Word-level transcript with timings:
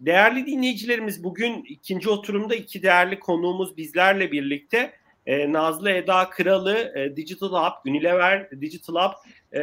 Değerli 0.00 0.46
dinleyicilerimiz 0.46 1.24
bugün 1.24 1.64
ikinci 1.68 2.10
oturumda 2.10 2.54
iki 2.54 2.82
değerli 2.82 3.20
konuğumuz 3.20 3.76
bizlerle 3.76 4.32
birlikte. 4.32 4.92
E, 5.26 5.52
Nazlı 5.52 5.90
Eda 5.90 6.30
Kralı 6.30 6.92
e, 6.96 7.16
Digital 7.16 7.48
Hub, 7.48 7.90
Unilever 7.90 8.50
Digital 8.60 8.94
Hub 8.94 9.12
e, 9.58 9.62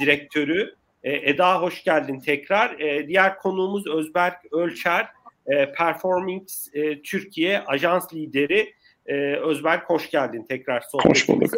direktörü. 0.00 0.74
E, 1.02 1.12
Eda 1.12 1.62
hoş 1.62 1.84
geldin 1.84 2.20
tekrar. 2.20 2.80
E, 2.80 3.08
diğer 3.08 3.38
konuğumuz 3.38 3.86
Özberk 3.86 4.52
Ölçer, 4.52 5.06
e, 5.46 5.72
Performance 5.72 6.54
e, 6.72 7.02
Türkiye 7.02 7.60
Ajans 7.60 8.14
Lideri. 8.14 8.74
E, 9.06 9.14
Özberk 9.36 9.90
hoş 9.90 10.10
geldin 10.10 10.44
tekrar 10.48 10.80
sohbetimize. 10.80 11.56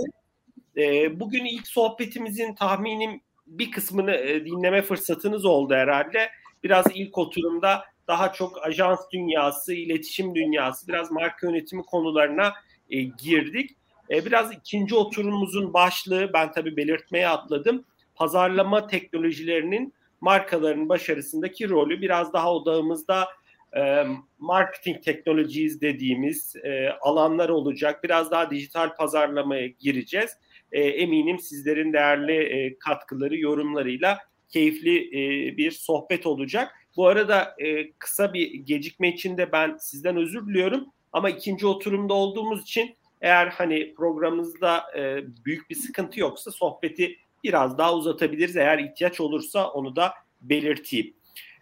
E, 0.76 1.20
bugün 1.20 1.44
ilk 1.44 1.68
sohbetimizin 1.68 2.54
tahminim 2.54 3.20
bir 3.46 3.70
kısmını 3.70 4.14
e, 4.14 4.44
dinleme 4.44 4.82
fırsatınız 4.82 5.44
oldu 5.44 5.74
herhalde. 5.74 6.28
Biraz 6.62 6.86
ilk 6.94 7.18
oturumda 7.18 7.84
daha 8.08 8.32
çok 8.32 8.66
ajans 8.66 9.00
dünyası, 9.12 9.74
iletişim 9.74 10.34
dünyası, 10.34 10.88
biraz 10.88 11.10
marka 11.10 11.46
yönetimi 11.46 11.82
konularına 11.82 12.52
e, 12.90 13.02
girdik. 13.02 13.70
E, 14.10 14.26
biraz 14.26 14.52
ikinci 14.52 14.94
oturumumuzun 14.94 15.74
başlığı, 15.74 16.30
ben 16.32 16.52
tabii 16.52 16.76
belirtmeye 16.76 17.28
atladım. 17.28 17.84
Pazarlama 18.14 18.86
teknolojilerinin 18.86 19.94
markaların 20.20 20.88
başarısındaki 20.88 21.68
rolü 21.68 22.00
biraz 22.00 22.32
daha 22.32 22.54
odağımızda 22.54 23.28
e, 23.76 24.04
marketing 24.38 25.02
teknolojiyiz 25.02 25.80
dediğimiz 25.80 26.56
e, 26.56 26.88
alanlar 27.00 27.48
olacak. 27.48 28.04
Biraz 28.04 28.30
daha 28.30 28.50
dijital 28.50 28.96
pazarlamaya 28.96 29.66
gireceğiz. 29.66 30.30
E, 30.72 30.80
eminim 30.82 31.38
sizlerin 31.38 31.92
değerli 31.92 32.36
e, 32.36 32.78
katkıları, 32.78 33.36
yorumlarıyla 33.36 34.18
keyifli 34.48 34.98
e, 34.98 35.56
bir 35.56 35.70
sohbet 35.70 36.26
olacak. 36.26 36.72
Bu 36.96 37.06
arada 37.06 37.54
e, 37.58 37.92
kısa 37.92 38.34
bir 38.34 38.54
gecikme 38.54 39.08
için 39.08 39.36
de 39.36 39.52
ben 39.52 39.76
sizden 39.76 40.16
özür 40.16 40.46
diliyorum. 40.46 40.86
Ama 41.12 41.30
ikinci 41.30 41.66
oturumda 41.66 42.14
olduğumuz 42.14 42.62
için 42.62 42.96
eğer 43.20 43.46
hani 43.46 43.94
programımızda 43.94 44.84
e, 44.98 45.24
büyük 45.44 45.70
bir 45.70 45.74
sıkıntı 45.74 46.20
yoksa 46.20 46.50
sohbeti 46.50 47.16
biraz 47.44 47.78
daha 47.78 47.94
uzatabiliriz. 47.94 48.56
Eğer 48.56 48.78
ihtiyaç 48.78 49.20
olursa 49.20 49.70
onu 49.70 49.96
da 49.96 50.14
belirteyim. 50.42 51.14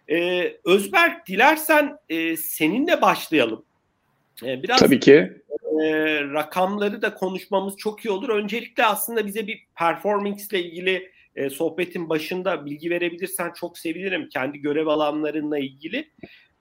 E, 0.09 0.47
Özberk 0.65 1.27
dilersen 1.27 1.97
e, 2.09 2.37
seninle 2.37 3.01
başlayalım. 3.01 3.65
E, 4.43 4.63
biraz 4.63 4.79
Tabii 4.79 4.99
ki. 4.99 5.41
E, 5.83 6.21
rakamları 6.21 7.01
da 7.01 7.13
konuşmamız 7.13 7.77
çok 7.77 8.05
iyi 8.05 8.09
olur. 8.09 8.29
Öncelikle 8.29 8.85
aslında 8.85 9.27
bize 9.27 9.47
bir 9.47 9.59
performance 9.75 10.43
ile 10.51 10.63
ilgili 10.63 11.11
e, 11.35 11.49
sohbetin 11.49 12.09
başında 12.09 12.65
bilgi 12.65 12.89
verebilirsen 12.89 13.51
çok 13.55 13.77
sevinirim 13.77 14.29
kendi 14.29 14.59
görev 14.59 14.87
alanlarınla 14.87 15.59
ilgili. 15.59 16.11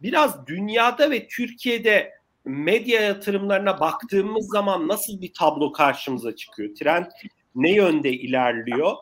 Biraz 0.02 0.46
dünyada 0.46 1.10
ve 1.10 1.28
Türkiye'de 1.28 2.12
medya 2.44 3.00
yatırımlarına 3.00 3.80
baktığımız 3.80 4.46
zaman 4.52 4.88
nasıl 4.88 5.20
bir 5.20 5.32
tablo 5.38 5.72
karşımıza 5.72 6.36
çıkıyor? 6.36 6.74
Trend 6.74 7.06
ne 7.54 7.74
yönde 7.74 8.10
ilerliyor? 8.10 8.96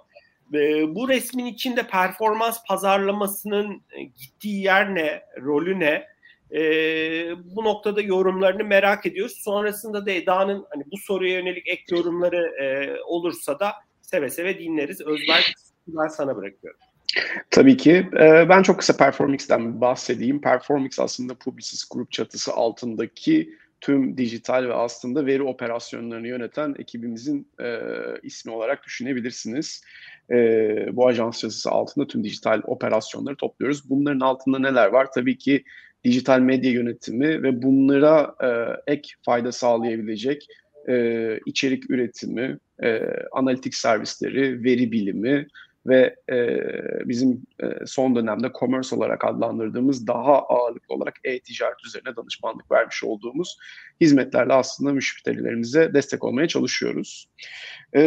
E, 0.54 0.94
bu 0.94 1.08
resmin 1.08 1.46
içinde 1.46 1.82
performans 1.82 2.58
pazarlamasının 2.68 3.82
gittiği 4.16 4.62
yer 4.62 4.94
ne, 4.94 5.22
rolü 5.42 5.80
ne? 5.80 6.06
E, 6.52 6.62
bu 7.56 7.64
noktada 7.64 8.00
yorumlarını 8.00 8.64
merak 8.64 9.06
ediyoruz. 9.06 9.40
Sonrasında 9.44 10.06
da 10.06 10.10
Eda'nın 10.10 10.66
hani 10.70 10.84
bu 10.92 10.98
soruya 10.98 11.34
yönelik 11.34 11.68
ek 11.68 11.82
yorumları 11.90 12.62
e, 12.62 12.96
olursa 13.02 13.58
da 13.58 13.72
seve 14.10 14.30
seve 14.30 14.58
dinleriz. 14.58 15.00
Özberk 15.00 15.52
ben 15.86 16.08
sana 16.08 16.36
bırakıyorum. 16.36 16.80
Tabii 17.50 17.76
ki. 17.76 18.08
Ee, 18.20 18.48
ben 18.48 18.62
çok 18.62 18.78
kısa 18.78 18.96
Performix'ten 18.96 19.80
bahsedeyim. 19.80 20.40
Performix 20.40 21.00
aslında 21.00 21.34
Publicis 21.34 21.88
Group 21.90 22.12
çatısı 22.12 22.52
altındaki 22.52 23.54
tüm 23.80 24.16
dijital 24.16 24.64
ve 24.68 24.74
aslında 24.74 25.26
veri 25.26 25.42
operasyonlarını 25.42 26.28
yöneten 26.28 26.74
ekibimizin 26.78 27.48
e, 27.60 27.78
ismi 28.22 28.52
olarak 28.52 28.84
düşünebilirsiniz. 28.84 29.84
E, 30.30 30.36
bu 30.92 31.06
ajans 31.06 31.40
çatısı 31.40 31.70
altında 31.70 32.06
tüm 32.06 32.24
dijital 32.24 32.62
operasyonları 32.64 33.36
topluyoruz. 33.36 33.90
Bunların 33.90 34.20
altında 34.20 34.58
neler 34.58 34.86
var? 34.86 35.12
Tabii 35.14 35.38
ki 35.38 35.64
dijital 36.04 36.40
medya 36.40 36.70
yönetimi 36.70 37.42
ve 37.42 37.62
bunlara 37.62 38.34
e, 38.42 38.48
ek 38.92 39.08
fayda 39.22 39.52
sağlayabilecek 39.52 40.46
e, 40.88 41.38
içerik 41.46 41.90
üretimi, 41.90 42.58
e, 42.82 43.02
analitik 43.32 43.74
servisleri, 43.74 44.64
veri 44.64 44.92
bilimi 44.92 45.46
ve 45.86 46.16
e, 46.30 46.38
bizim 47.08 47.42
e, 47.62 47.86
son 47.86 48.16
dönemde 48.16 48.50
commerce 48.60 48.96
olarak 48.96 49.24
adlandırdığımız 49.24 50.06
daha 50.06 50.42
ağırlıklı 50.42 50.94
olarak 50.94 51.14
e-ticaret 51.24 51.84
üzerine 51.86 52.16
danışmanlık 52.16 52.70
vermiş 52.70 53.04
olduğumuz 53.04 53.58
hizmetlerle 54.00 54.52
aslında 54.52 54.92
müşterilerimize 54.92 55.94
destek 55.94 56.24
olmaya 56.24 56.48
çalışıyoruz. 56.48 57.28
E, 57.92 58.02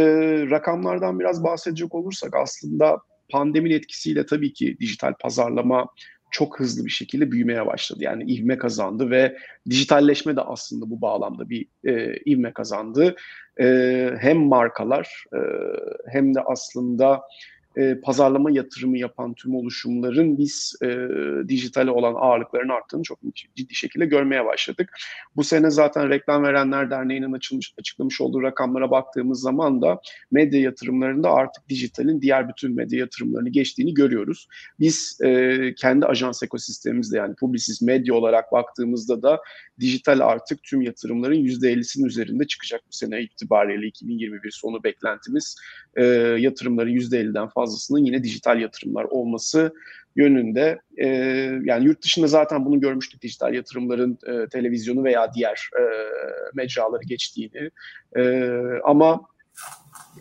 rakamlardan 0.49 1.19
biraz 1.19 1.43
bahsedecek 1.43 1.95
olursak 1.95 2.35
aslında 2.35 2.97
pandeminin 3.29 3.75
etkisiyle 3.75 4.25
tabii 4.25 4.53
ki 4.53 4.77
dijital 4.79 5.13
pazarlama 5.19 5.87
çok 6.33 6.59
hızlı 6.59 6.85
bir 6.85 6.89
şekilde 6.89 7.31
büyümeye 7.31 7.65
başladı. 7.65 7.99
Yani 8.03 8.31
ivme 8.31 8.57
kazandı 8.57 9.09
ve 9.09 9.37
dijitalleşme 9.69 10.35
de 10.35 10.41
aslında 10.41 10.89
bu 10.89 11.01
bağlamda 11.01 11.49
bir 11.49 11.65
e, 11.85 12.15
ivme 12.31 12.53
kazandı. 12.53 13.15
E, 13.61 14.09
hem 14.19 14.37
markalar 14.37 15.25
e, 15.33 15.39
hem 16.11 16.35
de 16.35 16.41
aslında 16.41 17.21
e, 17.77 17.99
pazarlama 17.99 18.51
yatırımı 18.51 18.97
yapan 18.97 19.33
tüm 19.33 19.55
oluşumların 19.55 20.37
biz 20.37 20.75
e, 20.83 20.97
dijitale 21.47 21.91
olan 21.91 22.13
ağırlıklarının 22.17 22.73
arttığını 22.73 23.03
çok 23.03 23.19
ciddi 23.55 23.75
şekilde 23.75 24.05
görmeye 24.05 24.45
başladık. 24.45 24.89
Bu 25.35 25.43
sene 25.43 25.69
zaten 25.69 26.09
Reklam 26.09 26.43
Verenler 26.43 26.89
Derneği'nin 26.89 27.33
açılmış, 27.33 27.73
açıklamış 27.79 28.21
olduğu 28.21 28.41
rakamlara 28.41 28.91
baktığımız 28.91 29.41
zaman 29.41 29.81
da 29.81 30.01
medya 30.31 30.61
yatırımlarında 30.61 31.31
artık 31.31 31.69
dijitalin 31.69 32.21
diğer 32.21 32.49
bütün 32.49 32.75
medya 32.75 32.99
yatırımlarını 32.99 33.49
geçtiğini 33.49 33.93
görüyoruz. 33.93 34.47
Biz 34.79 35.21
e, 35.23 35.73
kendi 35.77 36.05
ajans 36.05 36.43
ekosistemimizde 36.43 37.17
yani 37.17 37.35
Publicis 37.35 37.81
Medya 37.81 38.13
olarak 38.13 38.51
baktığımızda 38.51 39.21
da 39.21 39.41
dijital 39.79 40.19
artık 40.19 40.63
tüm 40.63 40.81
yatırımların 40.81 41.35
%50'sinin 41.35 42.05
üzerinde 42.05 42.47
çıkacak 42.47 42.81
bu 42.87 42.95
sene 42.95 43.21
itibariyle 43.21 43.87
2021 43.87 44.51
sonu 44.51 44.83
beklentimiz 44.83 45.55
e, 45.95 46.03
yatırımların 46.39 46.89
%50'den 46.89 47.47
fazlasının 47.47 48.05
yine 48.05 48.23
dijital 48.23 48.61
yatırımlar 48.61 49.03
olması 49.03 49.73
yönünde. 50.15 50.81
E, 50.97 51.07
yani 51.63 51.85
yurt 51.85 52.03
dışında 52.03 52.27
zaten 52.27 52.65
bunu 52.65 52.79
görmüştük 52.79 53.21
dijital 53.21 53.53
yatırımların 53.53 54.17
e, 54.27 54.47
televizyonu 54.47 55.03
veya 55.03 55.33
diğer 55.33 55.69
e, 55.79 55.83
mecraları 56.53 57.03
geçtiğini. 57.07 57.69
E, 58.17 58.49
ama 58.83 59.21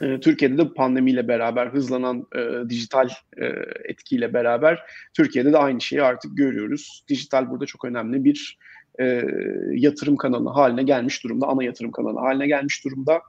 e, 0.00 0.20
Türkiye'de 0.20 0.58
de 0.58 0.74
pandemiyle 0.74 1.28
beraber 1.28 1.66
hızlanan 1.66 2.26
e, 2.36 2.70
dijital 2.70 3.08
e, 3.36 3.46
etkiyle 3.84 4.34
beraber 4.34 4.82
Türkiye'de 5.16 5.52
de 5.52 5.58
aynı 5.58 5.80
şeyi 5.80 6.02
artık 6.02 6.36
görüyoruz. 6.36 7.04
Dijital 7.08 7.50
burada 7.50 7.66
çok 7.66 7.84
önemli 7.84 8.24
bir 8.24 8.58
e, 9.00 9.22
yatırım 9.72 10.16
kanalı 10.16 10.48
haline 10.48 10.82
gelmiş 10.82 11.24
durumda, 11.24 11.46
ana 11.46 11.64
yatırım 11.64 11.92
kanalı 11.92 12.18
haline 12.18 12.46
gelmiş 12.46 12.84
durumda. 12.84 13.20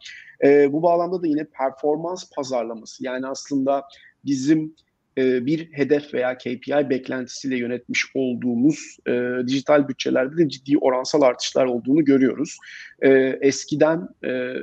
E, 0.44 0.74
bu 0.74 0.84
bağlamda 0.84 1.22
da 1.22 1.28
yine 1.28 1.44
performans 1.44 2.32
pazarlaması 2.36 3.06
yani 3.06 3.28
aslında 3.28 3.84
bizim 4.26 4.76
e, 5.18 5.46
bir 5.46 5.74
hedef 5.74 6.14
veya 6.14 6.38
KPI 6.38 6.90
beklentisiyle 6.90 7.58
yönetmiş 7.58 8.06
olduğumuz 8.16 8.98
e, 9.08 9.12
dijital 9.48 9.88
bütçelerde 9.88 10.38
de 10.38 10.50
ciddi 10.50 10.78
oransal 10.78 11.22
artışlar 11.22 11.66
olduğunu 11.66 12.06
görüyoruz. 12.06 12.58
E, 13.02 13.10
eskiden 13.42 14.08
e, 14.24 14.54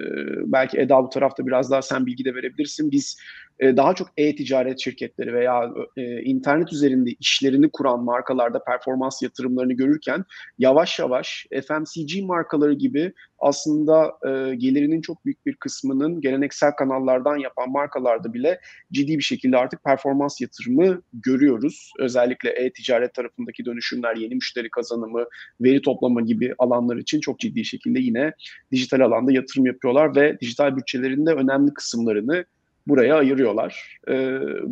belki 0.47 0.79
Eda 0.79 1.05
bu 1.05 1.09
tarafta 1.09 1.47
biraz 1.47 1.71
daha 1.71 1.83
sen 1.83 2.07
bilgi 2.07 2.25
de 2.25 2.35
verebilirsin. 2.35 2.91
Biz 2.91 3.17
e, 3.61 3.77
daha 3.77 3.95
çok 3.95 4.09
e-ticaret 4.17 4.81
şirketleri 4.81 5.35
veya 5.35 5.71
e, 5.97 6.23
internet 6.23 6.73
üzerinde 6.73 7.11
işlerini 7.11 7.71
kuran 7.71 8.05
markalarda 8.05 8.65
performans 8.65 9.23
yatırımlarını 9.23 9.73
görürken 9.73 10.25
yavaş 10.59 10.99
yavaş 10.99 11.47
FMCG 11.51 12.23
markaları 12.23 12.73
gibi 12.73 13.13
aslında 13.39 14.13
e, 14.27 14.55
gelirinin 14.55 15.01
çok 15.01 15.25
büyük 15.25 15.47
bir 15.47 15.57
kısmının 15.57 16.21
geleneksel 16.21 16.73
kanallardan 16.73 17.37
yapan 17.37 17.71
markalarda 17.71 18.35
bile 18.35 18.61
ciddi 18.93 19.19
bir 19.19 19.23
şekilde 19.23 19.57
artık 19.57 19.85
performans 19.85 20.41
yatırımı 20.41 21.03
görüyoruz. 21.13 21.93
Özellikle 21.99 22.51
e-ticaret 22.51 23.15
tarafındaki 23.15 23.65
dönüşümler, 23.65 24.17
yeni 24.17 24.35
müşteri 24.35 24.71
kazanımı, 24.71 25.25
veri 25.61 25.83
toplama 25.83 26.21
gibi 26.21 26.55
alanlar 26.59 26.97
için 26.97 27.21
çok 27.21 27.39
ciddi 27.39 27.65
şekilde 27.65 28.01
yine 28.01 28.33
dijital 28.73 29.01
alanda 29.01 29.33
yatırım 29.33 29.67
yapıyorlar 29.67 30.17
ve 30.17 30.41
dijital 30.41 30.77
bütçelerinde 30.77 31.33
önemli 31.33 31.75
kısımlarını 31.75 32.45
buraya 32.87 33.17
ayırıyorlar. 33.17 33.99
E, 34.09 34.15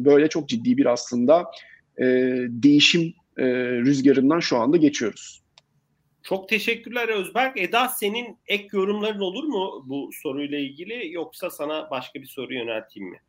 böyle 0.05 0.28
çok 0.28 0.49
ciddi 0.49 0.76
bir 0.76 0.87
aslında 0.87 1.50
e, 1.99 2.05
değişim 2.49 3.14
e, 3.38 3.44
rüzgarından 3.72 4.40
şu 4.40 4.56
anda 4.56 4.76
geçiyoruz. 4.76 5.43
Çok 6.22 6.49
teşekkürler 6.49 7.08
Özberk. 7.08 7.56
Eda 7.56 7.88
senin 7.88 8.38
ek 8.46 8.69
yorumların 8.72 9.20
olur 9.20 9.44
mu 9.44 9.84
bu 9.87 10.10
soruyla 10.22 10.58
ilgili 10.58 11.12
yoksa 11.12 11.50
sana 11.50 11.90
başka 11.90 12.22
bir 12.22 12.26
soru 12.26 12.55
yönelteyim 12.55 13.10
mi? 13.10 13.20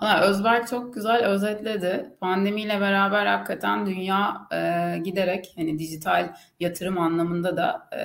Özberk 0.00 0.68
çok 0.68 0.94
güzel 0.94 1.24
özetledi. 1.24 2.10
Pandemiyle 2.20 2.80
beraber 2.80 3.26
hakikaten 3.26 3.86
dünya 3.86 4.48
e, 4.52 4.98
giderek 4.98 5.52
hani 5.56 5.78
dijital 5.78 6.34
yatırım 6.60 6.98
anlamında 6.98 7.56
da 7.56 7.88
e, 7.96 8.00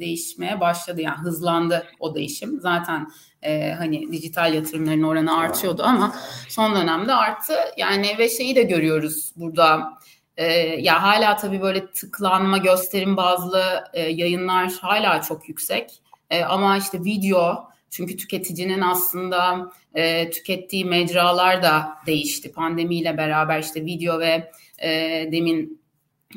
değişmeye 0.00 0.60
başladı. 0.60 1.00
Yani 1.00 1.16
hızlandı 1.16 1.86
o 2.00 2.14
değişim. 2.14 2.60
Zaten 2.60 3.06
e, 3.42 3.72
hani 3.72 4.12
dijital 4.12 4.54
yatırımların 4.54 5.02
oranı 5.02 5.36
artıyordu 5.36 5.82
ama 5.82 6.14
son 6.48 6.74
dönemde 6.74 7.14
arttı. 7.14 7.54
Yani 7.76 8.18
ve 8.18 8.28
şeyi 8.28 8.56
de 8.56 8.62
görüyoruz 8.62 9.32
burada. 9.36 9.98
E, 10.36 10.52
ya 10.80 11.02
hala 11.02 11.36
tabii 11.36 11.60
böyle 11.62 11.92
tıklanma 11.92 12.58
gösterim 12.58 13.16
bazlı 13.16 13.84
e, 13.92 14.00
yayınlar 14.00 14.72
hala 14.80 15.22
çok 15.22 15.48
yüksek. 15.48 16.02
E, 16.30 16.44
ama 16.44 16.76
işte 16.76 17.04
video 17.04 17.71
çünkü 17.92 18.16
tüketicinin 18.16 18.80
aslında 18.80 19.70
e, 19.94 20.30
tükettiği 20.30 20.84
mecralar 20.84 21.62
da 21.62 21.98
değişti. 22.06 22.52
Pandemiyle 22.52 23.16
beraber 23.16 23.58
işte 23.60 23.84
video 23.84 24.20
ve 24.20 24.50
e, 24.78 24.88
demin 25.32 25.82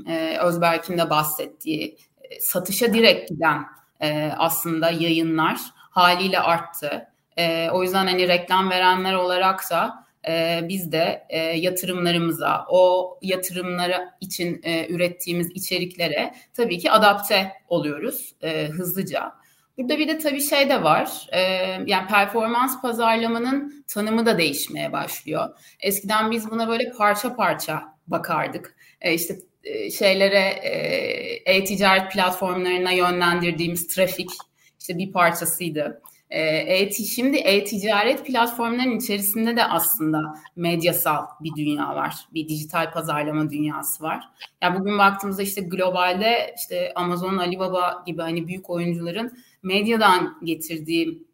e, 0.07 0.37
Özberk'in 0.37 0.97
de 0.97 1.09
bahsettiği 1.09 1.97
e, 2.21 2.39
satışa 2.39 2.93
direkt 2.93 3.29
giden 3.29 3.65
e, 4.01 4.31
aslında 4.37 4.89
yayınlar 4.89 5.59
haliyle 5.75 6.39
arttı. 6.39 7.07
E, 7.37 7.69
o 7.69 7.83
yüzden 7.83 8.07
hani 8.07 8.27
reklam 8.27 8.69
verenler 8.69 9.13
olarak 9.13 9.71
da 9.71 10.05
e, 10.27 10.61
biz 10.63 10.91
de 10.91 11.25
e, 11.29 11.39
yatırımlarımıza, 11.39 12.65
o 12.69 13.17
yatırımları 13.21 14.09
için 14.21 14.61
e, 14.63 14.87
ürettiğimiz 14.87 15.51
içeriklere 15.51 16.33
tabii 16.53 16.79
ki 16.79 16.91
adapte 16.91 17.51
oluyoruz 17.67 18.35
e, 18.41 18.67
hızlıca. 18.67 19.44
Burada 19.77 19.97
bir 19.97 20.07
de 20.07 20.17
tabii 20.17 20.41
şey 20.41 20.69
de 20.69 20.83
var. 20.83 21.27
E, 21.31 21.39
yani 21.85 22.07
performans 22.07 22.81
pazarlamanın 22.81 23.85
tanımı 23.87 24.25
da 24.25 24.37
değişmeye 24.37 24.91
başlıyor. 24.91 25.49
Eskiden 25.79 26.31
biz 26.31 26.51
buna 26.51 26.67
böyle 26.67 26.91
parça 26.91 27.35
parça 27.35 27.83
bakardık. 28.07 28.75
E, 29.01 29.13
işte 29.13 29.35
e, 29.63 29.91
şeylere 29.91 30.39
e-ticaret 31.45 32.11
platformlarına 32.11 32.91
yönlendirdiğimiz 32.91 33.87
trafik 33.87 34.29
işte 34.79 34.97
bir 34.97 35.11
parçasıydı. 35.11 36.01
E, 36.29 36.91
şimdi 36.91 37.37
e-ticaret 37.37 38.25
platformlarının 38.25 38.97
içerisinde 38.97 39.55
de 39.55 39.65
aslında 39.65 40.19
medyasal 40.55 41.25
bir 41.41 41.55
dünya 41.55 41.95
var. 41.95 42.15
Bir 42.33 42.49
dijital 42.49 42.91
pazarlama 42.91 43.49
dünyası 43.49 44.03
var. 44.03 44.15
Ya 44.15 44.47
yani 44.61 44.79
bugün 44.79 44.97
baktığımızda 44.97 45.43
işte 45.43 45.61
globalde 45.61 46.53
işte 46.57 46.91
Amazon, 46.95 47.37
Alibaba 47.37 48.03
gibi 48.05 48.21
hani 48.21 48.47
büyük 48.47 48.69
oyuncuların 48.69 49.37
medyadan 49.65 50.37
getirdiği 50.43 51.25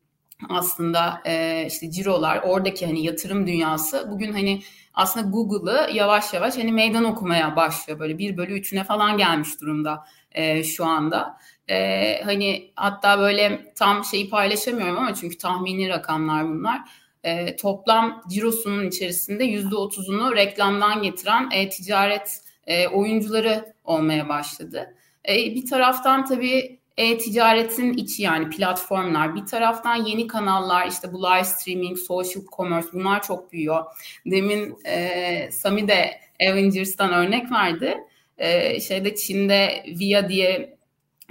aslında 0.50 1.22
e, 1.26 1.66
işte 1.68 1.92
cirolar, 1.92 2.42
oradaki 2.44 2.86
hani 2.86 3.04
yatırım 3.04 3.48
dünyası 3.48 4.08
bugün 4.12 4.34
hani 4.34 4.62
aslında 4.94 5.30
Google'ı 5.30 5.90
yavaş 5.94 6.34
yavaş 6.34 6.58
hani 6.58 6.72
meydan 6.72 7.04
okumaya 7.04 7.56
başlıyor. 7.56 8.00
Böyle 8.00 8.18
bir 8.18 8.38
bölü 8.38 8.54
üçüne 8.54 8.84
falan 8.84 9.18
gelmiş 9.18 9.62
durumda 9.62 10.06
e, 10.32 10.64
şu 10.64 10.86
anda. 10.86 11.38
E, 11.70 12.22
hani 12.24 12.72
hatta 12.76 13.20
böyle 13.20 13.74
tam 13.76 14.06
şeyi 14.06 14.30
paylaşamıyorum 14.30 14.98
ama 14.98 15.14
çünkü 15.14 15.38
tahmini 15.38 15.90
rakamlar 15.90 16.50
bunlar. 16.50 16.82
E, 17.24 17.56
toplam 17.56 18.22
cirosunun 18.30 18.88
içerisinde 18.88 19.44
yüzde 19.44 19.76
otuzunu 19.76 20.36
reklamdan 20.36 21.04
getiren 21.04 21.50
e-ticaret 21.52 22.42
e, 22.68 22.88
oyuncuları 22.88 23.74
olmaya 23.84 24.30
başladı. 24.30 24.96
E, 25.30 25.36
bir 25.36 25.66
taraftan 25.66 26.26
tabii 26.26 26.81
e-ticaretin 27.02 27.94
içi 27.94 28.24
yani 28.24 28.50
platformlar 28.50 29.36
bir 29.36 29.46
taraftan 29.46 29.96
yeni 29.96 30.28
kanallar 30.28 30.88
işte 30.88 31.14
bu 31.14 31.24
live 31.24 31.44
streaming, 31.44 31.98
social 31.98 32.44
commerce 32.58 32.88
bunlar 32.94 33.24
çok 33.24 33.52
büyüyor. 33.52 33.84
Demin 34.26 34.76
e, 34.86 35.52
Sami 35.52 35.88
de 35.88 36.12
Avengers'tan 36.50 37.14
örnek 37.14 37.52
verdi. 37.52 37.98
E, 38.38 38.80
şeyde 38.80 39.16
Çin'de 39.16 39.84
Via 40.00 40.30
diye 40.30 40.78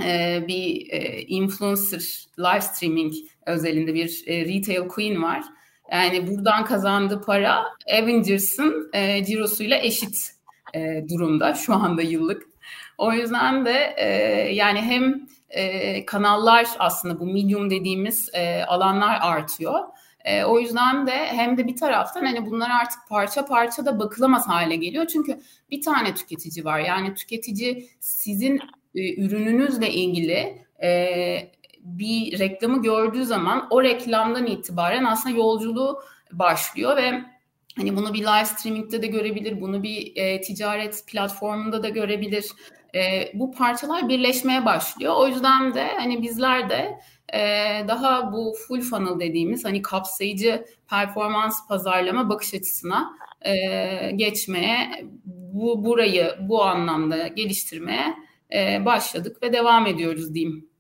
e, 0.04 0.44
bir 0.48 0.90
e, 0.90 1.22
influencer 1.22 2.26
live 2.38 2.60
streaming 2.60 3.14
özelinde 3.46 3.94
bir 3.94 4.24
e, 4.26 4.44
retail 4.44 4.88
queen 4.88 5.22
var. 5.22 5.44
Yani 5.92 6.26
buradan 6.26 6.64
kazandığı 6.64 7.20
para 7.20 7.64
Avengers'ın 7.92 8.90
e, 8.92 9.24
cirosuyla 9.24 9.78
eşit 9.78 10.16
e, 10.74 11.04
durumda 11.08 11.54
şu 11.54 11.74
anda 11.74 12.02
yıllık. 12.02 12.49
O 13.00 13.12
yüzden 13.12 13.64
de 13.64 13.94
e, 13.96 14.06
yani 14.54 14.80
hem 14.80 15.26
e, 15.50 16.06
kanallar 16.06 16.66
aslında 16.78 17.20
bu 17.20 17.26
medium 17.26 17.70
dediğimiz 17.70 18.30
e, 18.34 18.64
alanlar 18.64 19.18
artıyor. 19.22 19.80
E, 20.24 20.44
o 20.44 20.60
yüzden 20.60 21.06
de 21.06 21.12
hem 21.12 21.56
de 21.56 21.66
bir 21.66 21.76
taraftan 21.76 22.24
hani 22.24 22.46
bunlar 22.46 22.70
artık 22.70 22.98
parça 23.08 23.46
parça 23.46 23.86
da 23.86 23.98
bakılamaz 23.98 24.48
hale 24.48 24.76
geliyor. 24.76 25.06
Çünkü 25.06 25.40
bir 25.70 25.82
tane 25.82 26.14
tüketici 26.14 26.64
var. 26.64 26.78
Yani 26.80 27.14
tüketici 27.14 27.88
sizin 28.00 28.60
e, 28.94 29.14
ürününüzle 29.14 29.90
ilgili 29.90 30.64
e, 30.82 31.52
bir 31.80 32.38
reklamı 32.38 32.82
gördüğü 32.82 33.24
zaman 33.24 33.66
o 33.70 33.82
reklamdan 33.82 34.46
itibaren 34.46 35.04
aslında 35.04 35.36
yolculuğu 35.36 36.02
başlıyor 36.32 36.96
ve 36.96 37.12
hani 37.76 37.96
bunu 37.96 38.14
bir 38.14 38.20
live 38.20 38.44
streaming'de 38.44 39.02
de 39.02 39.06
görebilir, 39.06 39.60
bunu 39.60 39.82
bir 39.82 40.12
e, 40.16 40.40
ticaret 40.40 41.04
platformunda 41.06 41.82
da 41.82 41.88
görebilir 41.88 42.46
e, 42.94 43.30
bu 43.34 43.52
parçalar 43.52 44.08
birleşmeye 44.08 44.64
başlıyor. 44.64 45.14
O 45.16 45.26
yüzden 45.28 45.74
de 45.74 45.88
hani 45.98 46.22
bizler 46.22 46.70
de 46.70 47.00
e, 47.32 47.38
daha 47.88 48.32
bu 48.32 48.54
full 48.68 48.80
funnel 48.80 49.20
dediğimiz 49.20 49.64
hani 49.64 49.82
kapsayıcı 49.82 50.64
performans 50.90 51.68
pazarlama 51.68 52.28
bakış 52.28 52.54
açısına 52.54 53.12
e, 53.42 54.10
geçmeye, 54.10 55.04
bu 55.24 55.84
burayı 55.84 56.34
bu 56.40 56.62
anlamda 56.64 57.26
geliştirmeye 57.26 58.14
e, 58.54 58.84
başladık 58.84 59.42
ve 59.42 59.52
devam 59.52 59.86
ediyoruz 59.86 60.34
diyeyim. 60.34 60.70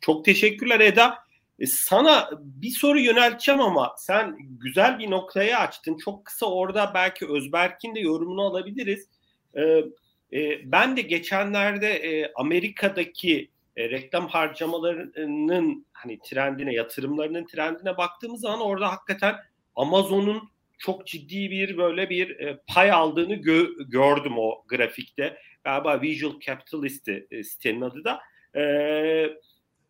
Çok 0.00 0.24
teşekkürler 0.24 0.80
Eda. 0.80 1.18
E, 1.58 1.66
sana 1.66 2.30
bir 2.40 2.70
soru 2.70 3.00
yönelteceğim 3.00 3.60
ama 3.60 3.94
sen 3.98 4.36
güzel 4.38 4.98
bir 4.98 5.10
noktayı 5.10 5.58
açtın. 5.58 5.96
Çok 5.96 6.24
kısa 6.24 6.46
orada 6.46 6.92
belki 6.94 7.26
Özberk'in 7.26 7.94
de 7.94 8.00
yorumunu 8.00 8.42
alabiliriz. 8.42 9.08
Ee, 9.56 9.84
e, 10.32 10.72
ben 10.72 10.96
de 10.96 11.00
geçenlerde 11.00 11.88
e, 11.88 12.32
Amerika'daki 12.34 13.50
e, 13.76 13.90
reklam 13.90 14.28
harcamalarının 14.28 15.86
hani 15.92 16.18
trendine, 16.18 16.74
yatırımlarının 16.74 17.46
trendine 17.46 17.96
baktığımız 17.96 18.40
zaman 18.40 18.60
orada 18.60 18.92
hakikaten 18.92 19.36
Amazon'un 19.76 20.50
çok 20.78 21.06
ciddi 21.06 21.50
bir 21.50 21.76
böyle 21.78 22.10
bir 22.10 22.40
e, 22.40 22.60
pay 22.66 22.90
aldığını 22.90 23.34
gö- 23.34 23.90
gördüm 23.90 24.38
o 24.38 24.64
grafikte. 24.68 25.38
Galiba 25.64 26.02
Visual 26.02 26.40
Capitalist'i 26.40 27.26
e, 27.30 27.44
sitenin 27.44 27.80
adı 27.80 28.04
da. 28.04 28.20
E, 28.54 28.62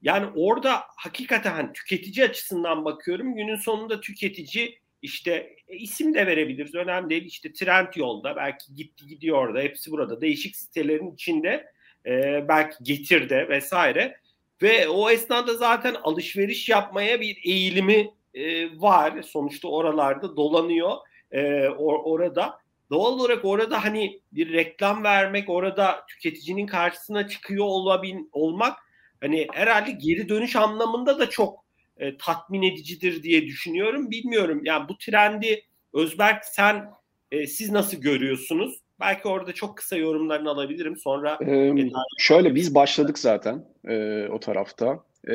yani 0.03 0.27
orada 0.37 0.83
hakikaten 0.97 1.53
hani 1.53 1.73
tüketici 1.73 2.27
açısından 2.27 2.85
bakıyorum. 2.85 3.35
Günün 3.35 3.57
sonunda 3.57 4.01
tüketici 4.01 4.79
işte 5.03 5.57
e, 5.69 5.77
isim 5.77 6.15
de 6.15 6.27
verebiliriz. 6.27 6.75
Önemli 6.75 7.11
değil. 7.11 7.25
İşte 7.25 7.53
Trend 7.53 7.89
yolda 7.97 8.37
belki 8.37 8.75
gitti 8.75 9.07
gidiyor 9.07 9.39
orada. 9.39 9.61
Hepsi 9.61 9.91
burada. 9.91 10.21
Değişik 10.21 10.57
sitelerin 10.57 11.13
içinde 11.13 11.73
e, 12.07 12.45
belki 12.49 12.85
getirde 12.85 13.49
vesaire. 13.49 14.17
Ve 14.63 14.89
o 14.89 15.11
esnada 15.11 15.55
zaten 15.55 15.95
alışveriş 16.03 16.69
yapmaya 16.69 17.21
bir 17.21 17.39
eğilimi 17.45 18.11
e, 18.35 18.67
var. 18.81 19.23
Sonuçta 19.23 19.69
oralarda 19.69 20.37
dolanıyor 20.37 20.93
e, 21.31 21.69
or, 21.69 22.01
orada. 22.05 22.61
Doğal 22.91 23.13
olarak 23.13 23.45
orada 23.45 23.85
hani 23.85 24.21
bir 24.33 24.53
reklam 24.53 25.05
vermek, 25.05 25.49
orada 25.49 26.07
tüketicinin 26.09 26.67
karşısına 26.67 27.29
çıkıyor 27.29 27.65
olabil, 27.65 28.17
olmak 28.33 28.79
hani 29.21 29.47
herhalde 29.53 29.91
geri 29.91 30.29
dönüş 30.29 30.57
anlamında 30.57 31.19
da 31.19 31.31
çok 31.31 31.65
e, 31.99 32.17
tatmin 32.17 32.63
edicidir 32.63 33.23
diye 33.23 33.47
düşünüyorum. 33.47 34.11
Bilmiyorum 34.11 34.61
yani 34.65 34.89
bu 34.89 34.99
trendi 34.99 35.63
Özberk 35.95 36.45
sen 36.45 36.91
e, 37.31 37.47
siz 37.47 37.71
nasıl 37.71 37.97
görüyorsunuz? 37.97 38.83
Belki 39.01 39.29
orada 39.29 39.53
çok 39.53 39.77
kısa 39.77 39.97
yorumlarını 39.97 40.51
alabilirim. 40.51 40.97
Sonra 40.97 41.39
ee, 41.47 41.75
şöyle 42.19 42.55
biz 42.55 42.75
başladık 42.75 43.19
zaten 43.19 43.65
e, 43.89 44.27
o 44.27 44.41
tarafta. 44.41 45.05
E, 45.31 45.35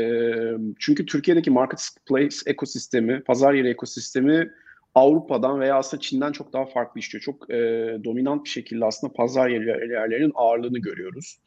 çünkü 0.80 1.06
Türkiye'deki 1.06 1.52
marketplace 1.52 2.38
ekosistemi, 2.46 3.24
pazar 3.24 3.54
yeri 3.54 3.70
ekosistemi 3.70 4.52
Avrupa'dan 4.96 5.60
veya 5.60 5.76
aslında 5.76 6.02
Çin'den 6.02 6.32
çok 6.32 6.54
daha 6.54 6.66
farklı 6.66 7.00
işliyor. 7.00 7.22
Çok 7.22 7.50
e, 7.50 7.58
dominant 8.04 8.46
bir 8.46 8.50
şekilde 8.50 8.86
aslında 8.86 9.14
pazar 9.14 9.50
yerlerinin 9.50 10.32
ağırlığını 10.36 10.80
görüyoruz. 10.80 11.38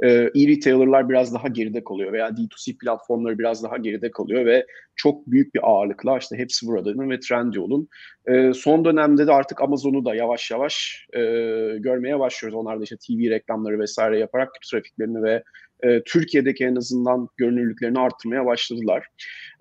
E, 0.00 0.08
e-retailer'lar 0.08 1.08
biraz 1.08 1.34
daha 1.34 1.48
geride 1.48 1.84
kalıyor 1.84 2.12
veya 2.12 2.28
D2C 2.28 2.78
platformları 2.78 3.38
biraz 3.38 3.62
daha 3.62 3.76
geride 3.76 4.10
kalıyor 4.10 4.46
ve 4.46 4.66
çok 4.96 5.26
büyük 5.26 5.54
bir 5.54 5.60
ağırlıkla 5.62 6.18
işte 6.18 6.36
hepsi 6.36 6.66
buradanın 6.66 7.10
ve 7.10 7.20
Trendyol'un. 7.20 7.88
E, 8.26 8.52
son 8.52 8.84
dönemde 8.84 9.26
de 9.26 9.32
artık 9.32 9.62
Amazon'u 9.62 10.04
da 10.04 10.14
yavaş 10.14 10.50
yavaş 10.50 11.06
e, 11.12 11.20
görmeye 11.78 12.18
başlıyoruz. 12.18 12.58
Onlar 12.58 12.80
da 12.80 12.84
işte 12.84 12.96
TV 12.96 13.30
reklamları 13.30 13.78
vesaire 13.80 14.18
yaparak 14.18 14.48
trafiklerini 14.70 15.22
ve 15.22 15.42
e, 15.84 16.02
Türkiye'deki 16.02 16.64
en 16.64 16.76
azından 16.76 17.28
görünürlüklerini 17.36 17.98
arttırmaya 17.98 18.46
başladılar. 18.46 19.06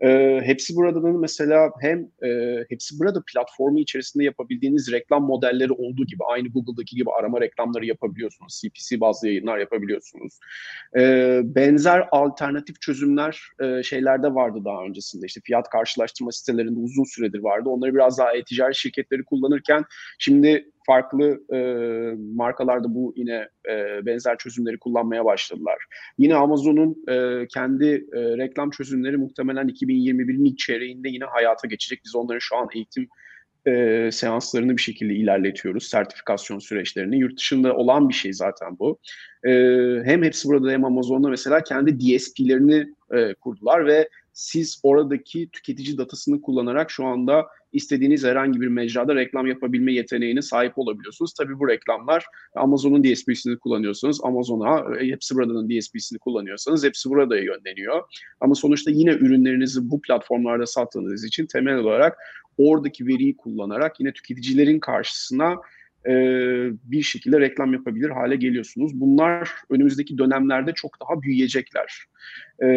E, 0.01 0.39
hepsi 0.43 0.75
buradanın 0.75 1.19
mesela 1.19 1.71
hem 1.81 2.07
e, 2.23 2.57
hepsi 2.69 2.99
burada 2.99 3.23
platformu 3.33 3.79
içerisinde 3.79 4.23
yapabildiğiniz 4.23 4.91
reklam 4.91 5.23
modelleri 5.23 5.71
olduğu 5.71 6.05
gibi 6.05 6.23
aynı 6.23 6.47
Google'daki 6.47 6.95
gibi 6.95 7.11
arama 7.11 7.41
reklamları 7.41 7.85
yapabiliyorsunuz. 7.85 8.61
CPC 8.61 8.99
bazlı 8.99 9.27
yayınlar 9.27 9.57
yapabiliyorsunuz. 9.57 10.39
E, 10.97 11.41
benzer 11.43 12.07
alternatif 12.11 12.81
çözümler 12.81 13.41
e, 13.63 13.83
şeylerde 13.83 14.35
vardı 14.35 14.59
daha 14.65 14.83
öncesinde. 14.83 15.22
İşte 15.25 15.41
fiyat 15.43 15.69
karşılaştırma 15.69 16.31
sitelerinde 16.31 16.79
uzun 16.79 17.03
süredir 17.03 17.39
vardı. 17.39 17.69
Onları 17.69 17.93
biraz 17.93 18.17
daha 18.17 18.33
e-ticaret 18.33 18.75
şirketleri 18.75 19.23
kullanırken 19.23 19.83
şimdi 20.19 20.71
farklı 20.85 21.43
e, 21.53 21.59
markalarda 22.35 22.95
bu 22.95 23.13
yine 23.17 23.49
e, 23.69 24.05
benzer 24.05 24.37
çözümleri 24.37 24.79
kullanmaya 24.79 25.25
başladılar. 25.25 25.77
Yine 26.17 26.35
Amazon'un 26.35 27.03
e, 27.09 27.47
kendi 27.47 27.85
e, 28.13 28.37
reklam 28.37 28.69
çözümleri 28.69 29.17
muhtemelen 29.17 29.67
2021'in 29.67 30.45
ilk 30.45 30.57
çeyreğinde 30.57 31.09
yine 31.09 31.25
hayata 31.25 31.67
geçecek. 31.67 32.01
Biz 32.05 32.15
onların 32.15 32.39
şu 32.39 32.55
an 32.57 32.67
eğitim 32.75 33.07
e, 33.67 34.09
seanslarını 34.11 34.77
bir 34.77 34.81
şekilde 34.81 35.13
ilerletiyoruz. 35.13 35.83
Sertifikasyon 35.83 36.59
süreçlerini. 36.59 37.17
Yurt 37.17 37.37
dışında 37.37 37.75
olan 37.75 38.09
bir 38.09 38.13
şey 38.13 38.33
zaten 38.33 38.79
bu. 38.79 38.99
E, 39.43 39.51
hem 40.05 40.23
hepsi 40.23 40.47
burada 40.47 40.71
hem 40.71 40.85
Amazon'da 40.85 41.29
mesela 41.29 41.63
kendi 41.63 41.99
DSP'lerini 41.99 42.87
e, 43.13 43.33
kurdular 43.33 43.87
ve 43.87 44.09
siz 44.33 44.79
oradaki 44.83 45.49
tüketici 45.49 45.97
datasını 45.97 46.41
kullanarak 46.41 46.91
şu 46.91 47.05
anda 47.05 47.47
istediğiniz 47.73 48.23
herhangi 48.23 48.61
bir 48.61 48.67
mecrada 48.67 49.15
reklam 49.15 49.47
yapabilme 49.47 49.93
yeteneğine 49.93 50.41
sahip 50.41 50.77
olabiliyorsunuz. 50.77 51.33
Tabii 51.33 51.59
bu 51.59 51.67
reklamlar 51.67 52.25
Amazon'un 52.55 53.03
DSP'sini 53.03 53.59
kullanıyorsanız 53.59 54.19
Amazon'a, 54.23 54.97
e, 54.99 55.07
hepsi 55.07 55.35
buradanın 55.35 55.69
DSP'sini 55.69 56.19
kullanıyorsanız 56.19 56.83
hepsi 56.83 57.09
burada 57.09 57.37
yönleniyor. 57.37 58.03
Ama 58.39 58.55
sonuçta 58.55 58.91
yine 58.91 59.11
ürünlerinizi 59.11 59.89
bu 59.89 60.01
platformlarda 60.01 60.65
sattığınız 60.65 61.23
için 61.23 61.45
temel 61.45 61.75
olarak 61.75 62.17
oradaki 62.57 63.07
veriyi 63.07 63.37
kullanarak 63.37 63.99
yine 63.99 64.13
tüketicilerin 64.13 64.79
karşısına 64.79 65.55
e, 66.07 66.13
bir 66.83 67.01
şekilde 67.01 67.39
reklam 67.39 67.73
yapabilir 67.73 68.09
hale 68.09 68.35
geliyorsunuz. 68.35 68.91
Bunlar 68.99 69.51
önümüzdeki 69.69 70.17
dönemlerde 70.17 70.73
çok 70.73 70.97
daha 71.01 71.21
büyüyecekler 71.21 72.05
e, 72.59 72.67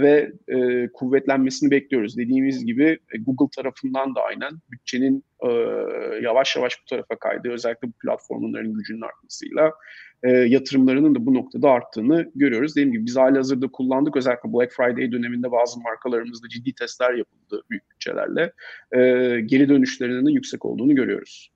ve 0.00 0.32
e, 0.48 0.88
kuvvetlenmesini 0.88 1.70
bekliyoruz. 1.70 2.16
Dediğimiz 2.16 2.66
gibi 2.66 2.98
e, 3.12 3.18
Google 3.18 3.62
tarafından 3.62 4.14
da 4.14 4.22
aynen 4.22 4.52
bütçenin 4.70 5.24
e, 5.40 5.48
yavaş 6.22 6.56
yavaş 6.56 6.80
bu 6.82 6.84
tarafa 6.84 7.16
kaydığı 7.16 7.50
özellikle 7.50 7.88
bu 7.88 7.92
platformların 7.92 8.74
gücünün 8.74 9.00
artmasıyla 9.00 9.72
e, 10.22 10.30
yatırımlarının 10.30 11.14
da 11.14 11.26
bu 11.26 11.34
noktada 11.34 11.70
arttığını 11.70 12.30
görüyoruz. 12.34 12.76
Dediğim 12.76 12.92
gibi 12.92 13.06
biz 13.06 13.16
hali 13.16 13.36
hazırda 13.36 13.68
kullandık. 13.68 14.16
Özellikle 14.16 14.52
Black 14.52 14.72
Friday 14.72 15.12
döneminde 15.12 15.52
bazı 15.52 15.80
markalarımızda 15.80 16.48
ciddi 16.48 16.74
testler 16.74 17.14
yapıldı 17.14 17.62
büyük 17.70 17.90
bütçelerle. 17.90 18.52
E, 18.92 19.00
geri 19.40 19.68
dönüşlerinin 19.68 20.30
yüksek 20.30 20.64
olduğunu 20.64 20.94
görüyoruz. 20.94 21.55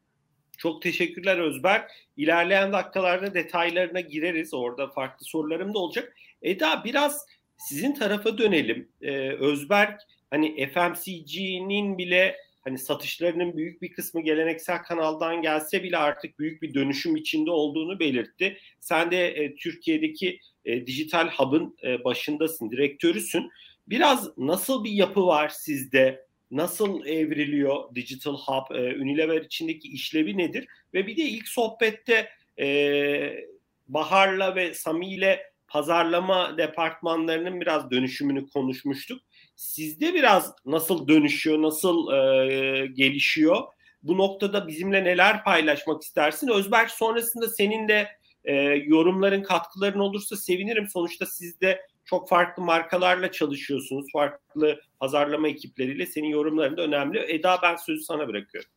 Çok 0.61 0.83
teşekkürler 0.83 1.39
Özberk. 1.39 1.91
İlerleyen 2.17 2.73
dakikalarda 2.73 3.35
detaylarına 3.35 4.01
gireriz. 4.01 4.55
Orada 4.55 4.89
farklı 4.89 5.27
sorularım 5.27 5.75
da 5.75 5.79
olacak. 5.79 6.17
Eda 6.43 6.85
biraz 6.85 7.27
sizin 7.57 7.95
tarafa 7.95 8.39
dönelim. 8.39 8.89
Ee, 9.03 9.31
Özberk 9.31 10.01
hani 10.31 10.71
FMCG'nin 10.71 11.99
bile 11.99 12.37
hani 12.61 12.79
satışlarının 12.79 13.57
büyük 13.57 13.83
bir 13.83 13.93
kısmı 13.93 14.21
geleneksel 14.21 14.83
kanaldan 14.83 15.43
gelse 15.43 15.83
bile 15.83 15.97
artık 15.97 16.39
büyük 16.39 16.63
bir 16.63 16.75
dönüşüm 16.75 17.17
içinde 17.17 17.51
olduğunu 17.51 18.01
belirtti. 18.01 18.59
Sen 18.81 19.11
de 19.11 19.29
e, 19.29 19.55
Türkiye'deki 19.55 20.41
e, 20.65 20.87
dijital 20.87 21.29
hub'ın 21.29 21.77
e, 21.85 22.05
başındasın, 22.05 22.71
direktörüsün. 22.71 23.51
Biraz 23.89 24.39
nasıl 24.39 24.85
bir 24.85 24.93
yapı 24.93 25.27
var 25.27 25.49
sizde? 25.49 26.30
Nasıl 26.51 27.07
evriliyor 27.07 27.95
Digital 27.95 28.37
Hub, 28.37 28.77
e, 28.77 28.97
Unilever 28.97 29.43
içindeki 29.43 29.89
işlevi 29.89 30.39
nedir? 30.39 30.67
Ve 30.95 31.07
bir 31.07 31.17
de 31.17 31.23
ilk 31.23 31.49
sohbette 31.49 32.29
e, 32.61 33.47
Bahar'la 33.89 34.57
ve 34.57 34.75
Sami 34.75 35.15
ile 35.15 35.51
pazarlama 35.69 36.59
departmanlarının 36.59 37.61
biraz 37.61 37.91
dönüşümünü 37.91 38.49
konuşmuştuk. 38.49 39.23
Sizde 39.57 40.15
biraz 40.15 40.55
nasıl 40.67 41.09
dönüşüyor, 41.09 41.63
nasıl 41.63 42.13
e, 42.13 42.87
gelişiyor? 42.87 43.63
Bu 44.03 44.19
noktada 44.19 44.69
bizimle 44.69 45.05
neler 45.05 45.45
paylaşmak 45.45 46.03
istersin? 46.03 46.49
Özberk 46.49 46.91
sonrasında 46.91 47.49
senin 47.49 47.89
de 47.89 48.09
e, 48.45 48.55
yorumların, 48.65 49.43
katkıların 49.43 49.99
olursa 49.99 50.37
sevinirim. 50.37 50.89
Sonuçta 50.89 51.27
siz 51.27 51.61
de 51.61 51.81
çok 52.11 52.29
farklı 52.29 52.63
markalarla 52.63 53.33
çalışıyorsunuz. 53.33 54.07
Farklı 54.13 54.81
pazarlama 55.01 55.49
ekipleriyle. 55.49 56.07
Senin 56.07 56.29
yorumların 56.29 56.77
da 56.77 56.83
önemli. 56.83 57.19
Eda 57.29 57.59
ben 57.63 57.77
sözü 57.77 58.03
sana 58.03 58.29
bırakıyorum. 58.29 58.71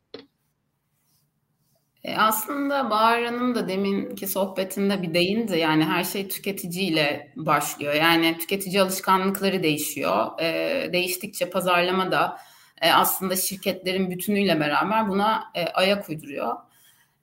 E 2.03 2.17
aslında 2.17 2.89
Bahar 2.89 3.23
Hanım 3.23 3.55
da 3.55 3.67
deminki 3.67 4.27
sohbetinde 4.27 5.01
bir 5.01 5.13
değindi. 5.13 5.57
Yani 5.57 5.83
her 5.85 6.03
şey 6.03 6.27
tüketiciyle 6.27 7.33
başlıyor. 7.35 7.93
Yani 7.93 8.37
tüketici 8.37 8.81
alışkanlıkları 8.81 9.63
değişiyor. 9.63 10.41
E, 10.41 10.89
değiştikçe 10.93 11.49
pazarlama 11.49 12.11
da 12.11 12.37
e, 12.81 12.91
aslında 12.91 13.35
şirketlerin 13.35 14.11
bütünüyle 14.11 14.59
beraber 14.59 15.09
buna 15.09 15.43
e, 15.55 15.65
ayak 15.65 16.09
uyduruyor. 16.09 16.55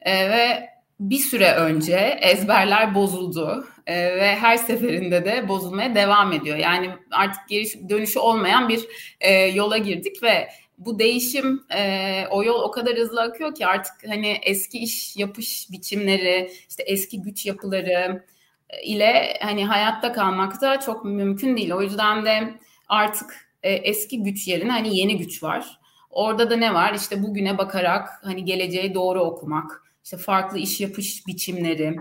E, 0.00 0.30
ve 0.30 0.68
bir 1.00 1.18
süre 1.18 1.54
önce 1.54 2.18
ezberler 2.22 2.94
bozuldu 2.94 3.66
e, 3.86 4.16
ve 4.16 4.36
her 4.36 4.56
seferinde 4.56 5.24
de 5.24 5.48
bozulmaya 5.48 5.94
devam 5.94 6.32
ediyor. 6.32 6.56
Yani 6.56 6.90
artık 7.10 7.48
geri 7.48 7.88
dönüşü 7.88 8.18
olmayan 8.18 8.68
bir 8.68 8.86
e, 9.20 9.32
yola 9.32 9.78
girdik 9.78 10.22
ve 10.22 10.48
bu 10.78 10.98
değişim 10.98 11.62
e, 11.74 12.24
o 12.30 12.44
yol 12.44 12.62
o 12.62 12.70
kadar 12.70 12.96
hızlı 12.96 13.22
akıyor 13.22 13.54
ki 13.54 13.66
artık 13.66 13.92
hani 14.06 14.38
eski 14.42 14.78
iş 14.78 15.16
yapış 15.16 15.70
biçimleri 15.70 16.52
işte 16.68 16.82
eski 16.82 17.22
güç 17.22 17.46
yapıları 17.46 18.24
e, 18.70 18.82
ile 18.82 19.38
hani 19.42 19.66
hayatta 19.66 20.12
kalmak 20.12 20.60
da 20.60 20.80
çok 20.80 21.04
mümkün 21.04 21.56
değil. 21.56 21.72
O 21.72 21.82
yüzden 21.82 22.24
de 22.24 22.54
artık 22.88 23.50
e, 23.62 23.72
eski 23.72 24.22
güç 24.22 24.48
yerine 24.48 24.70
hani 24.70 24.98
yeni 24.98 25.18
güç 25.18 25.42
var. 25.42 25.80
Orada 26.10 26.50
da 26.50 26.56
ne 26.56 26.74
var? 26.74 26.94
İşte 26.94 27.22
bugüne 27.22 27.58
bakarak 27.58 28.08
hani 28.24 28.44
geleceği 28.44 28.94
doğru 28.94 29.20
okumak 29.20 29.89
işte 30.10 30.24
farklı 30.24 30.58
iş 30.58 30.80
yapış 30.80 31.26
biçimleri, 31.26 31.96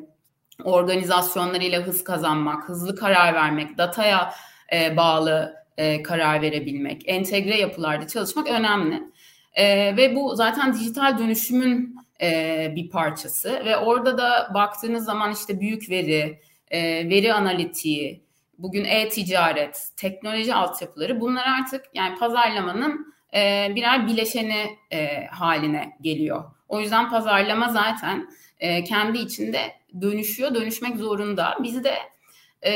organizasyonlarıyla 0.64 1.82
hız 1.82 2.04
kazanmak, 2.04 2.70
hızlı 2.70 2.96
karar 2.96 3.34
vermek, 3.34 3.78
dataya 3.78 4.34
e, 4.74 4.98
bağlı 4.98 5.56
e, 5.78 6.04
karar 6.04 6.42
verebilmek, 6.42 7.02
entegre 7.06 7.58
yapılarda 7.58 8.08
çalışmak 8.08 8.48
önemli. 8.48 9.04
E, 9.54 9.98
ve 9.98 10.16
bu 10.16 10.36
zaten 10.36 10.74
dijital 10.74 11.18
dönüşümün 11.18 11.96
e, 12.22 12.74
bir 12.76 12.90
parçası 12.90 13.66
ve 13.66 13.78
orada 13.78 14.18
da 14.18 14.52
baktığınız 14.54 15.06
zaman 15.06 15.32
işte 15.32 15.60
büyük 15.60 15.90
veri, 15.90 16.42
e, 16.72 17.10
veri 17.10 17.34
analitiği, 17.34 18.24
bugün 18.58 18.86
e-ticaret, 18.86 19.88
teknoloji 19.98 20.54
altyapıları 20.54 21.22
bunlar 21.22 21.48
artık 21.60 21.86
yani 21.94 22.20
pazarlamanın 22.20 23.14
e, 23.34 23.72
birer 23.76 24.08
bileşeni 24.08 24.78
e, 24.92 25.26
haline 25.26 25.98
geliyor. 26.02 26.59
O 26.70 26.80
yüzden 26.80 27.10
pazarlama 27.10 27.70
zaten 27.70 28.30
e, 28.60 28.84
kendi 28.84 29.18
içinde 29.18 29.60
dönüşüyor, 30.02 30.56
dönüşmek 30.56 30.98
zorunda. 30.98 31.58
Biz 31.64 31.84
de 31.84 31.94
e, 32.66 32.72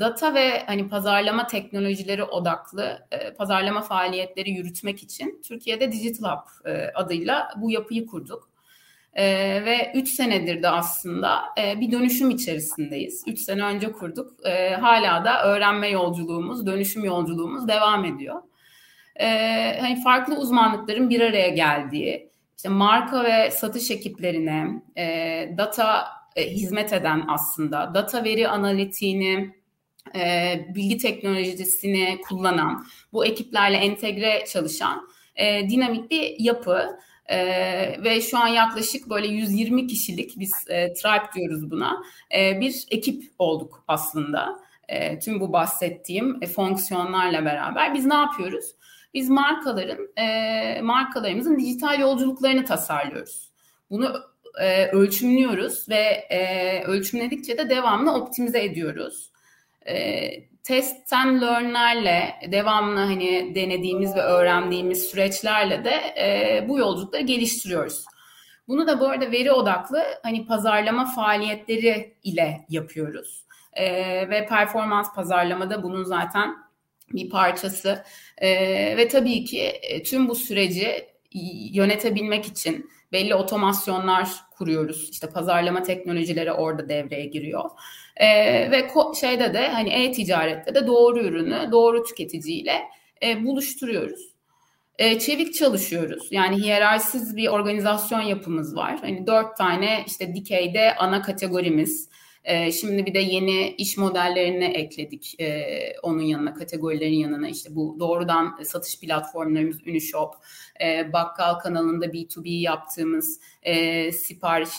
data 0.00 0.34
ve 0.34 0.62
hani 0.66 0.88
pazarlama 0.88 1.46
teknolojileri 1.46 2.24
odaklı 2.24 3.06
e, 3.10 3.34
pazarlama 3.34 3.80
faaliyetleri 3.80 4.50
yürütmek 4.50 5.02
için 5.02 5.42
Türkiye'de 5.48 5.92
Digital 5.92 6.30
Hub 6.30 6.66
e, 6.70 6.92
adıyla 6.94 7.50
bu 7.56 7.70
yapıyı 7.70 8.06
kurduk. 8.06 8.50
E, 9.14 9.24
ve 9.64 9.92
3 9.94 10.08
senedir 10.08 10.62
de 10.62 10.68
aslında 10.68 11.40
e, 11.58 11.80
bir 11.80 11.92
dönüşüm 11.92 12.30
içerisindeyiz. 12.30 13.24
3 13.26 13.38
sene 13.40 13.64
önce 13.64 13.92
kurduk. 13.92 14.46
E, 14.46 14.74
hala 14.74 15.24
da 15.24 15.44
öğrenme 15.44 15.88
yolculuğumuz, 15.88 16.66
dönüşüm 16.66 17.04
yolculuğumuz 17.04 17.68
devam 17.68 18.04
ediyor. 18.04 18.42
E, 19.16 19.26
hani 19.80 20.02
farklı 20.02 20.36
uzmanlıkların 20.36 21.10
bir 21.10 21.20
araya 21.20 21.48
geldiği, 21.48 22.29
işte 22.60 22.68
marka 22.68 23.24
ve 23.24 23.50
satış 23.50 23.90
ekiplerine 23.90 24.82
e, 24.96 25.04
data 25.58 26.06
e, 26.36 26.50
hizmet 26.50 26.92
eden 26.92 27.24
aslında 27.28 27.94
data 27.94 28.24
veri 28.24 28.48
analitiğini 28.48 29.54
e, 30.16 30.54
bilgi 30.74 30.98
teknolojisini 30.98 32.20
kullanan 32.28 32.86
bu 33.12 33.26
ekiplerle 33.26 33.76
entegre 33.76 34.44
çalışan 34.52 35.08
e, 35.36 35.68
dinamik 35.70 36.10
bir 36.10 36.34
yapı. 36.38 36.98
E, 37.26 37.38
ve 38.04 38.20
şu 38.20 38.38
an 38.38 38.48
yaklaşık 38.48 39.10
böyle 39.10 39.26
120 39.26 39.86
kişilik 39.86 40.38
biz 40.38 40.52
e, 40.68 40.92
tribe 40.92 41.32
diyoruz 41.34 41.70
buna 41.70 42.02
e, 42.36 42.60
bir 42.60 42.86
ekip 42.90 43.22
olduk 43.38 43.84
aslında. 43.88 44.60
E, 44.88 45.18
tüm 45.18 45.40
bu 45.40 45.52
bahsettiğim 45.52 46.38
e, 46.42 46.46
fonksiyonlarla 46.46 47.44
beraber. 47.44 47.94
Biz 47.94 48.06
ne 48.06 48.14
yapıyoruz? 48.14 48.64
Biz 49.14 49.30
markaların 49.30 50.08
e, 50.16 50.82
markalarımızın 50.82 51.58
dijital 51.58 52.00
yolculuklarını 52.00 52.64
tasarlıyoruz. 52.64 53.50
Bunu 53.90 54.20
e, 54.60 54.86
ölçümlüyoruz 54.86 55.88
ve 55.88 56.26
e, 56.30 56.82
ölçümledikçe 56.84 57.58
de 57.58 57.70
devamlı 57.70 58.12
optimize 58.12 58.64
ediyoruz. 58.64 59.30
E, 59.86 60.30
test 60.62 61.12
and 61.12 61.42
learn'lerle 61.42 62.34
devamlı 62.52 63.00
hani 63.00 63.54
denediğimiz 63.54 64.16
ve 64.16 64.20
öğrendiğimiz 64.20 65.02
süreçlerle 65.04 65.84
de 65.84 65.94
e, 66.18 66.68
bu 66.68 66.78
yolculukları 66.78 67.22
geliştiriyoruz. 67.22 68.04
Bunu 68.68 68.86
da 68.86 69.00
bu 69.00 69.08
arada 69.08 69.32
veri 69.32 69.52
odaklı 69.52 70.02
hani 70.22 70.46
pazarlama 70.46 71.06
faaliyetleri 71.06 72.14
ile 72.22 72.66
yapıyoruz. 72.68 73.44
E, 73.72 73.84
ve 74.30 74.46
performans 74.46 75.14
pazarlamada 75.14 75.82
bunun 75.82 76.04
zaten 76.04 76.56
bir 77.12 77.30
parçası. 77.30 78.04
E, 78.38 78.50
ve 78.96 79.08
tabii 79.08 79.44
ki 79.44 79.60
e, 79.60 80.02
tüm 80.02 80.28
bu 80.28 80.34
süreci 80.34 81.06
yönetebilmek 81.72 82.46
için 82.46 82.90
belli 83.12 83.34
otomasyonlar 83.34 84.28
kuruyoruz. 84.50 85.10
İşte 85.10 85.30
pazarlama 85.30 85.82
teknolojileri 85.82 86.52
orada 86.52 86.88
devreye 86.88 87.26
giriyor. 87.26 87.70
E, 88.16 88.26
ve 88.70 88.90
şeyde 89.20 89.54
de 89.54 89.68
hani 89.68 89.90
e-ticarette 89.90 90.74
de 90.74 90.86
doğru 90.86 91.20
ürünü 91.20 91.68
doğru 91.72 92.04
tüketiciyle 92.04 92.82
e, 93.22 93.44
buluşturuyoruz. 93.44 94.30
E, 94.98 95.18
çevik 95.18 95.54
çalışıyoruz. 95.54 96.28
Yani 96.30 96.56
hiyerarşisiz 96.56 97.36
bir 97.36 97.48
organizasyon 97.48 98.20
yapımız 98.20 98.76
var. 98.76 98.98
Hani 99.00 99.26
dört 99.26 99.56
tane 99.56 100.04
işte 100.06 100.34
dikeyde 100.34 100.96
ana 100.96 101.22
kategorimiz. 101.22 102.09
E, 102.44 102.72
şimdi 102.72 103.06
bir 103.06 103.14
de 103.14 103.18
yeni 103.18 103.70
iş 103.70 103.96
modellerini 103.96 104.64
ekledik 104.64 105.40
e, 105.40 105.68
onun 106.02 106.22
yanına, 106.22 106.54
kategorilerin 106.54 107.18
yanına. 107.18 107.48
işte 107.48 107.74
bu 107.74 107.96
doğrudan 108.00 108.58
satış 108.64 109.00
platformlarımız 109.00 109.76
Unishop, 109.86 110.34
e, 110.80 111.12
bakkal 111.12 111.54
kanalında 111.54 112.06
B2B 112.06 112.48
yaptığımız 112.48 113.40
e, 113.62 114.12
sipariş 114.12 114.70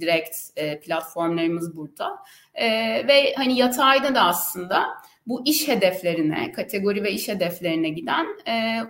direkt 0.00 0.36
e, 0.56 0.80
platformlarımız 0.80 1.76
burada. 1.76 2.18
Ve 3.08 3.34
hani 3.36 3.58
yatayda 3.58 4.14
da 4.14 4.22
aslında 4.22 4.86
bu 5.26 5.42
iş 5.46 5.68
hedeflerine, 5.68 6.52
kategori 6.52 7.02
ve 7.02 7.12
iş 7.12 7.28
hedeflerine 7.28 7.88
giden 7.88 8.26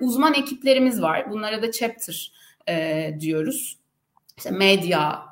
uzman 0.00 0.34
ekiplerimiz 0.34 1.02
var. 1.02 1.30
Bunlara 1.30 1.62
da 1.62 1.72
chapter 1.72 2.32
diyoruz. 3.20 3.78
İşte 4.36 4.50
medya, 4.50 5.22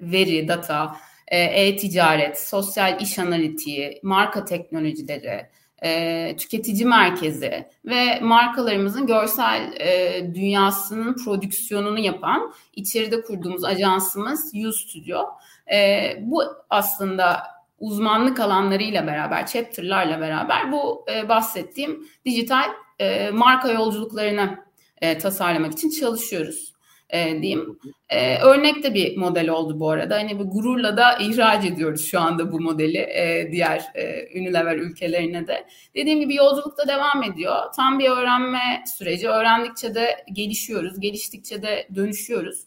veri, 0.00 0.48
data, 0.48 0.96
e-ticaret, 1.36 2.40
sosyal 2.40 3.00
iş 3.00 3.18
analitiği, 3.18 4.00
marka 4.02 4.44
teknolojileri, 4.44 5.46
e, 5.84 6.36
tüketici 6.36 6.84
merkezi 6.84 7.68
ve 7.84 8.20
markalarımızın 8.20 9.06
görsel 9.06 9.72
e, 9.80 10.34
dünyasının 10.34 11.16
prodüksiyonunu 11.24 11.98
yapan 11.98 12.52
içeride 12.76 13.22
kurduğumuz 13.22 13.64
ajansımız 13.64 14.52
U 14.66 14.72
Studio. 14.72 15.26
E, 15.72 16.08
bu 16.20 16.42
aslında 16.70 17.42
uzmanlık 17.78 18.40
alanlarıyla 18.40 19.06
beraber, 19.06 19.46
chapter'larla 19.46 20.20
beraber 20.20 20.72
bu 20.72 21.04
e, 21.14 21.28
bahsettiğim 21.28 22.06
dijital 22.24 22.70
e, 22.98 23.30
marka 23.30 23.72
yolculuklarını 23.72 24.58
e, 25.00 25.18
tasarlamak 25.18 25.72
için 25.72 25.90
çalışıyoruz 25.90 26.71
e, 27.12 27.42
diyeyim. 27.42 27.78
E, 28.08 28.38
örnek 28.38 28.82
de 28.82 28.94
bir 28.94 29.16
model 29.16 29.48
oldu 29.48 29.80
bu 29.80 29.90
arada. 29.90 30.16
Hani 30.16 30.38
bir 30.38 30.44
gururla 30.44 30.96
da 30.96 31.16
ihraç 31.16 31.64
ediyoruz 31.64 32.06
şu 32.06 32.20
anda 32.20 32.52
bu 32.52 32.60
modeli 32.60 32.98
e, 32.98 33.48
diğer 33.52 33.84
e, 33.94 34.28
Unilever 34.40 34.76
ülkelerine 34.76 35.46
de. 35.46 35.66
Dediğim 35.94 36.20
gibi 36.20 36.34
yolculukta 36.34 36.88
devam 36.88 37.22
ediyor. 37.22 37.56
Tam 37.76 37.98
bir 37.98 38.10
öğrenme 38.10 38.84
süreci. 38.98 39.28
Öğrendikçe 39.28 39.94
de 39.94 40.24
gelişiyoruz. 40.32 41.00
Geliştikçe 41.00 41.62
de 41.62 41.88
dönüşüyoruz. 41.94 42.58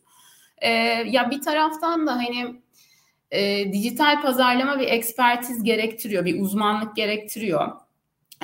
E, 0.58 0.70
ya 1.08 1.32
bir 1.32 1.42
taraftan 1.42 2.08
da 2.08 2.16
hani 2.16 2.56
e, 3.32 3.74
dijital 3.74 4.22
pazarlama 4.22 4.80
bir 4.80 4.88
ekspertiz 4.88 5.64
gerektiriyor, 5.64 6.26
bir 6.26 6.42
uzmanlık 6.42 6.96
gerektiriyor. 6.96 7.85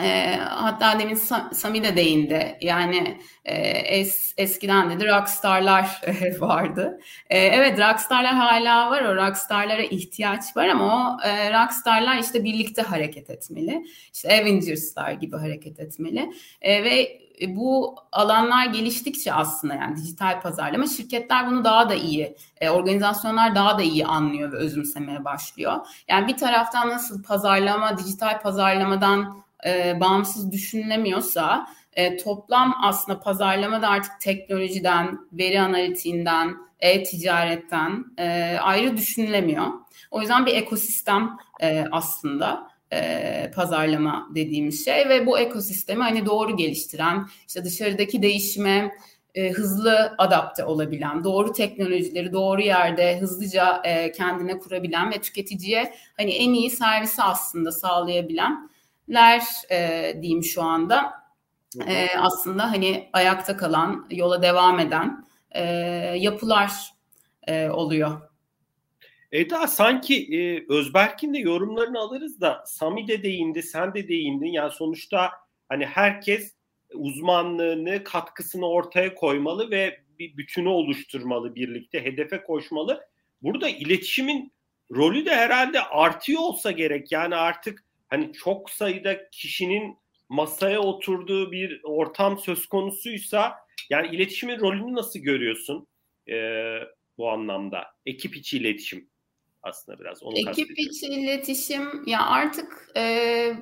E, 0.01 0.37
hatta 0.49 0.99
demin 0.99 1.15
Sami 1.53 1.83
de 1.83 1.95
değindi. 1.95 2.57
Yani 2.61 3.17
e, 3.45 3.55
es, 3.69 4.33
eskiden 4.37 4.89
dedi 4.89 5.07
rockstarlar 5.07 6.01
vardı. 6.39 6.99
E, 7.29 7.39
evet 7.39 7.79
rockstarlar 7.79 8.33
hala 8.33 8.91
var. 8.91 9.01
O 9.01 9.15
rockstarlara 9.15 9.83
ihtiyaç 9.83 10.57
var 10.57 10.67
ama 10.67 11.17
o 11.17 11.27
e, 11.27 11.63
rockstarlar 11.63 12.17
işte 12.17 12.43
birlikte 12.43 12.81
hareket 12.81 13.29
etmeli. 13.29 13.85
İşte 14.13 14.41
Avengers'lar 14.41 15.11
gibi 15.11 15.37
hareket 15.37 15.79
etmeli. 15.79 16.31
E, 16.61 16.83
ve 16.83 17.21
bu 17.47 17.95
alanlar 18.11 18.65
geliştikçe 18.65 19.33
aslında 19.33 19.73
yani 19.73 19.97
dijital 19.97 20.41
pazarlama 20.41 20.87
şirketler 20.87 21.47
bunu 21.47 21.63
daha 21.63 21.89
da 21.89 21.93
iyi, 21.93 22.35
organizasyonlar 22.71 23.55
daha 23.55 23.77
da 23.77 23.81
iyi 23.81 24.05
anlıyor 24.05 24.51
ve 24.51 24.55
özümsemeye 24.55 25.25
başlıyor. 25.25 25.75
Yani 26.07 26.27
bir 26.27 26.37
taraftan 26.37 26.89
nasıl 26.89 27.23
pazarlama, 27.23 27.97
dijital 27.97 28.41
pazarlamadan 28.41 29.43
e, 29.67 29.99
bağımsız 29.99 30.51
düşünülemiyorsa 30.51 31.67
e, 31.93 32.17
toplam 32.17 32.75
aslında 32.83 33.19
pazarlama 33.19 33.81
da 33.81 33.87
artık 33.89 34.11
teknolojiden, 34.21 35.19
veri 35.33 35.61
analitiğinden, 35.61 36.55
e-ticaretten 36.79 38.05
e, 38.17 38.57
ayrı 38.61 38.97
düşünülemiyor. 38.97 39.67
O 40.11 40.21
yüzden 40.21 40.45
bir 40.45 40.53
ekosistem 40.55 41.37
e, 41.61 41.85
aslında 41.91 42.71
e, 42.93 43.51
pazarlama 43.55 44.29
dediğimiz 44.35 44.85
şey 44.85 45.09
ve 45.09 45.25
bu 45.25 45.39
ekosistemi 45.39 46.03
hani 46.03 46.25
doğru 46.25 46.57
geliştiren, 46.57 47.27
işte 47.47 47.63
dışarıdaki 47.63 48.21
değişime 48.21 48.91
e, 49.35 49.49
hızlı 49.49 50.15
adapte 50.17 50.65
olabilen, 50.65 51.23
doğru 51.23 51.53
teknolojileri 51.53 52.33
doğru 52.33 52.61
yerde 52.61 53.19
hızlıca 53.19 53.81
e, 53.85 54.11
kendine 54.11 54.59
kurabilen 54.59 55.11
ve 55.11 55.21
tüketiciye 55.21 55.93
hani 56.17 56.31
en 56.31 56.53
iyi 56.53 56.69
servisi 56.69 57.23
aslında 57.23 57.71
sağlayabilenler 59.11 59.43
e, 59.71 60.21
diyeyim 60.21 60.43
şu 60.43 60.61
anda. 60.61 61.13
E, 61.87 62.07
aslında 62.17 62.71
hani 62.71 63.09
ayakta 63.13 63.57
kalan, 63.57 64.07
yola 64.11 64.41
devam 64.41 64.79
eden 64.79 65.25
e, 65.51 65.63
yapılar 66.17 66.71
e, 67.47 67.69
oluyor 67.69 68.21
Eda 69.31 69.67
sanki 69.67 70.37
e, 70.37 70.65
Özberk'in 70.73 71.33
de 71.33 71.37
yorumlarını 71.37 71.99
alırız 71.99 72.41
da 72.41 72.63
Sami 72.65 73.07
de 73.07 73.23
değindi, 73.23 73.63
sen 73.63 73.93
de 73.93 74.07
değindin. 74.07 74.47
Yani 74.51 74.71
sonuçta 74.71 75.31
hani 75.69 75.85
herkes 75.85 76.55
uzmanlığını, 76.93 78.03
katkısını 78.03 78.67
ortaya 78.67 79.15
koymalı 79.15 79.71
ve 79.71 80.01
bir 80.19 80.37
bütünü 80.37 80.67
oluşturmalı 80.69 81.55
birlikte, 81.55 82.05
hedefe 82.05 82.43
koşmalı. 82.43 83.01
Burada 83.41 83.69
iletişimin 83.69 84.53
rolü 84.95 85.25
de 85.25 85.35
herhalde 85.35 85.81
artıyor 85.81 86.41
olsa 86.41 86.71
gerek. 86.71 87.11
Yani 87.11 87.35
artık 87.35 87.83
hani 88.11 88.33
çok 88.33 88.69
sayıda 88.69 89.29
kişinin 89.29 89.97
masaya 90.29 90.79
oturduğu 90.79 91.51
bir 91.51 91.81
ortam 91.83 92.39
söz 92.39 92.65
konusuysa 92.65 93.55
yani 93.89 94.15
iletişimin 94.15 94.59
rolünü 94.59 94.95
nasıl 94.95 95.19
görüyorsun 95.19 95.87
e, 96.29 96.35
bu 97.17 97.29
anlamda? 97.29 97.83
Ekip 98.05 98.35
içi 98.35 98.57
iletişim 98.57 99.09
aslında 99.63 99.99
biraz. 99.99 100.23
Onu 100.23 100.49
Ekip 100.49 100.79
içi 100.79 101.07
iletişim 101.07 102.07
ya 102.07 102.25
artık 102.25 102.91
e, 102.97 103.53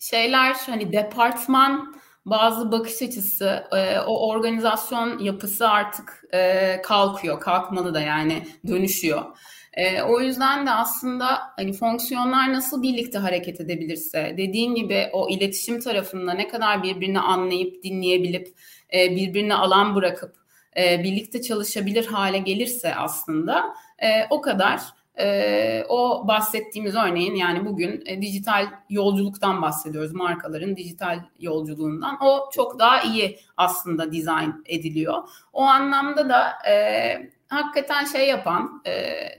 şeyler 0.00 0.54
hani 0.54 0.92
departman 0.92 2.02
bazı 2.26 2.72
bakış 2.72 3.02
açısı 3.02 3.64
e, 3.72 4.00
o 4.00 4.28
organizasyon 4.28 5.18
yapısı 5.18 5.68
artık 5.68 6.24
e, 6.32 6.82
kalkıyor 6.82 7.40
kalkmalı 7.40 7.94
da 7.94 8.00
yani 8.00 8.46
dönüşüyor. 8.66 9.24
E, 9.72 10.02
o 10.02 10.20
yüzden 10.20 10.66
de 10.66 10.70
aslında 10.70 11.38
hani 11.56 11.72
fonksiyonlar 11.72 12.52
nasıl 12.52 12.82
birlikte 12.82 13.18
hareket 13.18 13.60
edebilirse 13.60 14.34
dediğin 14.38 14.74
gibi 14.74 15.08
o 15.12 15.28
iletişim 15.28 15.80
tarafında 15.80 16.34
ne 16.34 16.48
kadar 16.48 16.82
birbirini 16.82 17.20
anlayıp 17.20 17.82
dinleyebilip 17.82 18.48
e, 18.94 19.16
birbirine 19.16 19.54
alan 19.54 19.94
bırakıp 19.94 20.36
e, 20.76 21.04
birlikte 21.04 21.42
çalışabilir 21.42 22.06
hale 22.06 22.38
gelirse 22.38 22.94
aslında 22.94 23.74
e, 23.98 24.08
o 24.30 24.40
kadar 24.40 24.80
e, 25.18 25.84
o 25.88 26.28
bahsettiğimiz 26.28 26.94
örneğin 26.94 27.34
yani 27.34 27.66
bugün 27.66 28.02
e, 28.06 28.22
dijital 28.22 28.66
yolculuktan 28.90 29.62
bahsediyoruz 29.62 30.12
markaların 30.12 30.76
dijital 30.76 31.20
yolculuğundan. 31.38 32.18
O 32.22 32.50
çok 32.52 32.78
daha 32.78 33.02
iyi 33.02 33.38
aslında 33.56 34.12
dizayn 34.12 34.62
ediliyor. 34.66 35.22
O 35.52 35.62
anlamda 35.62 36.28
da 36.28 36.52
e, 36.70 37.30
hakikaten 37.52 38.04
şey 38.04 38.28
yapan, 38.28 38.82
e, 38.86 38.92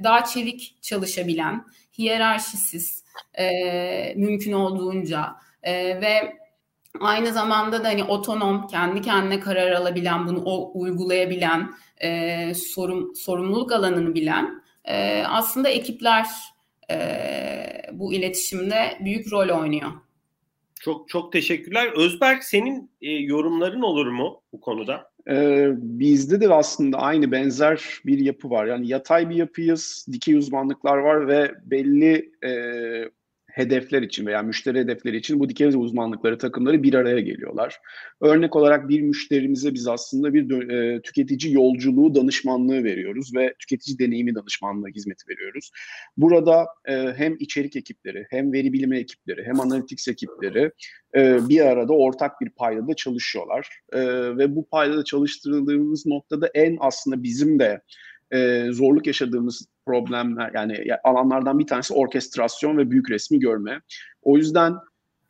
daha 0.03 0.25
çevik 0.25 0.77
çalışabilen, 0.81 1.65
hiyerarşisiz, 1.97 3.03
e, 3.33 4.13
mümkün 4.15 4.51
olduğunca 4.51 5.35
e, 5.63 6.01
ve 6.01 6.37
aynı 6.99 7.33
zamanda 7.33 7.83
da 7.83 7.87
hani 7.87 8.03
otonom, 8.03 8.67
kendi 8.67 9.01
kendine 9.01 9.39
karar 9.39 9.71
alabilen, 9.71 10.27
bunu 10.27 10.43
o 10.45 10.79
uygulayabilen, 10.79 11.73
e, 12.03 12.53
sorum, 12.53 13.15
sorumluluk 13.15 13.71
alanını 13.71 14.15
bilen 14.15 14.63
e, 14.85 15.23
aslında 15.27 15.69
ekipler 15.69 16.25
e, 16.91 16.97
bu 17.91 18.13
iletişimde 18.13 18.97
büyük 18.99 19.31
rol 19.31 19.49
oynuyor. 19.49 19.91
Çok 20.79 21.09
çok 21.09 21.31
teşekkürler. 21.31 21.91
Özberk 21.95 22.43
senin 22.43 22.91
e, 23.01 23.11
yorumların 23.11 23.81
olur 23.81 24.07
mu 24.07 24.41
bu 24.53 24.61
konuda? 24.61 25.12
Ee, 25.29 25.69
bizde 25.77 26.41
de 26.41 26.53
aslında 26.53 26.97
aynı 26.97 27.31
benzer 27.31 28.01
bir 28.05 28.19
yapı 28.19 28.49
var. 28.49 28.65
Yani 28.65 28.87
yatay 28.87 29.29
bir 29.29 29.35
yapıyız, 29.35 30.05
dikey 30.11 30.35
uzmanlıklar 30.35 30.97
var 30.97 31.27
ve 31.27 31.51
belli 31.65 32.31
e, 32.45 32.51
hedefler 33.53 34.01
için 34.01 34.25
veya 34.25 34.41
müşteri 34.41 34.79
hedefleri 34.79 35.17
için 35.17 35.39
bu 35.39 35.49
dikey 35.49 35.67
uzmanlıkları 35.67 36.37
takımları 36.37 36.83
bir 36.83 36.93
araya 36.93 37.19
geliyorlar. 37.19 37.79
Örnek 38.21 38.55
olarak 38.55 38.89
bir 38.89 39.01
müşterimize 39.01 39.73
biz 39.73 39.87
aslında 39.87 40.33
bir 40.33 40.69
e, 40.69 41.01
tüketici 41.01 41.53
yolculuğu 41.53 42.15
danışmanlığı 42.15 42.83
veriyoruz 42.83 43.35
ve 43.35 43.53
tüketici 43.59 43.99
deneyimi 43.99 44.35
danışmanlığı 44.35 44.87
hizmeti 44.87 45.29
veriyoruz. 45.29 45.71
Burada 46.17 46.65
e, 46.85 46.93
hem 47.17 47.35
içerik 47.39 47.75
ekipleri, 47.75 48.25
hem 48.29 48.53
veri 48.53 48.73
bilimi 48.73 48.97
ekipleri, 48.97 49.43
hem 49.45 49.59
analytics 49.59 50.07
ekipleri 50.07 50.71
e, 51.15 51.49
bir 51.49 51.61
arada 51.61 51.93
ortak 51.93 52.41
bir 52.41 52.49
paydada 52.49 52.93
çalışıyorlar. 52.93 53.69
E, 53.91 54.01
ve 54.37 54.55
bu 54.55 54.67
paydada 54.67 55.03
çalıştırıldığımız 55.03 56.05
noktada 56.05 56.47
en 56.53 56.77
aslında 56.79 57.23
bizim 57.23 57.59
de 57.59 57.81
e, 58.33 58.67
zorluk 58.71 59.07
yaşadığımız 59.07 59.67
problemler 59.85 60.51
yani 60.53 60.77
alanlardan 61.03 61.59
bir 61.59 61.67
tanesi 61.67 61.93
orkestrasyon 61.93 62.77
ve 62.77 62.91
büyük 62.91 63.09
resmi 63.09 63.39
görme. 63.39 63.81
O 64.21 64.37
yüzden 64.37 64.73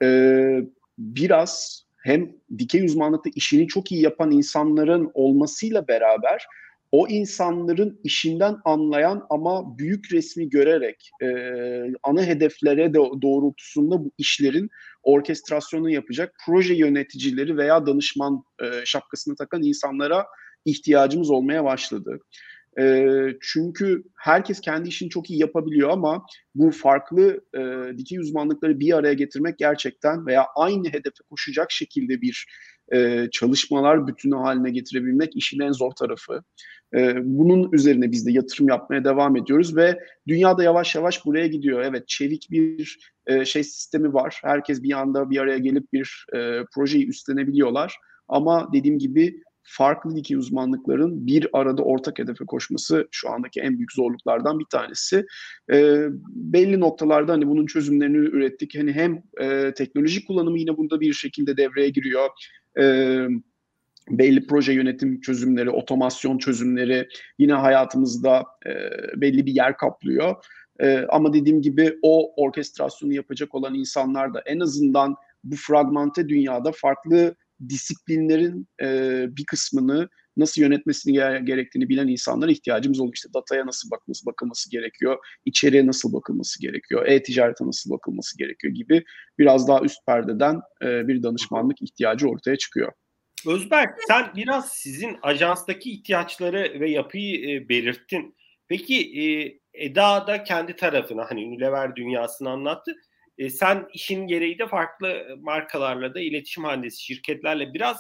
e, 0.04 0.60
biraz 0.98 1.84
hem 2.04 2.32
dikey 2.58 2.86
uzmanlıkta 2.86 3.30
işini 3.36 3.68
çok 3.68 3.92
iyi 3.92 4.02
yapan 4.02 4.32
insanların 4.32 5.12
olmasıyla 5.14 5.88
beraber 5.88 6.46
o 6.94 7.08
insanların 7.08 8.00
işinden 8.04 8.58
anlayan 8.66 9.26
ama 9.30 9.78
büyük 9.78 10.14
resmi 10.14 10.50
görerek 10.50 11.10
e, 11.22 11.28
ana 12.04 12.24
hedeflere 12.24 12.94
de 12.94 12.98
doğrultusunda 12.98 14.04
bu 14.04 14.12
işlerin 14.18 14.70
orkestrasyonu 15.04 15.90
yapacak 15.90 16.36
proje 16.46 16.74
yöneticileri 16.74 17.58
veya 17.58 17.86
danışman 17.86 18.44
e, 18.62 18.66
şapkasını 18.86 19.36
takan 19.36 19.64
insanlara 19.64 20.26
ihtiyacımız 20.66 21.30
olmaya 21.30 21.64
başladı. 21.64 22.20
E, 22.80 23.08
çünkü 23.42 24.04
herkes 24.16 24.62
kendi 24.62 24.90
işini 24.90 25.10
çok 25.10 25.30
iyi 25.30 25.40
yapabiliyor 25.40 25.90
ama 25.90 26.26
bu 26.56 26.72
farklı 26.72 27.42
e, 27.58 27.98
dikey 27.98 28.20
uzmanlıkları 28.20 28.80
bir 28.80 28.98
araya 28.98 29.14
getirmek 29.14 29.58
gerçekten 29.58 30.26
veya 30.26 30.46
aynı 30.56 30.88
hedefe 30.88 31.24
koşacak 31.30 31.72
şekilde 31.72 32.22
bir 32.22 32.48
e, 32.94 33.28
çalışmalar 33.32 34.08
bütünü 34.08 34.36
haline 34.36 34.70
getirebilmek 34.70 35.36
işin 35.36 35.60
en 35.60 35.72
zor 35.72 35.92
tarafı. 35.92 36.44
E, 36.96 37.16
bunun 37.24 37.72
üzerine 37.72 38.12
biz 38.12 38.26
de 38.26 38.32
yatırım 38.32 38.68
yapmaya 38.70 39.04
devam 39.04 39.36
ediyoruz 39.36 39.76
ve 39.76 40.00
dünyada 40.28 40.64
yavaş 40.64 40.96
yavaş 40.96 41.26
buraya 41.26 41.48
gidiyor. 41.48 41.82
Evet 41.82 42.08
çevik 42.08 42.48
bir 42.52 42.98
e, 43.28 43.46
şey 43.46 43.64
sistemi 43.64 44.14
var. 44.14 44.40
Herkes 44.44 44.84
bir 44.84 44.94
anda 44.94 45.30
bir 45.30 45.38
araya 45.38 45.58
gelip 45.58 45.94
bir 45.94 46.26
e, 46.34 46.60
projeyi 46.76 47.08
üstlenebiliyorlar. 47.08 47.96
Ama 48.28 48.70
dediğim 48.74 49.00
gibi 49.00 49.42
farklı 49.64 50.16
dikey 50.16 50.38
uzmanlıkların 50.38 51.28
bir 51.28 51.48
arada 51.54 51.84
ortak 51.84 52.20
hedefe 52.20 52.46
koşması 52.46 53.08
şu 53.12 53.30
andaki 53.32 53.62
en 53.62 53.78
büyük 53.78 53.92
zorluklardan 53.92 54.60
bir 54.60 54.66
tanesi. 54.66 55.26
E, 55.74 56.08
belli 56.28 56.80
noktalarda 56.80 57.34
hani 57.34 57.48
bunun 57.48 57.66
çözümlerini 57.66 58.18
ürettik. 58.18 58.78
Hani 58.78 58.94
hem 58.94 59.24
e, 59.42 59.74
teknoloji 59.74 60.26
kullanımı 60.26 60.60
yine 60.60 60.78
bunda 60.78 61.00
bir 61.00 61.14
şekilde 61.14 61.58
devreye 61.58 61.90
giriyor. 61.90 62.30
E, 62.80 62.84
belli 64.10 64.48
proje 64.48 64.74
yönetim 64.74 65.22
çözümleri, 65.22 65.70
otomasyon 65.70 66.38
çözümleri 66.38 67.08
yine 67.40 67.54
hayatımızda 67.54 68.46
e, 68.66 68.72
belli 69.22 69.46
bir 69.46 69.56
yer 69.56 69.78
kaplıyor. 69.78 70.36
E, 70.80 71.06
ama 71.10 71.34
dediğim 71.34 71.62
gibi 71.62 72.00
o 72.02 72.44
orkestrasyonu 72.44 73.14
yapacak 73.14 73.56
olan 73.56 73.74
insanlar 73.74 74.34
da 74.34 74.44
en 74.46 74.60
azından 74.60 75.16
bu 75.44 75.56
fragmente 75.56 76.30
dünyada 76.30 76.72
farklı 76.72 77.36
disiplinlerin 77.70 78.68
e, 78.82 79.26
bir 79.38 79.46
kısmını 79.46 80.10
nasıl 80.38 80.62
yönetmesini 80.62 81.14
gerektiğini 81.46 81.90
bilen 81.90 82.08
insanlara 82.08 82.52
ihtiyacımız 82.52 83.00
oluyor. 83.00 83.14
İşte 83.16 83.34
dataya 83.34 83.66
nasıl 83.66 83.92
bakılması, 83.92 84.26
bakılması 84.26 84.72
gerekiyor, 84.72 85.18
içeriye 85.46 85.88
nasıl 85.88 86.14
bakılması 86.14 86.62
gerekiyor, 86.62 87.06
e-ticarete 87.06 87.66
nasıl 87.66 87.92
bakılması 87.92 88.38
gerekiyor 88.38 88.74
gibi 88.74 89.04
biraz 89.40 89.68
daha 89.68 89.82
üst 89.82 90.06
perdeden 90.06 90.62
e, 90.84 91.08
bir 91.08 91.24
danışmanlık 91.24 91.82
ihtiyacı 91.82 92.28
ortaya 92.28 92.58
çıkıyor. 92.58 92.92
Özberk 93.48 94.00
sen 94.08 94.32
biraz 94.36 94.70
sizin 94.70 95.18
ajanstaki 95.22 95.92
ihtiyaçları 95.92 96.80
ve 96.80 96.90
yapıyı 96.90 97.50
e, 97.50 97.70
belirttin. 97.70 98.36
Peki 98.68 99.22
e, 99.22 99.24
Eda 99.74 100.28
da 100.28 100.44
kendi 100.44 100.76
tarafına 100.76 101.26
hani 101.30 101.46
Unilever 101.46 101.96
dünyasını 101.96 102.50
anlattı. 102.50 102.96
E, 103.38 103.50
sen 103.50 103.88
işin 103.94 104.28
gereği 104.28 104.60
de 104.60 104.68
farklı 104.68 105.38
markalarla 105.42 106.14
da 106.14 106.20
iletişim 106.20 106.64
halindesi 106.64 107.04
şirketlerle 107.04 107.74
biraz 107.74 107.98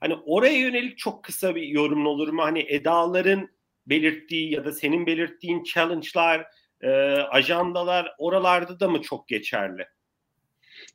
hani 0.00 0.14
oraya 0.14 0.58
yönelik 0.58 0.98
çok 0.98 1.24
kısa 1.24 1.54
bir 1.54 1.62
yorum 1.62 2.06
olur 2.06 2.28
mu? 2.28 2.42
Hani 2.42 2.66
Eda'ların 2.68 3.50
belirttiği 3.86 4.52
ya 4.52 4.64
da 4.64 4.72
senin 4.72 5.06
belirttiğin 5.06 5.62
challenge'lar, 5.62 6.46
e, 6.80 6.90
ajandalar 7.30 8.14
oralarda 8.18 8.80
da 8.80 8.88
mı 8.88 9.02
çok 9.02 9.28
geçerli? 9.28 9.86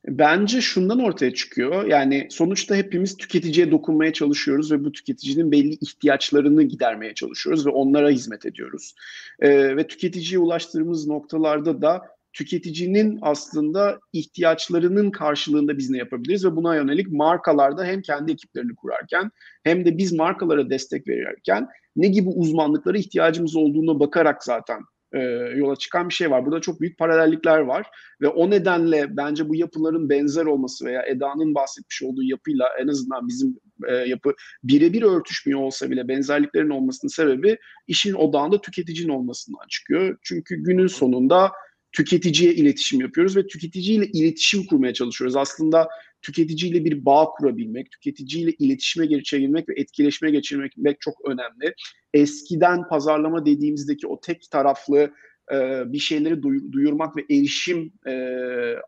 Bence 0.08 0.62
şundan 0.62 1.00
ortaya 1.00 1.34
çıkıyor. 1.34 1.86
Yani 1.86 2.28
sonuçta 2.32 2.76
hepimiz 2.76 3.18
tüketiciye 3.18 3.72
dokunmaya 3.72 4.14
çalışıyoruz 4.14 4.72
ve 4.72 4.86
bu 4.86 4.92
tüketicinin 4.92 5.52
belli 5.52 5.74
ihtiyaçlarını 5.74 6.64
gidermeye 6.64 7.14
çalışıyoruz 7.14 7.66
ve 7.66 7.70
onlara 7.70 8.10
hizmet 8.10 8.46
ediyoruz. 8.46 8.96
Ee, 9.40 9.78
ve 9.78 9.88
tüketiciye 9.88 10.40
ulaştığımız 10.40 11.08
noktalarda 11.08 11.82
da 11.82 12.02
tüketicinin 12.34 13.20
aslında 13.22 14.00
ihtiyaçlarının 14.14 15.12
karşılığında 15.12 15.78
biz 15.78 15.90
ne 15.90 15.98
yapabiliriz 15.98 16.46
ve 16.46 16.56
buna 16.56 16.76
yönelik 16.76 17.12
markalarda 17.12 17.86
hem 17.86 18.02
kendi 18.02 18.32
ekiplerini 18.32 18.76
kurarken 18.76 19.32
hem 19.64 19.86
de 19.86 19.98
biz 19.98 20.14
markalara 20.14 20.70
destek 20.70 21.08
verirken 21.08 21.68
ne 21.96 22.08
gibi 22.08 22.30
uzmanlıklara 22.30 22.98
ihtiyacımız 22.98 23.56
olduğuna 23.56 24.00
bakarak 24.00 24.44
zaten 24.44 24.80
e, 25.14 25.20
yola 25.56 25.76
çıkan 25.76 26.10
bir 26.10 26.14
şey 26.14 26.32
var. 26.32 26.46
Burada 26.46 26.62
çok 26.62 26.82
büyük 26.82 26.98
paralellikler 26.98 27.60
var 27.60 27.88
ve 28.22 28.28
o 28.28 28.50
nedenle 28.50 29.18
bence 29.18 29.50
bu 29.50 29.56
yapıların 29.56 30.10
benzer 30.10 30.46
olması 30.46 30.86
veya 30.86 31.04
Eda'nın 31.06 31.56
bahsetmiş 31.56 32.04
olduğu 32.04 32.24
yapıyla 32.24 32.66
en 32.80 32.88
azından 32.88 33.28
bizim 33.28 33.60
e, 33.88 33.94
yapı 33.94 34.34
birebir 34.64 35.02
örtüşmüyor 35.02 35.60
olsa 35.60 35.92
bile 35.92 36.08
benzerliklerin 36.08 36.70
olmasının 36.70 37.10
sebebi 37.10 37.58
işin 37.88 38.14
odağında 38.14 38.62
tüketicinin 38.62 39.14
olmasından 39.14 39.68
çıkıyor. 39.70 40.18
Çünkü 40.22 40.56
günün 40.56 40.88
sonunda 40.88 41.52
tüketiciye 41.92 42.54
iletişim 42.54 43.02
yapıyoruz 43.02 43.38
ve 43.38 43.48
tüketiciyle 43.48 44.08
iletişim 44.08 44.66
kurmaya 44.66 44.94
çalışıyoruz. 44.94 45.36
Aslında 45.36 45.90
tüketiciyle 46.22 46.86
bir 46.86 47.06
bağ 47.06 47.26
kurabilmek, 47.26 47.92
tüketiciyle 47.92 48.52
iletişime 48.52 49.06
geçebilmek 49.06 49.70
ve 49.70 49.74
etkileşime 49.78 50.32
geçirmek 50.32 51.02
çok 51.02 51.14
önemli. 51.26 51.74
Eskiden 52.14 52.88
pazarlama 52.88 53.46
dediğimizdeki 53.46 54.08
o 54.08 54.20
tek 54.20 54.52
taraflı 54.52 55.12
e, 55.52 55.84
bir 55.94 56.00
şeyleri 56.00 56.42
duyurmak 56.72 57.18
ve 57.18 57.22
erişim 57.30 57.94
e, 58.06 58.12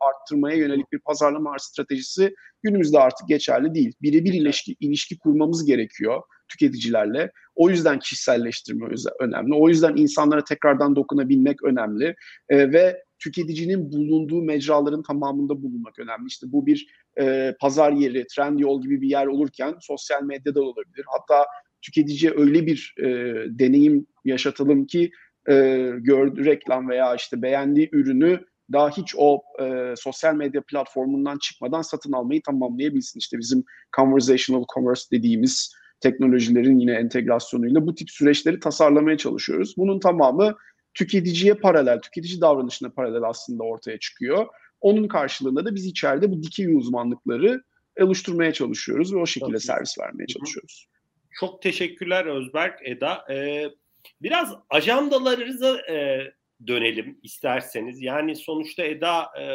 arttırmaya 0.02 0.58
yönelik 0.58 0.92
bir 0.92 1.00
pazarlama 1.00 1.56
stratejisi 1.60 2.36
günümüzde 2.64 3.00
artık 3.00 3.28
geçerli 3.28 3.74
değil. 3.76 3.94
Birebir 4.02 4.34
ilişki, 4.34 4.76
ilişki 4.80 5.18
kurmamız 5.18 5.66
gerekiyor 5.66 6.22
tüketicilerle. 6.52 7.32
O 7.56 7.70
yüzden 7.70 8.00
kişiselleştirme 8.00 8.88
önemli. 9.20 9.54
O 9.54 9.70
yüzden 9.70 9.96
insanlara 9.96 10.44
tekrardan 10.44 10.96
dokunabilmek 10.96 11.64
önemli. 11.64 12.16
E, 12.50 12.72
ve 12.72 13.04
tüketicinin 13.20 13.92
bulunduğu 13.92 14.42
mecraların 14.42 15.04
tamamında 15.04 15.64
bulunmak 15.64 16.00
önemli. 16.00 16.28
İşte 16.28 16.48
bu 16.52 16.66
bir 16.66 16.88
e, 17.20 17.56
pazar 17.60 17.92
yeri, 17.92 18.28
trend 18.28 18.60
yol 18.60 18.82
gibi 18.82 19.02
bir 19.02 19.10
yer 19.10 19.28
olurken 19.28 19.76
sosyal 19.80 20.24
medyada 20.24 20.62
olabilir. 20.62 21.06
Hatta 21.08 21.46
tüketiciye 21.82 22.34
öyle 22.36 22.66
bir 22.66 22.96
e, 23.00 23.06
deneyim 23.60 24.08
yaşatalım 24.26 24.86
ki 24.86 25.12
e, 25.50 25.54
gördüğü 25.98 26.46
reklam 26.46 26.90
veya 26.90 27.16
işte 27.16 27.42
beğendiği 27.42 27.90
ürünü 27.92 28.40
daha 28.72 28.90
hiç 28.90 29.16
o 29.18 29.42
e, 29.62 29.94
sosyal 29.98 30.36
medya 30.36 30.62
platformundan 30.62 31.38
çıkmadan 31.38 31.82
satın 31.82 32.12
almayı 32.12 32.42
tamamlayabilsin. 32.42 33.20
İşte 33.20 33.40
bizim 33.40 33.64
conversational 33.98 34.66
commerce 34.74 35.02
dediğimiz 35.12 35.76
teknolojilerin 36.02 36.80
yine 36.80 36.94
entegrasyonuyla 36.94 37.88
bu 37.88 37.96
tip 37.96 38.10
süreçleri 38.12 38.60
tasarlamaya 38.60 39.18
çalışıyoruz. 39.18 39.78
Bunun 39.78 40.00
tamamı 40.00 40.56
tüketiciye 40.94 41.54
paralel, 41.54 42.00
tüketici 42.00 42.42
davranışına 42.42 42.90
paralel 42.90 43.24
aslında 43.24 43.64
ortaya 43.64 44.00
çıkıyor. 44.00 44.48
Onun 44.82 45.08
karşılığında 45.08 45.66
da 45.66 45.76
biz 45.76 45.86
içeride 45.86 46.32
bu 46.32 46.44
dikey 46.44 46.76
uzmanlıkları 46.76 47.64
oluşturmaya 48.00 48.54
çalışıyoruz 48.54 49.14
ve 49.14 49.18
o 49.18 49.26
şekilde 49.26 49.52
Çok 49.52 49.64
servis 49.64 50.00
vermeye 50.00 50.28
çalışıyoruz. 50.28 50.88
Çok 51.40 51.62
teşekkürler 51.62 52.26
Özberk, 52.26 52.80
Eda. 52.84 53.26
Ee, 53.34 53.70
biraz 54.22 54.54
ajandalarınıza 54.70 55.78
e, 55.92 56.28
dönelim 56.68 57.20
isterseniz. 57.24 58.02
Yani 58.02 58.36
sonuçta 58.36 58.84
Eda 58.84 59.24
e, 59.42 59.46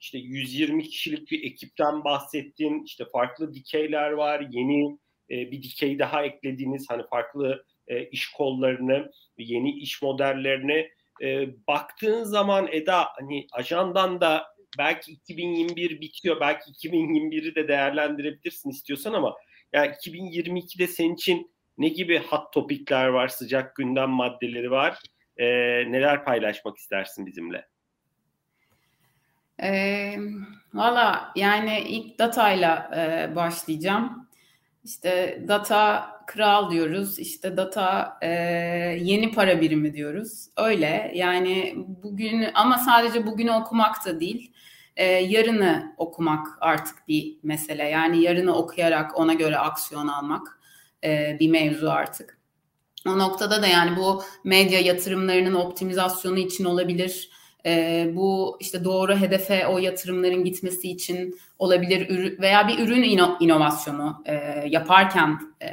işte 0.00 0.18
120 0.18 0.82
kişilik 0.82 1.30
bir 1.30 1.44
ekipten 1.44 2.04
bahsettin. 2.04 2.84
İşte 2.84 3.04
farklı 3.12 3.54
dikeyler 3.54 4.10
var, 4.10 4.46
yeni 4.50 4.98
bir 5.32 5.62
dikey 5.62 5.98
daha 5.98 6.24
eklediğiniz 6.24 6.90
hani 6.90 7.02
farklı 7.10 7.64
e, 7.88 8.04
iş 8.08 8.28
kollarını, 8.28 9.10
yeni 9.38 9.70
iş 9.70 10.02
modellerini 10.02 10.90
e, 11.22 11.48
baktığın 11.68 12.24
zaman 12.24 12.68
Eda 12.72 13.06
hani 13.18 13.46
ajandan 13.52 14.20
da 14.20 14.46
belki 14.78 15.12
2021 15.12 16.00
bitiyor. 16.00 16.40
Belki 16.40 16.70
2021'i 16.70 17.54
de 17.54 17.68
değerlendirebilirsin 17.68 18.70
istiyorsan 18.70 19.12
ama 19.12 19.36
yani 19.72 19.90
2022'de 19.92 20.86
senin 20.86 21.14
için 21.14 21.52
ne 21.78 21.88
gibi 21.88 22.18
hot 22.18 22.52
topikler 22.52 23.06
var, 23.06 23.28
sıcak 23.28 23.76
gündem 23.76 24.10
maddeleri 24.10 24.70
var? 24.70 24.98
E, 25.36 25.46
neler 25.92 26.24
paylaşmak 26.24 26.76
istersin 26.76 27.26
bizimle? 27.26 27.66
E, 29.62 30.16
Valla 30.74 31.32
yani 31.36 31.80
ilk 31.88 32.18
datayla 32.18 32.90
e, 32.96 33.36
başlayacağım. 33.36 34.21
İşte 34.84 35.44
data 35.48 36.10
kral 36.26 36.70
diyoruz, 36.70 37.18
işte 37.18 37.56
data 37.56 38.18
e, 38.22 38.28
yeni 39.00 39.32
para 39.32 39.60
birimi 39.60 39.94
diyoruz. 39.94 40.48
Öyle 40.56 41.12
yani 41.14 41.74
bugün 41.76 42.46
ama 42.54 42.78
sadece 42.78 43.26
bugünü 43.26 43.52
okumak 43.52 44.06
da 44.06 44.20
değil, 44.20 44.52
e, 44.96 45.04
yarını 45.04 45.94
okumak 45.96 46.46
artık 46.60 47.08
bir 47.08 47.38
mesele. 47.42 47.88
Yani 47.88 48.22
yarını 48.22 48.54
okuyarak 48.56 49.18
ona 49.18 49.34
göre 49.34 49.58
aksiyon 49.58 50.08
almak 50.08 50.60
e, 51.04 51.36
bir 51.40 51.50
mevzu 51.50 51.90
artık. 51.90 52.38
O 53.06 53.18
noktada 53.18 53.62
da 53.62 53.66
yani 53.66 53.96
bu 53.96 54.22
medya 54.44 54.80
yatırımlarının 54.80 55.54
optimizasyonu 55.54 56.38
için 56.38 56.64
olabilir. 56.64 57.30
E, 57.66 58.10
bu 58.14 58.56
işte 58.60 58.84
doğru 58.84 59.16
hedefe 59.16 59.66
o 59.66 59.78
yatırımların 59.78 60.44
gitmesi 60.44 60.90
için 60.90 61.38
olabilir 61.58 62.38
veya 62.40 62.68
bir 62.68 62.78
ürün 62.78 63.02
ino, 63.02 63.36
inovasyonu 63.40 64.22
e, 64.26 64.34
yaparken 64.68 65.38
e, 65.62 65.68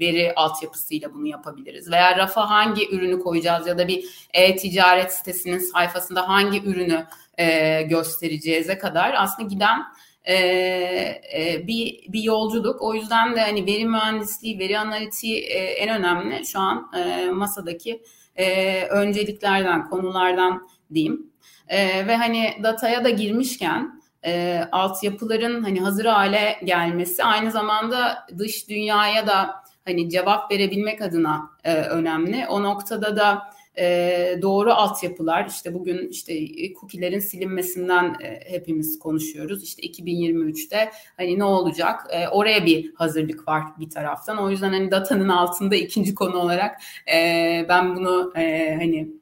veri 0.00 0.32
altyapısıyla 0.34 1.14
bunu 1.14 1.26
yapabiliriz. 1.26 1.90
Veya 1.90 2.16
rafa 2.16 2.50
hangi 2.50 2.94
ürünü 2.94 3.20
koyacağız 3.20 3.66
ya 3.66 3.78
da 3.78 3.88
bir 3.88 4.04
e-ticaret 4.34 5.12
sitesinin 5.12 5.58
sayfasında 5.58 6.28
hangi 6.28 6.62
ürünü 6.62 7.06
e, 7.38 7.82
göstereceğize 7.82 8.78
kadar 8.78 9.14
aslında 9.16 9.48
giden 9.48 9.82
e, 10.24 10.34
e, 10.34 11.64
bir 11.66 12.12
bir 12.12 12.22
yolculuk. 12.22 12.82
O 12.82 12.94
yüzden 12.94 13.36
de 13.36 13.40
hani 13.40 13.66
veri 13.66 13.84
mühendisliği, 13.84 14.58
veri 14.58 14.78
analitiği 14.78 15.40
e, 15.40 15.58
en 15.58 15.98
önemli 15.98 16.46
şu 16.46 16.58
an 16.58 16.90
e, 16.96 17.30
masadaki 17.30 18.02
e, 18.36 18.84
önceliklerden, 18.84 19.88
konulardan 19.88 20.68
diyeyim. 20.94 21.30
E, 21.68 22.06
ve 22.06 22.16
hani 22.16 22.54
dataya 22.62 23.04
da 23.04 23.10
girmişken 23.10 24.00
e, 24.24 24.62
altyapıların 24.72 25.62
hani 25.62 25.80
hazır 25.80 26.04
hale 26.04 26.56
gelmesi 26.64 27.24
aynı 27.24 27.50
zamanda 27.50 28.26
dış 28.38 28.68
dünyaya 28.68 29.26
da 29.26 29.60
hani 29.84 30.10
cevap 30.10 30.52
verebilmek 30.52 31.02
adına 31.02 31.50
e, 31.64 31.74
önemli. 31.74 32.46
O 32.48 32.62
noktada 32.62 33.16
da 33.16 33.42
e, 33.78 34.38
doğru 34.42 34.72
altyapılar 34.72 35.46
işte 35.48 35.74
bugün 35.74 36.08
işte 36.08 36.34
cookie'lerin 36.80 37.18
silinmesinden 37.18 38.16
e, 38.22 38.40
hepimiz 38.50 38.98
konuşuyoruz. 38.98 39.64
İşte 39.64 39.82
2023'te 39.82 40.90
hani 41.16 41.38
ne 41.38 41.44
olacak? 41.44 42.06
E, 42.10 42.28
oraya 42.28 42.66
bir 42.66 42.94
hazırlık 42.94 43.48
var 43.48 43.62
bir 43.78 43.90
taraftan. 43.90 44.38
O 44.38 44.50
yüzden 44.50 44.72
hani 44.72 44.90
datanın 44.90 45.28
altında 45.28 45.76
ikinci 45.76 46.14
konu 46.14 46.36
olarak 46.36 46.80
e, 47.14 47.66
ben 47.68 47.96
bunu 47.96 48.32
e, 48.36 48.74
hani 48.74 49.19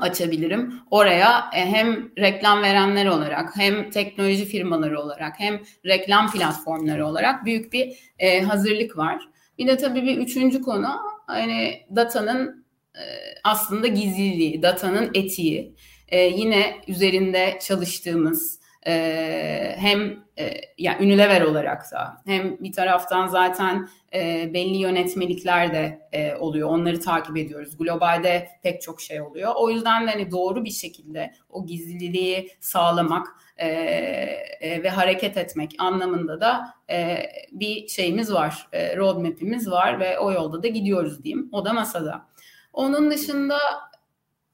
açabilirim. 0.00 0.74
Oraya 0.90 1.50
e, 1.54 1.66
hem 1.66 2.10
reklam 2.18 2.62
verenler 2.62 3.06
olarak 3.06 3.56
hem 3.56 3.90
teknoloji 3.90 4.44
firmaları 4.44 5.00
olarak 5.00 5.40
hem 5.40 5.60
reklam 5.86 6.30
platformları 6.30 7.06
olarak 7.06 7.44
büyük 7.44 7.72
bir 7.72 8.12
e, 8.18 8.42
hazırlık 8.42 8.96
var. 8.96 9.28
Bir 9.58 9.66
de 9.66 9.76
tabii 9.76 10.02
bir 10.02 10.18
üçüncü 10.18 10.62
konu 10.62 10.88
hani 11.26 11.86
datanın 11.96 12.66
e, 12.94 13.02
aslında 13.44 13.86
gizliliği, 13.86 14.62
datanın 14.62 15.10
etiği. 15.14 15.74
E, 16.08 16.20
yine 16.20 16.76
üzerinde 16.88 17.58
çalıştığımız 17.62 18.61
e, 18.86 19.74
hem 19.78 20.24
e, 20.38 20.60
yani 20.78 21.06
Unilever 21.06 21.40
olarak 21.40 21.92
da 21.92 22.22
hem 22.26 22.58
bir 22.60 22.72
taraftan 22.72 23.26
zaten 23.26 23.88
e, 24.14 24.50
belli 24.54 24.76
yönetmelikler 24.76 25.72
de 25.72 26.08
e, 26.12 26.34
oluyor. 26.34 26.68
Onları 26.68 27.00
takip 27.00 27.36
ediyoruz. 27.36 27.76
Globalde 27.78 28.48
pek 28.62 28.82
çok 28.82 29.00
şey 29.00 29.20
oluyor. 29.20 29.52
O 29.56 29.70
yüzden 29.70 30.06
de 30.06 30.10
hani 30.10 30.30
doğru 30.30 30.64
bir 30.64 30.70
şekilde 30.70 31.32
o 31.50 31.66
gizliliği 31.66 32.50
sağlamak 32.60 33.26
e, 33.56 33.68
e, 34.60 34.82
ve 34.82 34.88
hareket 34.88 35.36
etmek 35.36 35.74
anlamında 35.78 36.40
da 36.40 36.74
e, 36.90 37.26
bir 37.52 37.88
şeyimiz 37.88 38.32
var. 38.32 38.66
E, 38.72 38.96
roadmap'imiz 38.96 39.70
var 39.70 40.00
ve 40.00 40.18
o 40.18 40.32
yolda 40.32 40.62
da 40.62 40.68
gidiyoruz 40.68 41.24
diyeyim. 41.24 41.48
O 41.52 41.64
da 41.64 41.72
masada. 41.72 42.26
Onun 42.72 43.10
dışında 43.10 43.58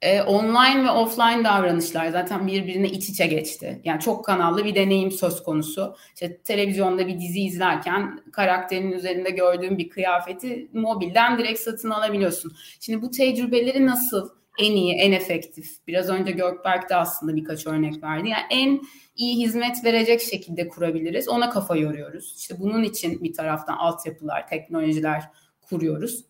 e, 0.03 0.23
online 0.23 0.85
ve 0.85 0.91
offline 0.91 1.45
davranışlar 1.45 2.09
zaten 2.09 2.47
birbirine 2.47 2.89
iç 2.89 3.09
içe 3.09 3.27
geçti. 3.27 3.81
Yani 3.85 4.01
çok 4.01 4.25
kanallı 4.25 4.65
bir 4.65 4.75
deneyim 4.75 5.11
söz 5.11 5.43
konusu. 5.43 5.97
İşte 6.15 6.39
televizyonda 6.39 7.07
bir 7.07 7.21
dizi 7.21 7.41
izlerken 7.41 8.21
karakterin 8.33 8.93
üzerinde 8.93 9.31
gördüğün 9.31 9.79
bir 9.79 9.89
kıyafeti 9.89 10.69
mobilden 10.73 11.39
direkt 11.39 11.61
satın 11.61 11.91
alabiliyorsun. 11.91 12.53
Şimdi 12.81 13.03
bu 13.03 13.11
tecrübeleri 13.11 13.87
nasıl 13.87 14.31
en 14.59 14.73
iyi, 14.73 14.95
en 14.95 15.13
efektif. 15.13 15.87
Biraz 15.87 16.09
önce 16.09 16.33
Gökberk 16.33 16.91
de 16.91 16.97
aslında 16.97 17.37
birkaç 17.37 17.67
örnek 17.67 18.03
verdi. 18.03 18.29
Yani 18.29 18.43
en 18.51 18.81
iyi 19.17 19.45
hizmet 19.45 19.85
verecek 19.85 20.21
şekilde 20.21 20.69
kurabiliriz. 20.69 21.29
Ona 21.29 21.51
kafa 21.51 21.77
yoruyoruz. 21.77 22.35
İşte 22.39 22.55
bunun 22.59 22.83
için 22.83 23.23
bir 23.23 23.33
taraftan 23.33 23.77
altyapılar, 23.77 24.49
teknolojiler 24.49 25.25
kuruyoruz. 25.63 26.25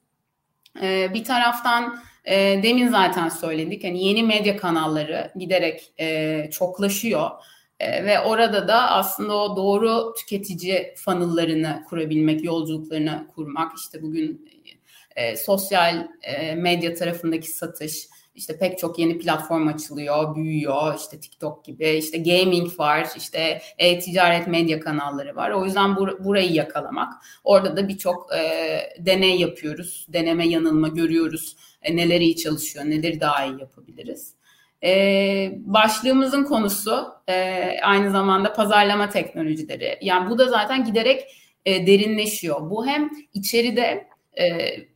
Ee, 0.83 1.14
bir 1.14 1.24
taraftan 1.24 1.98
e, 2.24 2.62
demin 2.62 2.88
zaten 2.88 3.28
söyledik 3.28 3.85
hani 3.85 4.04
yeni 4.04 4.22
medya 4.22 4.57
kanalları 4.57 5.33
giderek 5.37 5.92
e, 6.00 6.48
çoklaşıyor. 6.50 7.31
E, 7.81 8.04
ve 8.04 8.20
orada 8.20 8.68
da 8.68 8.90
aslında 8.90 9.37
o 9.37 9.57
doğru 9.57 10.14
tüketici 10.18 10.94
funnel'larını 10.96 11.85
kurabilmek, 11.88 12.44
yolculuklarını 12.44 13.26
kurmak 13.35 13.78
işte 13.78 14.02
bugün 14.02 14.48
e, 15.16 15.37
sosyal 15.37 16.09
e, 16.22 16.54
medya 16.54 16.94
tarafındaki 16.94 17.48
satış, 17.48 18.09
işte 18.38 18.59
pek 18.59 18.79
çok 18.79 18.98
yeni 18.98 19.18
platform 19.18 19.68
açılıyor, 19.68 20.35
büyüyor. 20.35 20.94
İşte 20.98 21.20
TikTok 21.20 21.64
gibi, 21.64 21.88
işte 21.88 22.18
gaming 22.18 22.79
var, 22.79 23.09
işte 23.16 23.61
e-ticaret 23.79 24.46
medya 24.46 24.81
kanalları 24.81 25.37
var. 25.37 25.51
O 25.51 25.64
yüzden 25.64 25.90
bur- 25.90 26.24
burayı 26.24 26.53
yakalamak. 26.53 27.12
Orada 27.44 27.77
da 27.77 27.88
birçok 27.88 28.35
e, 28.35 28.81
deney 28.98 29.40
yapıyoruz. 29.40 30.07
Deneme 30.09 30.48
yanılma 30.48 30.88
görüyoruz. 30.88 31.57
E, 31.83 31.96
neler 31.96 32.20
iyi 32.20 32.37
çalışıyor, 32.37 32.85
neleri 32.85 33.20
daha 33.20 33.44
iyi 33.44 33.61
yapabiliriz. 33.61 34.35
E, 34.85 35.53
başlığımızın 35.57 36.44
konusu 36.44 37.07
e, 37.29 37.64
aynı 37.83 38.11
zamanda 38.11 38.53
pazarlama 38.53 39.09
teknolojileri. 39.09 39.98
Yani 40.03 40.31
bu 40.31 40.38
da 40.38 40.48
zaten 40.48 40.85
giderek 40.85 41.22
e, 41.64 41.87
derinleşiyor. 41.87 42.70
Bu 42.70 42.87
hem 42.87 43.11
içeride 43.35 44.09
e, 44.33 44.46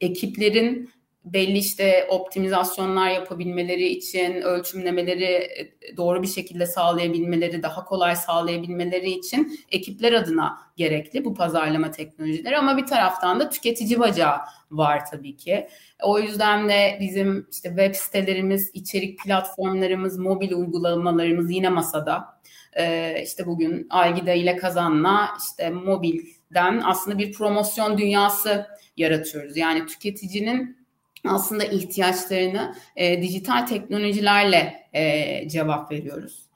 ekiplerin 0.01 0.91
belli 1.25 1.59
işte 1.59 2.07
optimizasyonlar 2.11 3.11
yapabilmeleri 3.11 3.89
için, 3.89 4.43
ölçümlemeleri 4.43 5.25
e, 5.25 5.73
doğru 5.97 6.23
bir 6.23 6.27
şekilde 6.27 6.67
sağlayabilmeleri, 6.67 7.63
daha 7.63 7.85
kolay 7.85 8.17
sağlayabilmeleri 8.17 9.11
için 9.11 9.61
ekipler 9.73 10.13
adına 10.13 10.59
gerekli 10.77 11.25
bu 11.25 11.35
pazarlama 11.35 11.91
teknolojileri 11.91 12.59
ama 12.59 12.77
bir 12.77 12.87
taraftan 12.87 13.41
da 13.41 13.49
tüketici 13.49 14.01
bacağı 14.01 14.37
var 14.71 15.07
tabii 15.11 15.37
ki. 15.37 15.69
O 16.03 16.19
yüzden 16.19 16.69
de 16.69 16.99
bizim 17.01 17.47
işte 17.51 17.69
web 17.69 17.95
sitelerimiz, 17.95 18.71
içerik 18.75 19.19
platformlarımız, 19.25 20.19
mobil 20.19 20.53
uygulamalarımız 20.53 21.51
yine 21.51 21.69
masada. 21.69 22.41
Ee, 22.77 23.23
işte 23.23 23.47
bugün 23.47 23.87
Algida 23.91 24.33
ile 24.33 24.57
Kazan'la 24.57 25.29
işte 25.47 25.71
mobilden 25.71 26.83
aslında 26.85 27.19
bir 27.19 27.33
promosyon 27.33 27.99
dünyası 27.99 28.67
yaratıyoruz. 28.97 29.57
Yani 29.57 29.87
tüketicinin 29.87 30.82
aslında 31.29 31.65
ihtiyaçlarını 31.65 32.75
e, 32.97 33.23
dijital 33.23 33.67
teknolojilerle 33.67 34.87
e, 34.93 35.49
cevap 35.49 35.93
veriyoruz. 35.93 36.47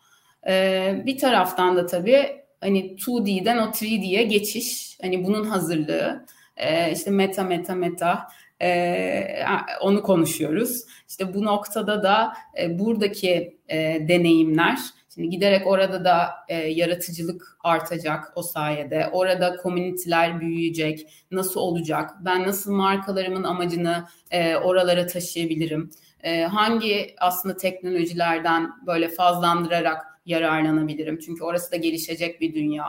E, 0.48 1.02
bir 1.06 1.18
taraftan 1.18 1.76
da 1.76 1.86
tabii 1.86 2.26
hani 2.60 2.96
2D'den 2.96 3.58
o 3.58 3.70
3D'ye 3.70 4.22
geçiş, 4.22 4.98
hani 5.02 5.24
bunun 5.24 5.44
hazırlığı, 5.44 6.26
e, 6.56 6.92
işte 6.92 7.10
meta 7.10 7.44
meta 7.44 7.74
meta 7.74 8.28
e, 8.62 9.44
onu 9.80 10.02
konuşuyoruz. 10.02 10.84
İşte 11.08 11.34
bu 11.34 11.44
noktada 11.44 12.02
da 12.02 12.32
e, 12.62 12.78
buradaki 12.78 13.58
e, 13.68 14.08
deneyimler 14.08 14.78
Şimdi 15.16 15.30
giderek 15.30 15.66
orada 15.66 16.04
da 16.04 16.30
e, 16.48 16.54
yaratıcılık 16.54 17.58
artacak 17.64 18.32
o 18.34 18.42
sayede. 18.42 19.10
Orada 19.12 19.56
komüniteler 19.56 20.40
büyüyecek. 20.40 21.24
Nasıl 21.30 21.60
olacak? 21.60 22.10
Ben 22.20 22.42
nasıl 22.42 22.72
markalarımın 22.72 23.44
amacını 23.44 24.06
e, 24.30 24.56
oralara 24.56 25.06
taşıyabilirim? 25.06 25.90
E, 26.22 26.42
hangi 26.42 27.14
aslında 27.20 27.56
teknolojilerden 27.56 28.70
böyle 28.86 29.08
fazlandırarak 29.08 30.06
yararlanabilirim? 30.26 31.18
Çünkü 31.18 31.44
orası 31.44 31.72
da 31.72 31.76
gelişecek 31.76 32.40
bir 32.40 32.54
dünya. 32.54 32.86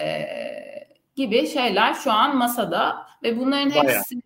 E, 0.00 0.26
gibi 1.16 1.46
şeyler 1.46 1.94
şu 1.94 2.12
an 2.12 2.36
masada 2.36 3.06
ve 3.22 3.38
bunların 3.38 3.70
hepsinin 3.70 4.22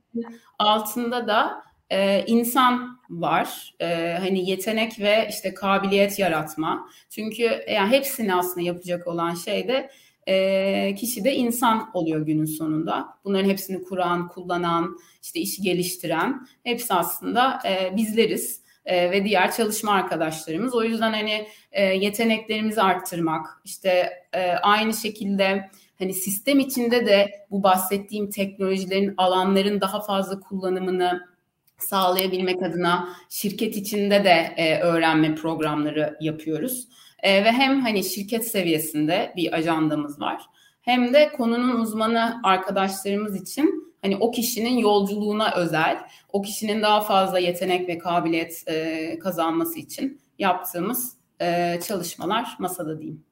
altında 0.59 1.29
da 1.29 1.63
e, 1.91 2.25
insan 2.27 2.99
var. 3.11 3.75
E, 3.81 4.17
hani 4.19 4.51
yetenek 4.51 5.01
ve 5.01 5.27
işte 5.31 5.55
kabiliyet 5.55 6.19
yaratma. 6.19 6.89
Çünkü 7.11 7.65
yani 7.71 7.91
hepsini 7.91 8.35
aslında 8.35 8.67
yapacak 8.67 9.07
olan 9.07 9.35
şey 9.35 9.69
de 9.69 9.91
e, 10.29 10.95
kişi 10.95 11.25
de 11.25 11.35
insan 11.35 11.91
oluyor 11.95 12.27
günün 12.27 12.45
sonunda. 12.45 13.09
Bunların 13.25 13.49
hepsini 13.49 13.83
kuran, 13.83 14.29
kullanan, 14.29 14.99
işte 15.23 15.41
işi 15.41 15.63
geliştiren 15.63 16.47
hepsi 16.65 16.95
aslında 16.95 17.61
e, 17.69 17.97
bizleriz 17.97 18.63
e, 18.85 19.11
ve 19.11 19.25
diğer 19.25 19.53
çalışma 19.53 19.93
arkadaşlarımız. 19.93 20.75
O 20.75 20.83
yüzden 20.83 21.13
hani 21.13 21.49
e, 21.73 21.85
yeteneklerimizi 21.85 22.83
arttırmak, 22.83 23.47
işte 23.65 24.11
e, 24.33 24.51
aynı 24.51 24.95
şekilde 24.95 25.71
hani 25.99 26.15
sistem 26.15 26.59
içinde 26.59 27.07
de 27.07 27.31
bu 27.51 27.63
bahsettiğim 27.63 28.31
teknolojilerin 28.31 29.15
alanların 29.17 29.81
daha 29.81 30.01
fazla 30.01 30.41
kullanımını 30.41 31.29
sağlayabilmek 31.79 32.63
adına 32.63 33.09
şirket 33.29 33.77
içinde 33.77 34.25
de 34.25 34.55
e, 34.57 34.81
öğrenme 34.81 35.35
programları 35.35 36.17
yapıyoruz. 36.21 36.89
E, 37.23 37.45
ve 37.45 37.53
hem 37.53 37.81
hani 37.81 38.05
şirket 38.05 38.49
seviyesinde 38.49 39.33
bir 39.37 39.53
ajandamız 39.53 40.21
var. 40.21 40.43
Hem 40.83 41.15
de 41.15 41.33
konunun 41.33 41.81
uzmanı 41.81 42.41
arkadaşlarımız 42.45 43.43
için 43.43 43.95
hani 44.03 44.17
o 44.17 44.31
kişinin 44.31 44.79
yolculuğuna 44.79 45.55
özel, 45.55 45.99
o 46.33 46.43
kişinin 46.43 46.83
daha 46.83 47.01
fazla 47.01 47.39
yetenek 47.39 47.89
ve 47.89 47.99
kabiliyet 47.99 48.65
e, 48.67 49.19
kazanması 49.19 49.79
için 49.79 50.21
yaptığımız 50.39 51.17
e, 51.41 51.79
çalışmalar 51.89 52.57
masada 52.59 52.99
diyeyim. 52.99 53.25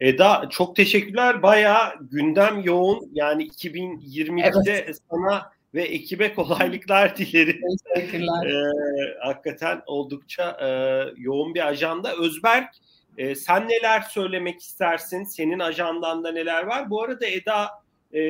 Eda 0.00 0.48
çok 0.50 0.76
teşekkürler. 0.76 1.42
Bayağı 1.42 1.92
gündem 2.10 2.60
yoğun. 2.60 3.10
Yani 3.12 3.48
2022'de 3.48 4.72
evet. 4.72 4.98
sana 5.10 5.53
ve 5.74 5.82
ekibe 5.82 6.34
kolaylıklar 6.34 7.16
dilerim. 7.16 7.60
Teşekkürler. 7.94 8.46
Ee, 8.46 9.18
hakikaten 9.20 9.82
oldukça 9.86 10.56
e, 10.60 10.68
yoğun 11.16 11.54
bir 11.54 11.66
ajanda. 11.66 12.16
Özberk 12.16 12.74
e, 13.18 13.34
sen 13.34 13.68
neler 13.68 14.00
söylemek 14.00 14.60
istersin? 14.60 15.24
Senin 15.24 15.58
ajandanda 15.58 16.32
neler 16.32 16.62
var? 16.62 16.90
Bu 16.90 17.02
arada 17.02 17.26
Eda 17.26 17.68
e, 18.12 18.20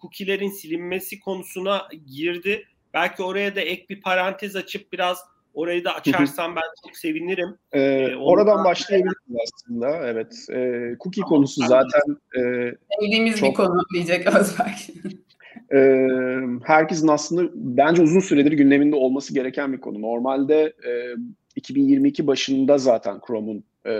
cookie'lerin 0.00 0.50
silinmesi 0.50 1.20
konusuna 1.20 1.88
girdi. 2.16 2.66
Belki 2.94 3.22
oraya 3.22 3.56
da 3.56 3.60
ek 3.60 3.86
bir 3.88 4.00
parantez 4.00 4.56
açıp 4.56 4.92
biraz 4.92 5.18
orayı 5.54 5.84
da 5.84 5.94
açarsan 5.94 6.56
ben 6.56 6.62
çok 6.86 6.96
sevinirim. 6.96 7.58
Ee, 7.72 7.80
ee, 7.80 8.16
oradan 8.16 8.64
başlayabiliriz 8.64 9.36
aslında. 9.42 10.06
Evet. 10.06 10.46
E, 10.50 10.90
cookie 11.00 11.22
konusu 11.22 11.66
zaten 11.66 12.16
e, 12.36 12.40
sevdiğimiz 13.00 13.40
çok... 13.40 13.50
bir 13.50 13.54
konu 13.54 13.82
diyecek 13.94 14.26
Özberk. 14.26 14.78
e, 15.74 16.08
herkesin 16.64 17.08
aslında 17.08 17.50
bence 17.54 18.02
uzun 18.02 18.20
süredir 18.20 18.52
gündeminde 18.52 18.96
olması 18.96 19.34
gereken 19.34 19.72
bir 19.72 19.80
konu. 19.80 20.02
Normalde 20.02 20.62
e, 20.62 20.92
2022 21.56 22.26
başında 22.26 22.78
zaten 22.78 23.20
Chrome'un 23.26 23.64
e, 23.86 23.92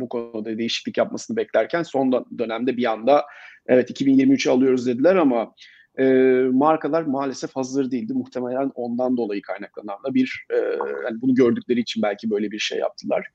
bu 0.00 0.08
konuda 0.08 0.58
değişiklik 0.58 0.96
yapmasını 0.98 1.36
beklerken 1.36 1.82
son 1.82 2.26
dönemde 2.38 2.76
bir 2.76 2.84
anda 2.84 3.24
evet 3.66 3.90
2023'ü 3.90 4.50
alıyoruz 4.50 4.86
dediler 4.86 5.16
ama 5.16 5.54
e, 5.98 6.04
markalar 6.52 7.02
maalesef 7.02 7.56
hazır 7.56 7.90
değildi. 7.90 8.14
Muhtemelen 8.14 8.70
ondan 8.74 9.16
dolayı 9.16 9.42
kaynaklanan 9.42 9.98
da 10.04 10.14
bir 10.14 10.46
e, 10.50 10.56
yani 11.04 11.20
bunu 11.22 11.34
gördükleri 11.34 11.80
için 11.80 12.02
belki 12.02 12.30
böyle 12.30 12.50
bir 12.50 12.58
şey 12.58 12.78
yaptılar. 12.78 13.26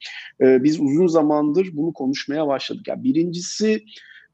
E, 0.42 0.64
biz 0.64 0.80
uzun 0.80 1.08
zamandır 1.08 1.70
bunu 1.74 1.94
konuşmaya 1.94 2.48
başladık. 2.48 2.88
Yani 2.88 3.04
birincisi 3.04 3.84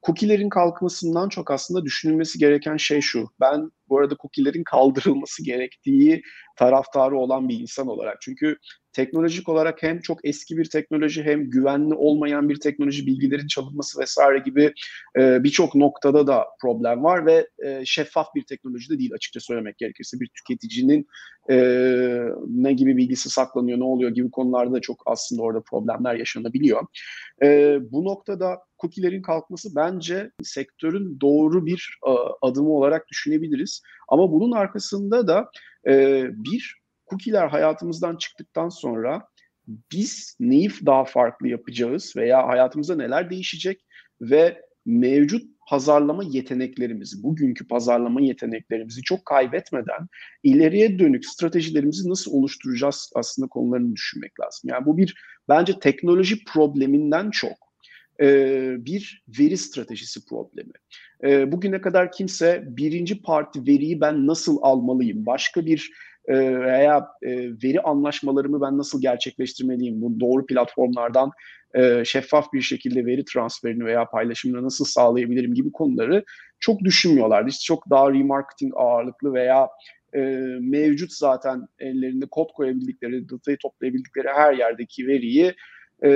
cookie'lerin 0.06 0.50
kalkmasından 0.50 1.30
çok 1.30 1.52
aslında 1.52 1.86
düşünülmesi 1.86 2.40
gereken 2.40 2.78
şey 2.78 3.02
şu. 3.02 3.30
Ben 3.40 3.72
bu 3.90 4.00
arada 4.00 4.16
cookie'lerin 4.22 4.64
kaldırılması 4.64 5.44
gerektiği 5.44 6.22
taraftarı 6.58 7.18
olan 7.18 7.50
bir 7.50 7.60
insan 7.60 7.88
olarak. 7.88 8.18
Çünkü 8.22 8.58
teknolojik 8.94 9.50
olarak 9.50 9.84
hem 9.84 10.00
çok 10.00 10.26
eski 10.26 10.58
bir 10.58 10.66
teknoloji 10.66 11.24
hem 11.24 11.50
güvenli 11.50 11.94
olmayan 11.94 12.50
bir 12.50 12.60
teknoloji 12.60 13.06
bilgilerin 13.06 13.48
çalınması 13.48 14.00
vesaire 14.00 14.40
gibi 14.40 14.74
e, 15.18 15.44
birçok 15.44 15.76
noktada 15.76 16.28
da 16.28 16.46
problem 16.62 17.04
var 17.04 17.26
ve 17.26 17.48
e, 17.66 17.86
şeffaf 17.86 18.36
bir 18.36 18.46
teknoloji 18.46 18.90
de 18.90 19.00
değil 19.00 19.14
açıkça 19.14 19.40
söylemek 19.40 19.78
gerekirse 19.78 20.20
bir 20.20 20.28
tüketicinin 20.28 21.08
e, 21.50 21.56
ne 22.48 22.74
gibi 22.74 22.98
bilgisi 22.98 23.30
saklanıyor 23.30 23.80
ne 23.80 23.84
oluyor 23.84 24.12
gibi 24.12 24.32
konularda 24.32 24.82
çok 24.82 25.04
aslında 25.06 25.42
orada 25.42 25.62
problemler 25.62 26.16
yaşanabiliyor. 26.16 26.82
E, 27.44 27.80
bu 27.92 28.06
noktada 28.06 28.58
cookie'lerin 28.84 29.22
kalkması 29.22 29.76
bence 29.76 30.32
sektörün 30.44 31.20
doğru 31.22 31.66
bir 31.66 31.98
e, 32.08 32.12
adımı 32.42 32.70
olarak 32.70 33.08
düşünebiliriz. 33.08 33.82
Ama 34.10 34.32
bunun 34.32 34.52
arkasında 34.52 35.28
da 35.28 35.50
e, 35.88 36.26
bir 36.32 36.76
cookie'ler 37.10 37.48
hayatımızdan 37.48 38.16
çıktıktan 38.18 38.70
sonra 38.70 39.28
biz 39.68 40.38
neyi 40.40 40.70
daha 40.86 41.06
farklı 41.06 41.48
yapacağız 41.48 42.14
veya 42.16 42.48
hayatımızda 42.48 42.96
neler 42.96 43.30
değişecek 43.30 43.86
ve 44.22 44.62
mevcut 44.86 45.44
pazarlama 45.70 46.24
yeteneklerimizi, 46.24 47.24
bugünkü 47.24 47.68
pazarlama 47.68 48.22
yeteneklerimizi 48.22 49.02
çok 49.02 49.26
kaybetmeden 49.26 50.08
ileriye 50.44 51.00
dönük 51.00 51.26
stratejilerimizi 51.26 52.10
nasıl 52.10 52.32
oluşturacağız 52.32 53.12
aslında 53.16 53.48
konularını 53.48 53.96
düşünmek 53.96 54.40
lazım. 54.40 54.70
Yani 54.70 54.86
bu 54.86 54.98
bir 54.98 55.16
bence 55.50 55.80
teknoloji 55.80 56.44
probleminden 56.44 57.30
çok 57.30 57.63
e, 58.24 58.86
bir 58.86 59.24
veri 59.40 59.58
stratejisi 59.58 60.26
problemi. 60.26 60.74
E, 61.24 61.52
bugüne 61.52 61.82
kadar 61.82 62.12
kimse 62.12 62.64
birinci 62.68 63.22
parti 63.22 63.68
veriyi 63.68 64.02
ben 64.02 64.28
nasıl 64.28 64.58
almalıyım, 64.62 65.26
başka 65.26 65.66
bir 65.66 65.92
e, 66.28 66.36
veya 66.60 67.08
veri 67.64 67.82
anlaşmalarımı 67.82 68.62
ben 68.62 68.78
nasıl 68.78 69.02
gerçekleştirmeliyim, 69.02 70.02
bu 70.02 70.20
doğru 70.20 70.46
platformlardan 70.46 71.32
şeffaf 72.04 72.54
bir 72.54 72.62
şekilde 72.62 73.06
veri 73.06 73.26
transferini 73.26 73.86
veya 73.86 74.10
paylaşımını 74.10 74.64
nasıl 74.64 74.86
sağlayabilirim 74.86 75.54
gibi 75.54 75.72
konuları 75.72 76.24
çok 76.60 76.80
düşünmüyorlardı. 76.80 77.50
İşte 77.50 77.64
çok 77.64 77.90
daha 77.90 78.14
remarketing 78.14 78.74
ağırlıklı 78.76 79.34
veya 79.34 79.70
e, 80.16 80.20
mevcut 80.62 81.14
zaten 81.14 81.68
ellerinde 81.80 82.26
kod 82.32 82.50
koyabildikleri, 82.56 83.30
datayı 83.30 83.58
toplayabildikleri 83.62 84.28
her 84.28 84.54
yerdeki 84.54 85.08
veriyi 85.08 85.54
e, 86.06 86.10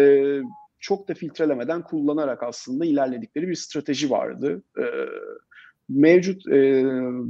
çok 0.88 1.08
da 1.08 1.14
filtrelemeden 1.14 1.84
kullanarak 1.84 2.44
aslında 2.44 2.86
ilerledikleri 2.86 3.48
bir 3.48 3.56
strateji 3.56 4.10
vardı. 4.10 4.64
E, 4.78 4.84
mevcut 5.90 6.48
e, 6.48 6.84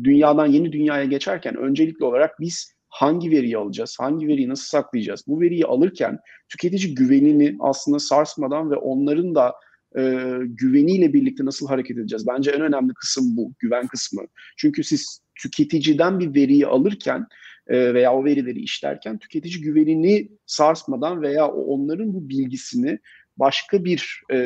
dünyadan 0.04 0.46
yeni 0.46 0.72
dünyaya 0.72 1.06
geçerken 1.06 1.56
öncelikli 1.56 2.06
olarak 2.06 2.40
biz 2.40 2.74
hangi 2.90 3.32
veriyi 3.32 3.58
alacağız, 3.58 3.98
hangi 4.00 4.28
veriyi 4.28 4.50
nasıl 4.50 4.66
saklayacağız? 4.66 5.24
Bu 5.28 5.42
veriyi 5.42 5.66
alırken 5.66 6.20
tüketici 6.50 6.96
güvenini 6.96 7.56
aslında 7.60 8.00
sarsmadan 8.00 8.72
ve 8.72 8.76
onların 8.76 9.36
da 9.36 9.54
e, 9.98 10.02
güveniyle 10.44 11.14
birlikte 11.14 11.46
nasıl 11.46 11.68
hareket 11.68 11.98
edeceğiz? 11.98 12.28
Bence 12.28 12.52
en 12.52 12.62
önemli 12.62 12.94
kısım 12.94 13.38
bu, 13.38 13.52
güven 13.60 13.88
kısmı. 13.88 14.22
Çünkü 14.58 14.84
siz 14.84 15.22
tüketiciden 15.36 16.20
bir 16.20 16.36
veriyi 16.36 16.68
alırken 16.68 17.28
e, 17.68 17.94
veya 17.94 18.14
o 18.14 18.26
verileri 18.26 18.60
işlerken 18.60 19.18
tüketici 19.18 19.62
güvenini 19.62 20.32
sarsmadan 20.46 21.22
veya 21.22 21.48
onların 21.48 22.14
bu 22.14 22.30
bilgisini 22.30 23.00
başka 23.38 23.86
bir 23.86 24.22
e, 24.32 24.38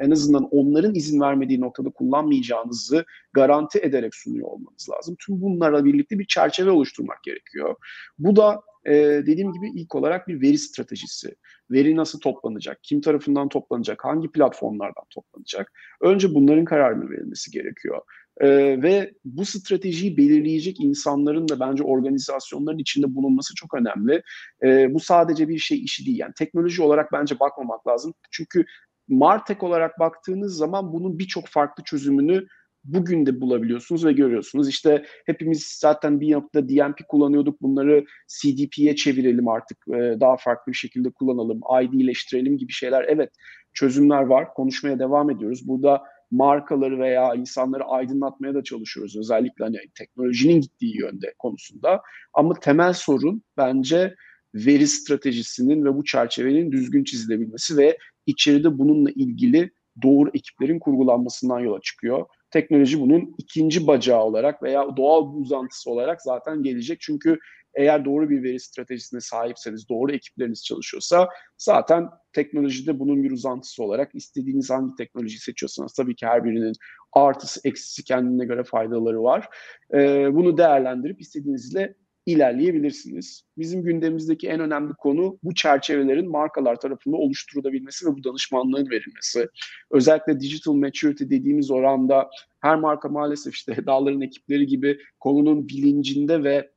en 0.00 0.10
azından 0.10 0.48
onların 0.50 0.94
izin 0.94 1.20
vermediği 1.20 1.60
noktada 1.60 1.90
kullanmayacağınızı 1.90 3.04
garanti 3.32 3.78
ederek 3.78 4.14
sunuyor 4.14 4.48
olmanız 4.48 4.88
lazım. 4.90 5.16
Tüm 5.26 5.40
bunlarla 5.40 5.84
birlikte 5.84 6.18
bir 6.18 6.26
çerçeve 6.26 6.70
oluşturmak 6.70 7.22
gerekiyor. 7.22 7.76
Bu 8.18 8.36
da 8.36 8.62
e, 8.84 8.92
dediğim 9.26 9.52
gibi 9.52 9.70
ilk 9.74 9.94
olarak 9.94 10.28
bir 10.28 10.40
veri 10.40 10.58
stratejisi. 10.58 11.34
Veri 11.70 11.96
nasıl 11.96 12.20
toplanacak, 12.20 12.78
kim 12.82 13.00
tarafından 13.00 13.48
toplanacak, 13.48 14.04
hangi 14.04 14.32
platformlardan 14.32 15.04
toplanacak. 15.10 15.72
Önce 16.00 16.34
bunların 16.34 16.64
kararını 16.64 17.10
verilmesi 17.10 17.50
gerekiyor. 17.50 18.00
Ee, 18.40 18.82
ve 18.82 19.12
bu 19.24 19.44
stratejiyi 19.44 20.16
belirleyecek 20.16 20.80
insanların 20.80 21.48
da 21.48 21.60
bence 21.60 21.82
organizasyonların 21.82 22.78
içinde 22.78 23.14
bulunması 23.14 23.54
çok 23.54 23.74
önemli. 23.74 24.22
Ee, 24.62 24.94
bu 24.94 25.00
sadece 25.00 25.48
bir 25.48 25.58
şey 25.58 25.84
işi 25.84 26.06
değil. 26.06 26.18
Yani 26.18 26.32
teknoloji 26.38 26.82
olarak 26.82 27.12
bence 27.12 27.40
bakmamak 27.40 27.88
lazım. 27.88 28.14
Çünkü 28.30 28.64
Martek 29.08 29.62
olarak 29.62 29.98
baktığınız 29.98 30.56
zaman 30.56 30.92
bunun 30.92 31.18
birçok 31.18 31.46
farklı 31.46 31.84
çözümünü 31.84 32.46
bugün 32.84 33.26
de 33.26 33.40
bulabiliyorsunuz 33.40 34.04
ve 34.04 34.12
görüyorsunuz. 34.12 34.68
İşte 34.68 35.04
hepimiz 35.26 35.76
zaten 35.80 36.20
bir 36.20 36.32
noktada 36.32 36.68
DMP 36.68 37.08
kullanıyorduk. 37.08 37.62
Bunları 37.62 38.04
CDP'ye 38.28 38.96
çevirelim 38.96 39.48
artık. 39.48 39.78
E, 39.88 40.16
daha 40.20 40.36
farklı 40.36 40.72
bir 40.72 40.76
şekilde 40.76 41.10
kullanalım. 41.10 41.60
ID'leştirelim 41.82 42.58
gibi 42.58 42.72
şeyler. 42.72 43.04
Evet 43.08 43.30
çözümler 43.72 44.22
var. 44.22 44.54
Konuşmaya 44.54 44.98
devam 44.98 45.30
ediyoruz. 45.30 45.68
Burada 45.68 46.02
markaları 46.30 46.98
veya 46.98 47.34
insanları 47.34 47.84
aydınlatmaya 47.84 48.54
da 48.54 48.62
çalışıyoruz. 48.64 49.16
Özellikle 49.16 49.64
hani 49.64 49.76
teknolojinin 49.98 50.60
gittiği 50.60 50.98
yönde 51.00 51.34
konusunda. 51.38 52.02
Ama 52.34 52.54
temel 52.54 52.92
sorun 52.92 53.42
bence 53.56 54.14
veri 54.54 54.86
stratejisinin 54.88 55.84
ve 55.84 55.94
bu 55.94 56.04
çerçevenin 56.04 56.72
düzgün 56.72 57.04
çizilebilmesi 57.04 57.76
ve 57.76 57.98
içeride 58.26 58.78
bununla 58.78 59.10
ilgili 59.10 59.70
doğru 60.02 60.30
ekiplerin 60.34 60.78
kurgulanmasından 60.78 61.60
yola 61.60 61.80
çıkıyor. 61.80 62.26
teknoloji 62.50 63.00
bunun 63.00 63.34
ikinci 63.38 63.86
bacağı 63.86 64.22
olarak 64.22 64.62
veya 64.62 64.96
doğal 64.96 65.34
bir 65.34 65.40
uzantısı 65.40 65.90
olarak 65.90 66.22
zaten 66.22 66.62
gelecek. 66.62 67.00
Çünkü 67.00 67.38
eğer 67.74 68.04
doğru 68.04 68.30
bir 68.30 68.42
veri 68.42 68.60
stratejisine 68.60 69.20
sahipseniz, 69.20 69.88
doğru 69.88 70.12
ekipleriniz 70.12 70.64
çalışıyorsa 70.64 71.28
zaten 71.58 72.08
teknolojide 72.32 72.98
bunun 72.98 73.24
bir 73.24 73.30
uzantısı 73.30 73.82
olarak 73.82 74.14
istediğiniz 74.14 74.70
hangi 74.70 74.94
teknolojiyi 74.94 75.40
seçiyorsanız 75.40 75.92
tabii 75.92 76.16
ki 76.16 76.26
her 76.26 76.44
birinin 76.44 76.72
artısı 77.12 77.60
eksisi 77.64 78.04
kendine 78.04 78.44
göre 78.44 78.64
faydaları 78.64 79.22
var. 79.22 79.48
Ee, 79.94 80.34
bunu 80.34 80.58
değerlendirip 80.58 81.20
istediğinizle 81.20 81.94
ilerleyebilirsiniz. 82.28 83.42
Bizim 83.58 83.82
gündemimizdeki 83.82 84.48
en 84.48 84.60
önemli 84.60 84.94
konu 84.94 85.38
bu 85.42 85.54
çerçevelerin 85.54 86.30
markalar 86.30 86.80
tarafından 86.80 87.20
oluşturulabilmesi 87.20 88.06
ve 88.06 88.10
bu 88.14 88.24
danışmanlığın 88.24 88.90
verilmesi. 88.90 89.48
Özellikle 89.90 90.40
digital 90.40 90.72
maturity 90.72 91.24
dediğimiz 91.24 91.70
oranda 91.70 92.30
her 92.60 92.76
marka 92.76 93.08
maalesef 93.08 93.54
işte 93.54 93.76
dağların 93.86 94.20
ekipleri 94.20 94.66
gibi 94.66 94.98
konunun 95.20 95.68
bilincinde 95.68 96.44
ve 96.44 96.70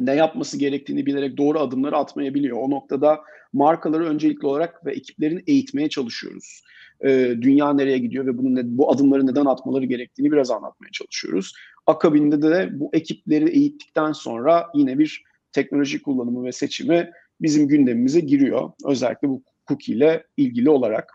ne 0.00 0.14
yapması 0.14 0.58
gerektiğini 0.58 1.06
bilerek 1.06 1.36
doğru 1.36 1.60
adımları 1.60 1.96
atmayabiliyor. 1.96 2.58
O 2.60 2.70
noktada 2.70 3.20
markaları 3.52 4.04
öncelikli 4.04 4.46
olarak 4.46 4.86
ve 4.86 4.92
ekiplerin 4.92 5.44
eğitmeye 5.46 5.88
çalışıyoruz. 5.88 6.62
Ee, 7.04 7.34
dünya 7.40 7.72
nereye 7.72 7.98
gidiyor 7.98 8.26
ve 8.26 8.38
bunun 8.38 8.54
ne, 8.54 8.60
bu 8.64 8.90
adımları 8.92 9.26
neden 9.26 9.44
atmaları 9.44 9.84
gerektiğini 9.84 10.32
biraz 10.32 10.50
anlatmaya 10.50 10.90
çalışıyoruz. 10.92 11.54
Akabinde 11.86 12.42
de 12.42 12.68
bu 12.72 12.90
ekipleri 12.92 13.50
eğittikten 13.50 14.12
sonra 14.12 14.66
yine 14.74 14.98
bir 14.98 15.24
teknoloji 15.52 16.02
kullanımı 16.02 16.44
ve 16.44 16.52
seçimi 16.52 17.10
bizim 17.40 17.68
gündemimize 17.68 18.20
giriyor. 18.20 18.70
Özellikle 18.84 19.28
bu 19.28 19.42
cookie 19.68 19.94
ile 19.94 20.24
ilgili 20.36 20.70
olarak. 20.70 21.12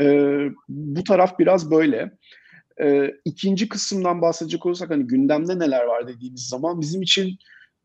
Ee, 0.00 0.48
bu 0.68 1.04
taraf 1.04 1.38
biraz 1.38 1.70
böyle. 1.70 2.10
Ee, 2.82 3.14
ikinci 3.24 3.68
kısımdan 3.68 4.22
bahsedecek 4.22 4.66
olursak 4.66 4.90
hani 4.90 5.06
gündemde 5.06 5.58
neler 5.58 5.84
var 5.84 6.08
dediğimiz 6.08 6.48
zaman 6.48 6.80
bizim 6.80 7.02
için 7.02 7.38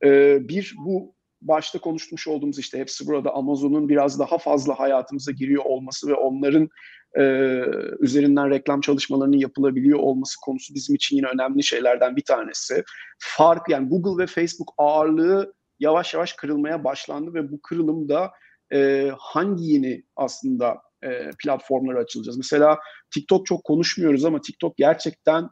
e, 0.04 0.40
bir 0.48 0.76
bu 0.86 1.16
başta 1.42 1.80
konuşmuş 1.80 2.28
olduğumuz 2.28 2.60
işte 2.60 2.80
hepsi 2.80 3.08
burada 3.08 3.34
Amazon'un 3.34 3.90
biraz 3.90 4.20
daha 4.20 4.38
fazla 4.38 4.80
hayatımıza 4.80 5.32
giriyor 5.32 5.66
olması 5.66 6.08
ve 6.08 6.14
onların 6.14 6.70
e, 7.18 7.24
üzerinden 8.00 8.50
reklam 8.50 8.82
çalışmalarının 8.82 9.38
yapılabiliyor 9.38 10.00
olması 10.00 10.36
konusu 10.46 10.76
bizim 10.76 10.96
için 10.96 11.16
yine 11.16 11.28
önemli 11.28 11.64
şeylerden 11.64 12.16
bir 12.16 12.24
tanesi. 12.24 12.84
Fark 13.20 13.70
yani 13.70 13.90
Google 13.90 14.24
ve 14.24 14.28
Facebook 14.28 14.74
ağırlığı 14.78 15.54
yavaş 15.80 16.14
yavaş 16.14 16.34
kırılmaya 16.34 16.84
başlandı 16.84 17.34
ve 17.34 17.52
bu 17.52 17.62
kırılım 17.62 18.10
da 18.10 18.32
e, 18.74 19.12
hangi 19.20 19.64
yeni 19.64 20.04
aslında 20.16 20.78
e, 21.04 21.30
platformlara 21.44 22.00
açılacağız? 22.00 22.38
Mesela 22.38 22.80
TikTok 23.14 23.46
çok 23.46 23.64
konuşmuyoruz 23.64 24.26
ama 24.26 24.42
TikTok 24.42 24.78
gerçekten 24.78 25.50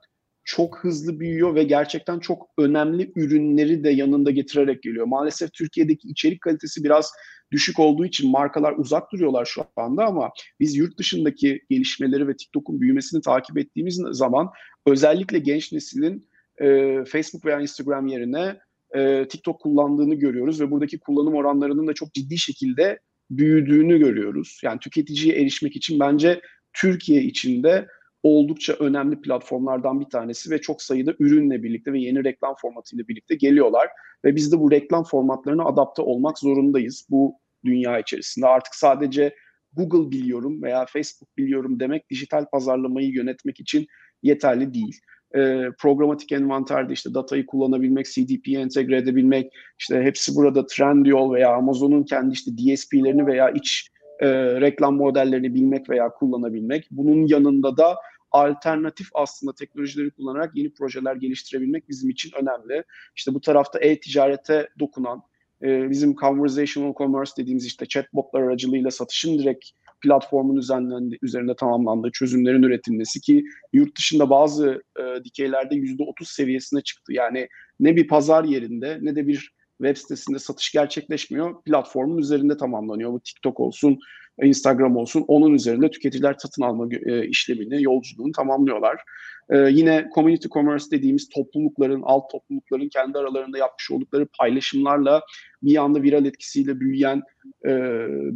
çok 0.47 0.83
hızlı 0.83 1.19
büyüyor 1.19 1.55
ve 1.55 1.63
gerçekten 1.63 2.19
çok 2.19 2.49
önemli 2.57 3.11
ürünleri 3.15 3.83
de 3.83 3.89
yanında 3.89 4.31
getirerek 4.31 4.83
geliyor. 4.83 5.05
Maalesef 5.05 5.53
Türkiye'deki 5.53 6.07
içerik 6.07 6.41
kalitesi 6.41 6.83
biraz 6.83 7.11
düşük 7.51 7.79
olduğu 7.79 8.05
için 8.05 8.31
markalar 8.31 8.73
uzak 8.77 9.11
duruyorlar 9.11 9.45
şu 9.45 9.63
anda 9.75 10.05
ama 10.05 10.29
biz 10.59 10.75
yurt 10.75 10.97
dışındaki 10.97 11.61
gelişmeleri 11.69 12.27
ve 12.27 12.35
TikTok'un 12.35 12.81
büyümesini 12.81 13.21
takip 13.21 13.57
ettiğimiz 13.57 14.01
zaman 14.11 14.49
özellikle 14.85 15.39
genç 15.39 15.71
neslin 15.71 16.29
e, 16.61 16.65
Facebook 17.05 17.45
veya 17.45 17.61
Instagram 17.61 18.07
yerine 18.07 18.59
e, 18.95 19.27
TikTok 19.27 19.61
kullandığını 19.61 20.15
görüyoruz 20.15 20.61
ve 20.61 20.71
buradaki 20.71 20.99
kullanım 20.99 21.35
oranlarının 21.35 21.87
da 21.87 21.93
çok 21.93 22.13
ciddi 22.13 22.37
şekilde 22.37 22.99
büyüdüğünü 23.29 23.99
görüyoruz. 23.99 24.59
Yani 24.63 24.79
tüketiciye 24.79 25.35
erişmek 25.35 25.75
için 25.75 25.99
bence 25.99 26.41
Türkiye 26.73 27.21
içinde 27.21 27.87
oldukça 28.23 28.73
önemli 28.73 29.21
platformlardan 29.21 29.99
bir 29.99 30.05
tanesi 30.05 30.51
ve 30.51 30.61
çok 30.61 30.81
sayıda 30.81 31.13
ürünle 31.19 31.63
birlikte 31.63 31.93
ve 31.93 31.99
yeni 31.99 32.23
reklam 32.23 32.55
formatıyla 32.61 33.07
birlikte 33.07 33.35
geliyorlar. 33.35 33.87
Ve 34.25 34.35
biz 34.35 34.51
de 34.51 34.59
bu 34.59 34.71
reklam 34.71 35.03
formatlarına 35.03 35.65
adapte 35.65 36.01
olmak 36.01 36.39
zorundayız 36.39 37.07
bu 37.09 37.35
dünya 37.65 37.99
içerisinde. 37.99 38.47
Artık 38.47 38.75
sadece 38.75 39.35
Google 39.73 40.11
biliyorum 40.11 40.63
veya 40.63 40.85
Facebook 40.85 41.37
biliyorum 41.37 41.79
demek 41.79 42.09
dijital 42.09 42.45
pazarlamayı 42.45 43.09
yönetmek 43.11 43.59
için 43.59 43.87
yeterli 44.23 44.73
değil. 44.73 44.99
E, 45.35 45.63
programatik 45.79 46.31
envanterde 46.31 46.93
işte 46.93 47.13
datayı 47.13 47.45
kullanabilmek, 47.45 48.05
CDP'ye 48.05 48.59
entegre 48.59 48.97
edebilmek, 48.97 49.53
işte 49.79 50.01
hepsi 50.01 50.35
burada 50.35 50.65
Trendyol 50.65 51.33
veya 51.33 51.55
Amazon'un 51.55 52.03
kendi 52.03 52.33
işte 52.33 52.51
DSP'lerini 52.51 53.27
veya 53.27 53.49
iç 53.49 53.89
e, 54.19 54.27
reklam 54.61 54.95
modellerini 54.95 55.53
bilmek 55.53 55.89
veya 55.89 56.09
kullanabilmek. 56.09 56.87
Bunun 56.91 57.27
yanında 57.27 57.77
da 57.77 57.97
alternatif 58.31 59.07
aslında 59.13 59.53
teknolojileri 59.53 60.11
kullanarak 60.11 60.51
yeni 60.55 60.73
projeler 60.73 61.15
geliştirebilmek 61.15 61.89
bizim 61.89 62.09
için 62.09 62.31
önemli. 62.41 62.83
İşte 63.15 63.33
bu 63.33 63.41
tarafta 63.41 63.79
e-ticarete 63.79 64.69
dokunan, 64.79 65.23
e, 65.61 65.89
bizim 65.89 66.15
conversational 66.15 66.93
commerce 66.93 67.31
dediğimiz 67.37 67.65
işte 67.65 67.85
chatbotlar 67.85 68.41
aracılığıyla 68.41 68.91
satışın 68.91 69.39
direkt 69.39 69.65
platformun 70.01 70.55
üzerinde, 70.55 71.17
üzerinde 71.21 71.55
tamamlandığı 71.55 72.11
çözümlerin 72.11 72.63
üretilmesi 72.63 73.21
ki 73.21 73.43
yurt 73.73 73.97
dışında 73.97 74.29
bazı 74.29 74.83
e, 74.99 75.23
dikeylerde 75.23 75.75
%30 75.75 76.25
seviyesine 76.25 76.81
çıktı. 76.81 77.13
Yani 77.13 77.47
ne 77.79 77.95
bir 77.95 78.07
pazar 78.07 78.43
yerinde 78.43 78.99
ne 79.01 79.15
de 79.15 79.27
bir 79.27 79.56
web 79.77 79.97
sitesinde 79.97 80.39
satış 80.39 80.71
gerçekleşmiyor. 80.71 81.63
Platformun 81.63 82.17
üzerinde 82.17 82.57
tamamlanıyor. 82.57 83.13
Bu 83.13 83.19
TikTok 83.19 83.59
olsun, 83.59 83.99
Instagram 84.43 84.97
olsun 84.97 85.25
onun 85.27 85.53
üzerinde 85.53 85.89
tüketiciler 85.89 86.35
satın 86.39 86.61
alma 86.61 86.87
e, 87.05 87.27
işlemini, 87.27 87.83
yolculuğunu 87.83 88.31
tamamlıyorlar. 88.31 88.97
E, 89.49 89.57
yine 89.57 90.09
community 90.15 90.47
commerce 90.47 90.85
dediğimiz 90.91 91.29
toplulukların, 91.29 92.01
alt 92.03 92.31
toplulukların 92.31 92.89
kendi 92.89 93.17
aralarında 93.17 93.57
yapmış 93.57 93.91
oldukları 93.91 94.27
paylaşımlarla 94.39 95.21
bir 95.63 95.77
anda 95.77 96.01
viral 96.01 96.25
etkisiyle 96.25 96.79
büyüyen 96.79 97.21
e, 97.65 97.71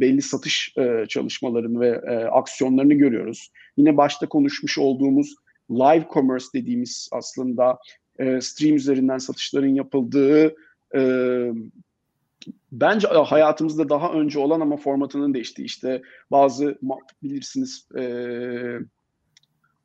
belli 0.00 0.22
satış 0.22 0.74
e, 0.78 1.06
çalışmalarını 1.08 1.80
ve 1.80 2.00
e, 2.06 2.24
aksiyonlarını 2.24 2.94
görüyoruz. 2.94 3.50
Yine 3.76 3.96
başta 3.96 4.28
konuşmuş 4.28 4.78
olduğumuz 4.78 5.34
live 5.70 6.04
commerce 6.12 6.46
dediğimiz 6.54 7.08
aslında 7.12 7.78
e, 8.18 8.40
stream 8.40 8.76
üzerinden 8.76 9.18
satışların 9.18 9.74
yapıldığı 9.74 10.54
e, 10.94 11.00
bence 12.72 13.08
hayatımızda 13.08 13.88
daha 13.88 14.12
önce 14.12 14.38
olan 14.38 14.60
ama 14.60 14.76
formatının 14.76 15.34
değiştiği 15.34 15.66
işte 15.66 16.02
bazı 16.30 16.78
bilirsiniz 17.22 17.88
e, 17.98 18.04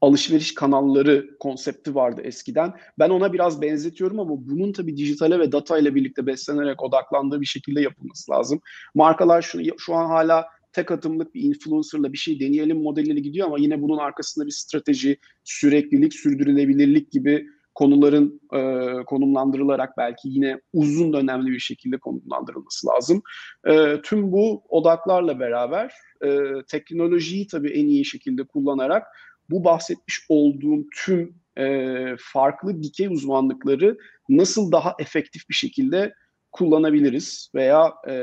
alışveriş 0.02 0.54
kanalları 0.54 1.38
konsepti 1.40 1.96
vardı 1.96 2.22
eskiden. 2.24 2.74
Ben 3.00 3.10
ona 3.10 3.34
biraz 3.34 3.62
benzetiyorum 3.62 4.20
ama 4.20 4.48
bunun 4.48 4.72
tabii 4.72 4.98
dijitale 4.98 5.40
ve 5.40 5.52
data 5.52 5.78
ile 5.78 5.96
birlikte 5.96 6.26
beslenerek 6.26 6.84
odaklandığı 6.84 7.42
bir 7.42 7.46
şekilde 7.46 7.82
yapılması 7.82 8.32
lazım. 8.32 8.62
Markalar 8.96 9.42
şu, 9.42 9.60
şu 9.78 9.96
an 9.96 10.06
hala 10.06 10.46
tek 10.74 10.92
atımlık 10.92 11.36
bir 11.36 11.42
influencerla 11.42 12.14
bir 12.14 12.18
şey 12.18 12.40
deneyelim 12.40 12.82
modeliyle 12.82 13.20
gidiyor 13.20 13.48
ama 13.48 13.58
yine 13.60 13.82
bunun 13.82 13.98
arkasında 13.98 14.46
bir 14.46 14.52
strateji, 14.52 15.18
süreklilik, 15.44 16.14
sürdürülebilirlik 16.14 17.12
gibi 17.12 17.48
konuların 17.78 18.42
e, 18.54 18.60
konumlandırılarak 19.04 19.98
belki 19.98 20.30
yine 20.30 20.62
uzun 20.74 21.14
dönemli 21.14 21.52
bir 21.52 21.60
şekilde 21.60 21.98
konumlandırılması 21.98 22.88
lazım. 22.88 23.22
E, 23.68 24.02
tüm 24.02 24.32
bu 24.32 24.64
odaklarla 24.70 25.40
beraber 25.40 25.94
e, 26.26 26.30
teknolojiyi 26.68 27.48
tabii 27.48 27.70
en 27.70 27.88
iyi 27.88 28.06
şekilde 28.06 28.44
kullanarak 28.44 29.08
bu 29.50 29.64
bahsetmiş 29.64 30.26
olduğum 30.30 30.86
tüm 30.96 31.36
e, 31.58 31.96
farklı 32.20 32.84
dikey 32.84 33.08
uzmanlıkları 33.08 33.98
nasıl 34.30 34.72
daha 34.72 34.96
efektif 35.00 35.50
bir 35.50 35.56
şekilde 35.56 36.14
kullanabiliriz 36.52 37.52
veya 37.56 37.94
e, 38.10 38.16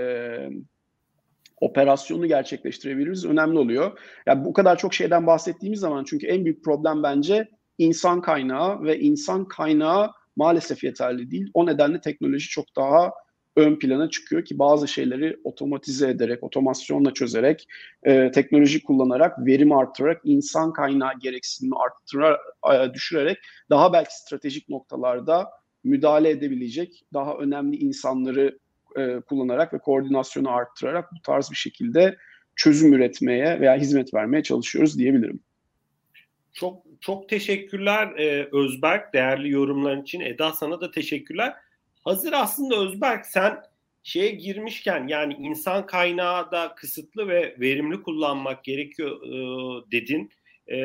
operasyonu 1.61 2.26
gerçekleştirebiliriz 2.26 3.24
önemli 3.24 3.59
oluyor. 3.59 3.98
Yani 4.26 4.44
bu 4.44 4.52
kadar 4.52 4.78
çok 4.78 4.94
şeyden 4.94 5.26
bahsettiğimiz 5.26 5.80
zaman 5.80 6.05
çünkü 6.05 6.26
en 6.26 6.44
büyük 6.44 6.64
problem 6.64 7.02
bence 7.02 7.48
insan 7.79 8.20
kaynağı 8.20 8.83
ve 8.83 9.01
insan 9.01 9.49
kaynağı 9.49 10.11
maalesef 10.37 10.85
yeterli 10.85 11.31
değil. 11.31 11.51
O 11.55 11.66
nedenle 11.66 12.01
teknoloji 12.01 12.49
çok 12.49 12.77
daha 12.77 13.12
ön 13.57 13.79
plana 13.79 14.11
çıkıyor 14.11 14.45
ki 14.45 14.59
bazı 14.59 14.89
şeyleri 14.89 15.37
otomatize 15.45 16.11
ederek, 16.11 16.43
otomasyonla 16.43 17.14
çözerek, 17.14 17.68
e, 18.03 18.31
teknoloji 18.31 18.83
kullanarak, 18.83 19.47
verim 19.47 19.72
arttırarak, 19.72 20.20
insan 20.25 20.72
kaynağı 20.72 21.18
gereksinimi 21.20 21.75
arttırarak, 21.77 22.41
e, 22.75 22.95
düşürerek 22.95 23.39
daha 23.70 23.93
belki 23.93 24.18
stratejik 24.18 24.68
noktalarda 24.68 25.51
müdahale 25.85 26.31
edebilecek, 26.31 27.05
daha 27.12 27.35
önemli 27.35 27.77
insanları 27.77 28.59
e, 28.97 29.20
kullanarak 29.20 29.75
ve 29.75 29.79
koordinasyonu 29.79 30.51
arttırarak 30.51 31.12
bu 31.12 31.22
tarz 31.22 31.51
bir 31.51 31.57
şekilde 31.57 32.16
çözüm 32.57 32.93
üretmeye 32.93 33.61
veya 33.61 33.77
hizmet 33.77 34.14
vermeye 34.14 34.43
çalışıyoruz 34.43 34.99
diyebilirim. 34.99 35.41
Çok 36.55 36.82
çok 37.00 37.28
teşekkürler 37.28 38.07
e, 38.07 38.48
Özberk 38.52 39.12
değerli 39.12 39.50
yorumların 39.50 40.02
için. 40.02 40.20
Eda 40.20 40.52
sana 40.52 40.80
da 40.80 40.90
teşekkürler. 40.90 41.55
Hazır 42.05 42.32
aslında 42.32 42.76
Özberk 42.76 43.26
sen 43.26 43.62
şeye 44.02 44.30
girmişken 44.30 45.09
yani 45.09 45.34
insan 45.34 45.86
kaynağı 45.86 46.50
da 46.50 46.74
kısıtlı 46.74 47.28
ve 47.28 47.57
verimli 47.61 48.02
kullanmak 48.02 48.64
gerekiyor 48.64 49.22
e, 49.22 49.32
dedin. 49.92 50.30
E, 50.72 50.76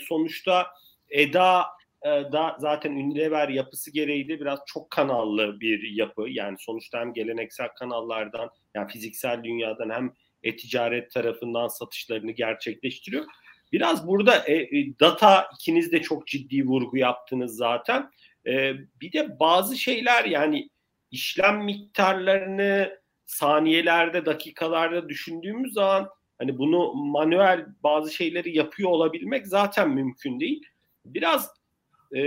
sonuçta 0.00 0.66
Eda 1.10 1.64
e, 2.02 2.08
da 2.08 2.56
zaten 2.58 2.92
Unilever 2.92 3.48
yapısı 3.48 3.92
gereği 3.92 4.28
de 4.28 4.40
biraz 4.40 4.58
çok 4.66 4.90
kanallı 4.90 5.60
bir 5.60 5.90
yapı. 5.90 6.26
Yani 6.28 6.56
sonuçta 6.58 7.00
hem 7.00 7.12
geleneksel 7.12 7.68
kanallardan 7.68 8.50
yani 8.74 8.92
fiziksel 8.92 9.44
dünyadan 9.44 9.90
hem 9.90 10.12
e-ticaret 10.42 11.10
tarafından 11.10 11.68
satışlarını 11.68 12.30
gerçekleştiriyor. 12.30 13.24
Biraz 13.74 14.06
burada 14.06 14.38
e, 14.46 14.54
e, 14.54 14.98
data 15.00 15.48
ikiniz 15.54 15.92
de 15.92 16.02
çok 16.02 16.26
ciddi 16.26 16.66
vurgu 16.66 16.96
yaptınız 16.96 17.56
zaten. 17.56 18.10
E, 18.46 18.72
bir 19.00 19.12
de 19.12 19.40
bazı 19.40 19.76
şeyler 19.76 20.24
yani 20.24 20.68
işlem 21.10 21.64
miktarlarını 21.64 22.98
saniyelerde, 23.24 24.26
dakikalarda 24.26 25.08
düşündüğümüz 25.08 25.72
zaman 25.72 26.08
hani 26.38 26.58
bunu 26.58 26.94
manuel 26.94 27.66
bazı 27.82 28.14
şeyleri 28.14 28.56
yapıyor 28.56 28.90
olabilmek 28.90 29.46
zaten 29.46 29.90
mümkün 29.90 30.40
değil. 30.40 30.62
Biraz 31.06 31.50
e, 32.16 32.22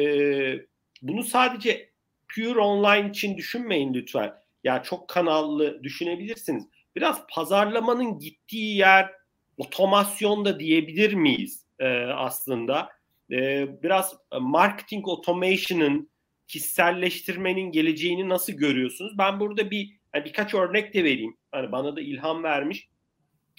bunu 1.01 1.23
sadece 1.23 1.89
pure 2.35 2.59
online 2.59 3.09
için 3.09 3.37
düşünmeyin 3.37 3.93
lütfen. 3.93 4.33
Yani 4.63 4.83
çok 4.83 5.07
kanallı 5.07 5.83
düşünebilirsiniz. 5.83 6.67
Biraz 6.95 7.27
pazarlamanın 7.27 8.19
gittiği 8.19 8.77
yer 8.77 9.17
otomasyon 9.57 10.45
da 10.45 10.59
diyebilir 10.59 11.13
miyiz 11.13 11.65
e, 11.79 11.87
aslında? 12.05 12.89
E, 13.31 13.67
biraz 13.83 14.15
marketing 14.41 15.07
automation'ın 15.07 16.09
kişiselleştirmenin 16.47 17.71
geleceğini 17.71 18.29
nasıl 18.29 18.53
görüyorsunuz? 18.53 19.17
Ben 19.17 19.39
burada 19.39 19.71
bir 19.71 19.97
yani 20.15 20.25
birkaç 20.25 20.53
örnek 20.53 20.93
de 20.93 21.03
vereyim. 21.03 21.37
Hani 21.51 21.71
bana 21.71 21.95
da 21.95 22.01
ilham 22.01 22.43
vermiş. 22.43 22.87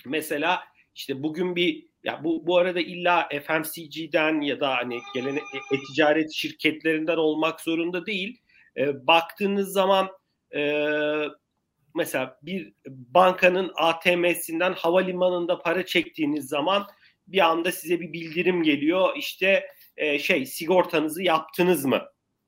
Mesela 0.07 0.61
işte 0.95 1.23
bugün 1.23 1.57
bir 1.57 1.89
ya 2.05 2.25
bu 2.25 2.47
bu 2.47 2.59
arada 2.59 2.81
illa 2.81 3.29
FMCG'den 3.29 4.41
ya 4.41 4.61
da 4.61 4.77
hani 4.77 4.99
gelen 5.15 5.37
e-ticaret 5.73 6.33
şirketlerinden 6.33 7.17
olmak 7.17 7.61
zorunda 7.61 8.07
değil. 8.07 8.41
E, 8.77 9.07
baktığınız 9.07 9.73
zaman 9.73 10.09
e, 10.55 10.61
mesela 11.95 12.39
bir 12.43 12.73
bankanın 12.87 13.73
ATM'sinden 13.77 14.73
havalimanında 14.73 15.59
para 15.59 15.87
çektiğiniz 15.87 16.49
zaman 16.49 16.87
bir 17.27 17.41
anda 17.41 17.73
size 17.73 18.01
bir 18.01 18.13
bildirim 18.13 18.63
geliyor. 18.63 19.17
İşte 19.17 19.67
e, 19.97 20.19
şey 20.19 20.47
sigortanızı 20.47 21.23
yaptınız 21.23 21.85
mı 21.85 22.03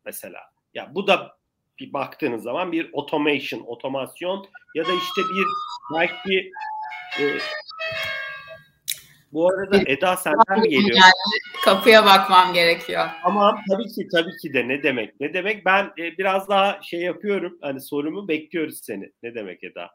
mesela. 0.05 0.41
Ya 0.75 0.95
bu 0.95 1.07
da 1.07 1.37
bir 1.79 1.93
baktığınız 1.93 2.43
zaman 2.43 2.73
bir 2.73 2.91
automation, 2.95 3.61
otomasyon 3.61 4.47
ya 4.75 4.87
da 4.87 4.93
işte 4.93 5.21
bir 5.21 5.47
belki 5.95 6.53
e, 7.21 7.39
bu 9.33 9.49
arada 9.49 9.83
Eda 9.87 10.17
senden 10.17 10.61
mi 10.61 10.69
geliyor? 10.69 10.97
Yani 10.97 11.13
kapıya 11.65 12.05
bakmam 12.05 12.55
gerekiyor. 12.55 13.07
Ama 13.25 13.61
tabii 13.71 13.89
ki 13.89 14.09
tabii 14.13 14.37
ki 14.37 14.55
de 14.55 14.69
ne 14.69 14.83
demek? 14.83 15.21
Ne 15.21 15.35
demek? 15.35 15.65
Ben 15.67 15.85
e, 15.99 16.19
biraz 16.19 16.49
daha 16.49 16.83
şey 16.83 17.01
yapıyorum. 17.01 17.59
Hani 17.63 17.81
sorumu 17.81 18.29
bekliyoruz 18.29 18.81
seni. 18.83 19.13
Ne 19.23 19.35
demek 19.35 19.65
Eda? 19.65 19.91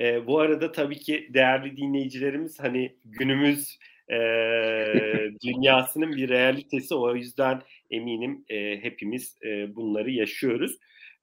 E, 0.00 0.26
bu 0.26 0.40
arada 0.40 0.72
tabii 0.72 0.98
ki 0.98 1.28
değerli 1.34 1.76
dinleyicilerimiz 1.76 2.60
hani 2.60 2.96
günümüz 3.04 3.78
e, 4.08 4.16
dünyasının 5.44 6.12
bir 6.12 6.28
realitesi. 6.28 6.94
O 6.94 7.14
yüzden 7.14 7.62
eminim 7.90 8.44
e, 8.48 8.82
hepimiz 8.82 9.36
e, 9.44 9.76
bunları 9.76 10.10
yaşıyoruz. 10.10 10.78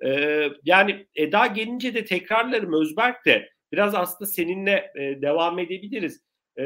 E, 0.06 0.50
yani 0.66 1.06
Eda 1.16 1.48
gelince 1.48 1.94
de 1.94 2.06
tekrarlarım 2.06 2.74
Özberk 2.82 3.26
de 3.26 3.55
biraz 3.76 3.96
aslında 3.96 4.30
seninle 4.30 4.92
e, 5.00 5.22
devam 5.22 5.60
edebiliriz. 5.60 6.22
E, 6.60 6.64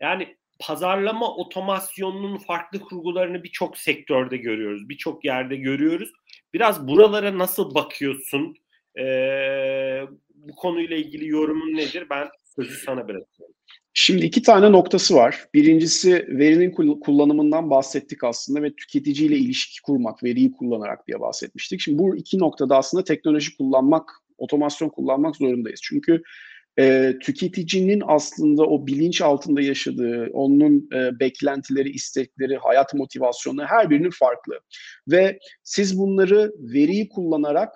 yani 0.00 0.36
pazarlama 0.60 1.36
otomasyonunun 1.36 2.38
farklı 2.38 2.80
kurgularını 2.80 3.44
birçok 3.44 3.78
sektörde 3.78 4.36
görüyoruz, 4.36 4.88
birçok 4.88 5.24
yerde 5.24 5.56
görüyoruz. 5.56 6.12
Biraz 6.54 6.88
buralara 6.88 7.38
nasıl 7.38 7.74
bakıyorsun? 7.74 8.54
E, 8.98 9.04
bu 10.34 10.54
konuyla 10.56 10.96
ilgili 10.96 11.28
yorumun 11.28 11.76
nedir? 11.76 12.06
Ben 12.10 12.28
sözü 12.56 12.74
sana 12.74 13.08
bırakıyorum. 13.08 13.54
Şimdi 13.96 14.26
iki 14.26 14.42
tane 14.42 14.72
noktası 14.72 15.14
var. 15.14 15.44
Birincisi 15.54 16.26
verinin 16.28 16.70
kullanımından 17.00 17.70
bahsettik 17.70 18.24
aslında 18.24 18.62
ve 18.62 18.74
tüketiciyle 18.74 19.36
ilişki 19.36 19.82
kurmak, 19.82 20.24
veriyi 20.24 20.52
kullanarak 20.52 21.06
diye 21.06 21.20
bahsetmiştik. 21.20 21.80
Şimdi 21.80 21.98
bu 21.98 22.16
iki 22.16 22.38
noktada 22.38 22.76
aslında 22.76 23.04
teknoloji 23.04 23.56
kullanmak, 23.56 24.10
otomasyon 24.38 24.88
kullanmak 24.88 25.36
zorundayız. 25.36 25.80
Çünkü 25.82 26.22
e, 26.78 27.14
tüketicinin 27.22 28.02
aslında 28.06 28.62
o 28.62 28.86
bilinç 28.86 29.22
altında 29.22 29.60
yaşadığı, 29.60 30.30
onun 30.32 30.88
e, 30.94 31.20
beklentileri, 31.20 31.90
istekleri, 31.90 32.56
hayat 32.56 32.94
motivasyonu 32.94 33.64
her 33.64 33.90
birinin 33.90 34.10
farklı. 34.10 34.60
Ve 35.08 35.38
siz 35.62 35.98
bunları 35.98 36.52
veriyi 36.58 37.08
kullanarak 37.08 37.74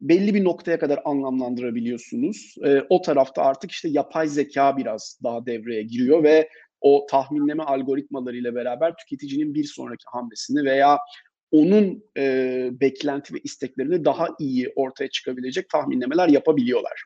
belli 0.00 0.34
bir 0.34 0.44
noktaya 0.44 0.78
kadar 0.78 1.00
anlamlandırabiliyorsunuz. 1.04 2.54
E, 2.64 2.82
o 2.88 3.02
tarafta 3.02 3.42
artık 3.42 3.70
işte 3.70 3.88
yapay 3.88 4.28
zeka 4.28 4.76
biraz 4.76 5.20
daha 5.24 5.46
devreye 5.46 5.82
giriyor 5.82 6.22
ve 6.22 6.48
o 6.80 7.06
tahminleme 7.10 7.62
algoritmalarıyla 7.62 8.54
beraber 8.54 8.96
tüketicinin 8.96 9.54
bir 9.54 9.64
sonraki 9.64 10.04
hamlesini 10.12 10.64
veya 10.64 10.98
onun 11.50 12.04
e, 12.16 12.68
beklenti 12.72 13.34
ve 13.34 13.38
isteklerini 13.44 14.04
daha 14.04 14.28
iyi 14.38 14.72
ortaya 14.76 15.10
çıkabilecek 15.10 15.68
tahminlemeler 15.68 16.28
yapabiliyorlar. 16.28 17.04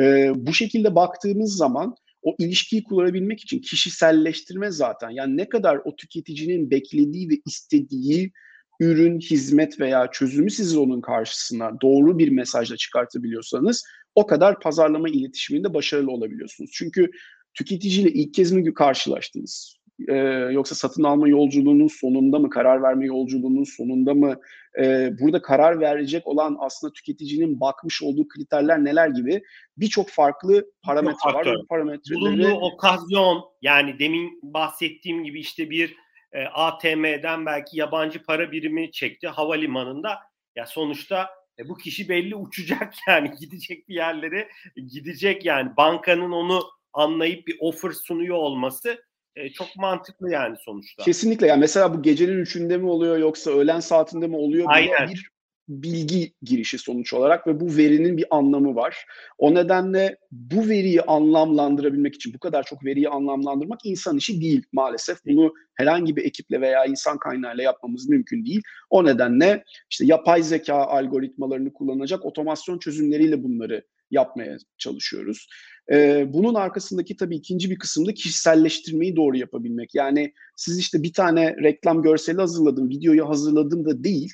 E, 0.00 0.32
bu 0.34 0.54
şekilde 0.54 0.94
baktığımız 0.94 1.56
zaman 1.56 1.94
o 2.22 2.34
ilişkiyi 2.38 2.84
kurabilmek 2.84 3.40
için 3.40 3.58
kişiselleştirme 3.58 4.70
zaten 4.70 5.10
yani 5.10 5.36
ne 5.36 5.48
kadar 5.48 5.80
o 5.84 5.96
tüketicinin 5.96 6.70
beklediği 6.70 7.28
ve 7.28 7.34
istediği 7.46 8.32
ürün, 8.80 9.20
hizmet 9.20 9.80
veya 9.80 10.10
çözümü 10.12 10.50
siz 10.50 10.76
onun 10.76 11.00
karşısına 11.00 11.80
doğru 11.82 12.18
bir 12.18 12.28
mesajla 12.28 12.76
çıkartabiliyorsanız 12.76 13.84
o 14.14 14.26
kadar 14.26 14.60
pazarlama 14.60 15.08
iletişiminde 15.08 15.74
başarılı 15.74 16.10
olabiliyorsunuz. 16.10 16.70
Çünkü 16.74 17.10
tüketiciyle 17.54 18.12
ilk 18.12 18.34
kez 18.34 18.52
mi 18.52 18.74
karşılaştınız? 18.74 19.79
Ee, 20.08 20.14
yoksa 20.52 20.74
satın 20.74 21.02
alma 21.02 21.28
yolculuğunun 21.28 21.88
sonunda 21.88 22.38
mı, 22.38 22.50
karar 22.50 22.82
verme 22.82 23.06
yolculuğunun 23.06 23.64
sonunda 23.64 24.14
mı? 24.14 24.40
Ee, 24.78 25.10
burada 25.20 25.42
karar 25.42 25.80
verecek 25.80 26.26
olan 26.26 26.56
aslında 26.60 26.92
tüketicinin 26.92 27.60
bakmış 27.60 28.02
olduğu 28.02 28.28
kriterler 28.28 28.84
neler 28.84 29.08
gibi 29.08 29.42
birçok 29.76 30.08
farklı 30.08 30.66
parametre 30.82 31.34
var. 31.34 31.46
Bu 31.62 31.66
parametreleri... 31.66 32.20
Bulunduğu 32.20 32.54
okazyon 32.54 33.44
yani 33.62 33.98
demin 33.98 34.40
bahsettiğim 34.42 35.24
gibi 35.24 35.40
işte 35.40 35.70
bir 35.70 35.96
e, 36.32 36.44
ATM'den 36.44 37.46
belki 37.46 37.78
yabancı 37.78 38.22
para 38.22 38.52
birimi 38.52 38.92
çekti 38.92 39.28
havalimanında. 39.28 40.18
Ya 40.56 40.66
sonuçta 40.66 41.30
e, 41.58 41.68
bu 41.68 41.76
kişi 41.76 42.08
belli 42.08 42.36
uçacak 42.36 42.94
yani 43.08 43.30
gidecek 43.40 43.88
bir 43.88 43.94
yerlere 43.94 44.48
gidecek 44.76 45.44
yani 45.44 45.76
bankanın 45.76 46.32
onu 46.32 46.62
anlayıp 46.92 47.46
bir 47.46 47.56
offer 47.60 47.90
sunuyor 47.90 48.36
olması 48.36 49.09
e, 49.36 49.50
çok 49.50 49.68
mantıklı 49.76 50.30
yani 50.30 50.56
sonuçta. 50.64 51.04
Kesinlikle 51.04 51.46
yani 51.46 51.60
mesela 51.60 51.94
bu 51.94 52.02
gecenin 52.02 52.38
üçünde 52.38 52.76
mi 52.76 52.86
oluyor 52.86 53.18
yoksa 53.18 53.50
öğlen 53.50 53.80
saatinde 53.80 54.26
mi 54.26 54.36
oluyor? 54.36 54.66
Aynen. 54.68 55.08
Bir 55.08 55.30
bilgi 55.70 56.32
girişi 56.42 56.78
sonuç 56.78 57.14
olarak 57.14 57.46
ve 57.46 57.60
bu 57.60 57.76
verinin 57.76 58.16
bir 58.16 58.26
anlamı 58.30 58.74
var. 58.74 59.06
O 59.38 59.54
nedenle 59.54 60.16
bu 60.30 60.68
veriyi 60.68 61.02
anlamlandırabilmek 61.02 62.14
için 62.14 62.34
bu 62.34 62.38
kadar 62.38 62.62
çok 62.62 62.84
veriyi 62.84 63.08
anlamlandırmak 63.08 63.80
insan 63.84 64.16
işi 64.16 64.40
değil 64.40 64.62
maalesef. 64.72 65.18
Bunu 65.26 65.54
herhangi 65.74 66.16
bir 66.16 66.24
ekiple 66.24 66.60
veya 66.60 66.84
insan 66.84 67.18
kaynağıyla 67.18 67.62
yapmamız 67.62 68.08
mümkün 68.08 68.44
değil. 68.44 68.62
O 68.90 69.04
nedenle 69.04 69.64
işte 69.90 70.04
yapay 70.06 70.42
zeka 70.42 70.74
algoritmalarını 70.74 71.72
kullanacak 71.72 72.24
otomasyon 72.24 72.78
çözümleriyle 72.78 73.42
bunları 73.42 73.84
yapmaya 74.10 74.56
çalışıyoruz. 74.78 75.48
Ee, 75.92 76.26
bunun 76.32 76.54
arkasındaki 76.54 77.16
tabii 77.16 77.36
ikinci 77.36 77.70
bir 77.70 77.78
kısımda 77.78 78.14
kişiselleştirmeyi 78.14 79.16
doğru 79.16 79.36
yapabilmek. 79.36 79.94
Yani 79.94 80.32
siz 80.56 80.78
işte 80.78 81.02
bir 81.02 81.12
tane 81.12 81.56
reklam 81.62 82.02
görseli 82.02 82.36
hazırladım, 82.36 82.88
videoyu 82.88 83.28
hazırladım 83.28 83.84
da 83.84 84.04
değil. 84.04 84.32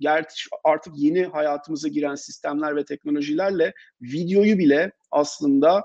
Gerçi 0.00 0.48
artık 0.64 0.92
yeni 0.96 1.24
hayatımıza 1.24 1.88
giren 1.88 2.14
sistemler 2.14 2.76
ve 2.76 2.84
teknolojilerle 2.84 3.72
videoyu 4.02 4.58
bile 4.58 4.92
aslında 5.10 5.82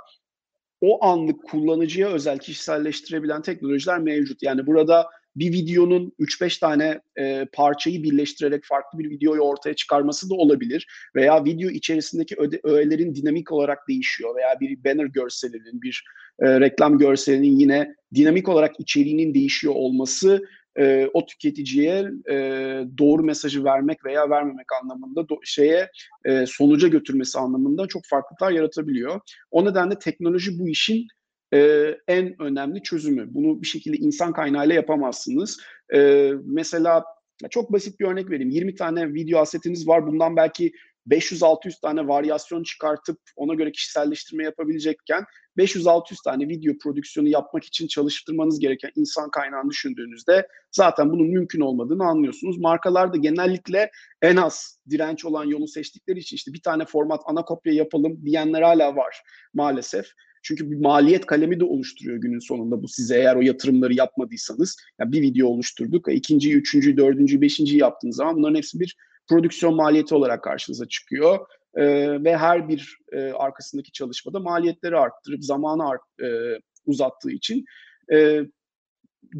o 0.82 1.05
anlık 1.05 1.43
kullanıcıya 1.43 2.09
özel 2.09 2.38
kişiselleştirebilen 2.38 3.41
teknolojiler 3.41 3.99
mevcut. 3.99 4.43
Yani 4.43 4.68
burada 4.68 5.07
bir 5.39 5.53
videonun 5.53 6.11
3-5 6.19 6.59
tane 6.59 7.01
e, 7.19 7.45
parçayı 7.53 8.03
birleştirerek 8.03 8.65
farklı 8.65 8.99
bir 8.99 9.09
videoyu 9.09 9.41
ortaya 9.41 9.73
çıkarması 9.73 10.29
da 10.29 10.35
olabilir. 10.35 10.88
Veya 11.15 11.45
video 11.45 11.69
içerisindeki 11.69 12.35
öde, 12.35 12.59
öğelerin 12.63 13.15
dinamik 13.15 13.51
olarak 13.51 13.88
değişiyor 13.89 14.35
veya 14.35 14.59
bir 14.59 14.83
banner 14.83 15.05
görselinin, 15.05 15.81
bir 15.81 16.03
e, 16.41 16.59
reklam 16.59 16.97
görselinin 16.97 17.59
yine 17.59 17.95
dinamik 18.15 18.49
olarak 18.49 18.79
içeriğinin 18.79 19.33
değişiyor 19.33 19.73
olması 19.75 20.43
e, 20.79 21.09
o 21.13 21.25
tüketiciye 21.25 22.11
e, 22.29 22.35
doğru 22.97 23.23
mesajı 23.23 23.63
vermek 23.63 24.05
veya 24.05 24.29
vermemek 24.29 24.67
anlamında 24.81 25.19
do- 25.19 25.39
şeye 25.43 25.89
e, 26.25 26.45
sonuca 26.47 26.88
götürmesi 26.88 27.39
anlamında 27.39 27.88
çok 27.88 28.01
farklılıklar 28.05 28.51
yaratabiliyor. 28.51 29.21
O 29.51 29.65
nedenle 29.65 29.99
teknoloji 29.99 30.59
bu 30.59 30.69
işin 30.69 31.07
e, 31.53 31.91
en 32.07 32.41
önemli 32.41 32.83
çözümü. 32.83 33.33
Bunu 33.33 33.61
bir 33.61 33.67
şekilde 33.67 33.97
insan 33.97 34.33
kaynağıyla 34.33 34.75
yapamazsınız. 34.75 35.59
E, 35.93 36.31
mesela 36.45 37.03
çok 37.49 37.73
basit 37.73 37.99
bir 37.99 38.05
örnek 38.05 38.29
vereyim. 38.29 38.49
20 38.49 38.75
tane 38.75 39.13
video 39.13 39.39
asetiniz 39.39 39.87
var. 39.87 40.07
Bundan 40.07 40.35
belki 40.35 40.71
500-600 41.09 41.81
tane 41.81 42.07
varyasyon 42.07 42.63
çıkartıp 42.63 43.19
ona 43.35 43.53
göre 43.53 43.71
kişiselleştirme 43.71 44.43
yapabilecekken 44.43 45.25
500-600 45.57 46.23
tane 46.23 46.47
video 46.47 46.73
prodüksiyonu 46.77 47.29
yapmak 47.29 47.63
için 47.63 47.87
çalıştırmanız 47.87 48.59
gereken 48.59 48.91
insan 48.95 49.31
kaynağını 49.31 49.69
düşündüğünüzde 49.69 50.47
zaten 50.71 51.09
bunun 51.09 51.27
mümkün 51.27 51.61
olmadığını 51.61 52.03
anlıyorsunuz. 52.03 52.57
Markalar 52.57 53.13
da 53.13 53.17
genellikle 53.17 53.91
en 54.21 54.35
az 54.35 54.79
direnç 54.89 55.25
olan 55.25 55.45
yolu 55.45 55.67
seçtikleri 55.67 56.19
için 56.19 56.35
işte 56.35 56.53
bir 56.53 56.61
tane 56.61 56.85
format 56.85 57.21
ana 57.25 57.45
kopya 57.45 57.73
yapalım 57.73 58.25
diyenler 58.25 58.61
hala 58.61 58.95
var 58.95 59.21
maalesef. 59.53 60.05
Çünkü 60.47 60.71
bir 60.71 60.77
maliyet 60.77 61.25
kalemi 61.25 61.59
de 61.59 61.63
oluşturuyor 61.63 62.17
günün 62.17 62.39
sonunda 62.39 62.83
bu 62.83 62.87
size 62.87 63.17
eğer 63.17 63.35
o 63.35 63.41
yatırımları 63.41 63.93
yapmadıysanız. 63.93 64.77
Yani 64.99 65.11
bir 65.11 65.21
video 65.21 65.47
oluşturduk, 65.47 66.07
ikinci, 66.13 66.53
üçüncü, 66.53 66.97
dördüncü, 66.97 67.41
beşinci 67.41 67.77
yaptığınız 67.77 68.15
zaman 68.15 68.35
bunların 68.35 68.55
hepsi 68.55 68.79
bir 68.79 68.95
prodüksiyon 69.29 69.75
maliyeti 69.75 70.15
olarak 70.15 70.43
karşınıza 70.43 70.87
çıkıyor. 70.87 71.39
E, 71.75 71.83
ve 72.23 72.37
her 72.37 72.69
bir 72.69 72.97
e, 73.11 73.31
arkasındaki 73.31 73.91
çalışmada 73.91 74.39
maliyetleri 74.39 74.97
arttırıp 74.97 75.43
zamanı 75.43 75.89
art, 75.89 76.01
e, 76.23 76.59
uzattığı 76.85 77.31
için 77.31 77.65
e, 78.13 78.41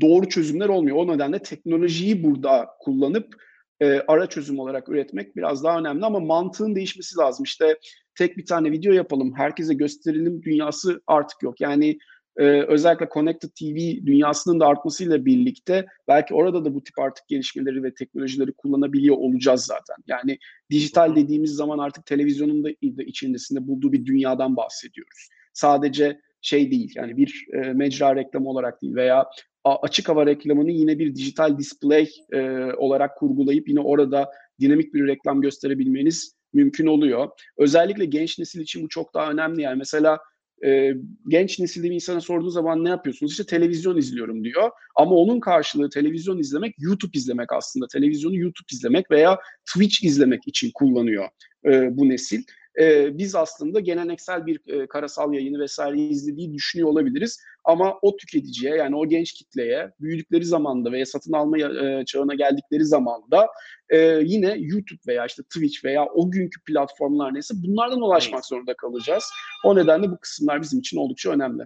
doğru 0.02 0.30
çözümler 0.30 0.70
olmuyor. 0.70 0.98
O 0.98 1.08
nedenle 1.08 1.40
teknolojiyi 1.40 2.24
burada 2.24 2.68
kullanıp 2.80 3.36
e, 3.82 4.02
ara 4.08 4.30
çözüm 4.30 4.60
olarak 4.60 4.90
üretmek 4.90 5.36
biraz 5.36 5.64
daha 5.64 5.80
önemli 5.80 6.06
ama 6.06 6.20
mantığın 6.20 6.76
değişmesi 6.76 7.18
lazım. 7.18 7.44
İşte 7.44 7.78
tek 8.16 8.38
bir 8.38 8.46
tane 8.46 8.72
video 8.72 8.94
yapalım, 8.94 9.34
herkese 9.38 9.74
gösterelim 9.74 10.44
dünyası 10.44 11.02
artık 11.08 11.44
yok. 11.44 11.62
Yani 11.62 11.98
e, 12.38 12.44
özellikle 12.44 13.10
Connected 13.14 13.50
TV 13.50 14.06
dünyasının 14.06 14.60
da 14.60 14.68
artmasıyla 14.68 15.26
birlikte 15.26 15.86
belki 16.08 16.34
orada 16.34 16.66
da 16.66 16.74
bu 16.74 16.84
tip 16.84 17.00
artık 17.00 17.28
gelişmeleri 17.28 17.84
ve 17.84 17.94
teknolojileri 17.94 18.52
kullanabiliyor 18.52 19.18
olacağız 19.18 19.66
zaten. 19.66 19.96
Yani 20.08 20.38
dijital 20.72 21.16
dediğimiz 21.16 21.52
zaman 21.52 21.78
artık 21.80 22.06
televizyonun 22.06 22.64
da 22.64 22.70
içerisinde 23.04 23.68
bulduğu 23.68 23.92
bir 23.92 24.06
dünyadan 24.06 24.56
bahsediyoruz. 24.56 25.30
Sadece 25.54 26.20
şey 26.42 26.72
değil 26.72 26.92
yani 26.96 27.18
bir 27.18 27.46
e, 27.54 27.74
mecra 27.74 28.16
reklamı 28.16 28.50
olarak 28.50 28.82
değil 28.82 28.96
veya 28.96 29.26
açık 29.64 30.10
hava 30.10 30.26
reklamını 30.26 30.72
yine 30.72 31.00
bir 31.00 31.16
dijital 31.16 31.58
display 31.58 32.10
e, 32.34 32.40
olarak 32.78 33.18
kurgulayıp 33.18 33.70
yine 33.70 33.80
orada 33.80 34.32
dinamik 34.60 34.94
bir 34.94 35.08
reklam 35.08 35.42
gösterebilmeniz 35.42 36.38
mümkün 36.54 36.86
oluyor. 36.86 37.30
Özellikle 37.58 38.06
genç 38.06 38.40
nesil 38.40 38.62
için 38.62 38.84
bu 38.84 38.90
çok 38.90 39.14
daha 39.14 39.32
önemli. 39.32 39.62
Yani 39.62 39.78
mesela 39.78 40.20
e, 40.66 40.94
genç 41.28 41.60
nesilde 41.60 41.90
bir 41.90 41.96
insana 41.96 42.22
sorduğu 42.22 42.50
zaman 42.50 42.84
ne 42.84 42.90
yapıyorsunuz? 42.90 43.32
İşte 43.32 43.46
televizyon 43.46 43.98
izliyorum 43.98 44.44
diyor. 44.44 44.72
Ama 44.96 45.12
onun 45.12 45.40
karşılığı 45.40 45.90
televizyon 45.90 46.40
izlemek 46.40 46.76
YouTube 46.80 47.18
izlemek 47.18 47.54
aslında. 47.54 47.88
Televizyonu 47.88 48.36
YouTube 48.36 48.68
izlemek 48.72 49.12
veya 49.12 49.40
Twitch 49.66 50.04
izlemek 50.04 50.48
için 50.48 50.72
kullanıyor 50.74 51.28
e, 51.66 51.98
bu 51.98 52.10
nesil 52.10 52.44
e, 52.80 53.18
biz 53.18 53.36
aslında 53.36 53.80
geleneksel 53.80 54.46
bir 54.46 54.68
e, 54.68 54.88
karasal 54.88 55.34
yayını 55.34 55.60
vesaire 55.60 55.98
izlediği 55.98 56.54
düşünüyor 56.54 56.90
olabiliriz. 56.90 57.40
Ama 57.64 58.00
o 58.02 58.18
tüketiciye 58.18 58.76
yani 58.76 58.96
o 58.96 59.08
genç 59.08 59.34
kitleye 59.34 59.92
büyüdükleri 60.00 60.46
zamanda 60.46 60.92
veya 60.92 61.06
satın 61.06 61.34
alma 61.34 61.58
e, 61.60 62.06
çağına 62.06 62.34
geldikleri 62.34 62.86
zamanda 62.86 63.48
e, 63.90 63.98
yine 64.24 64.56
YouTube 64.58 65.00
veya 65.08 65.26
işte 65.26 65.44
Twitch 65.44 65.86
veya 65.86 66.06
o 66.06 66.32
günkü 66.32 66.64
platformlar 66.64 67.34
neyse 67.34 67.54
bunlardan 67.58 68.02
ulaşmak 68.02 68.46
zorunda 68.46 68.74
kalacağız. 68.74 69.32
O 69.64 69.76
nedenle 69.76 70.12
bu 70.12 70.18
kısımlar 70.20 70.62
bizim 70.62 70.80
için 70.80 70.98
oldukça 70.98 71.32
önemli. 71.32 71.64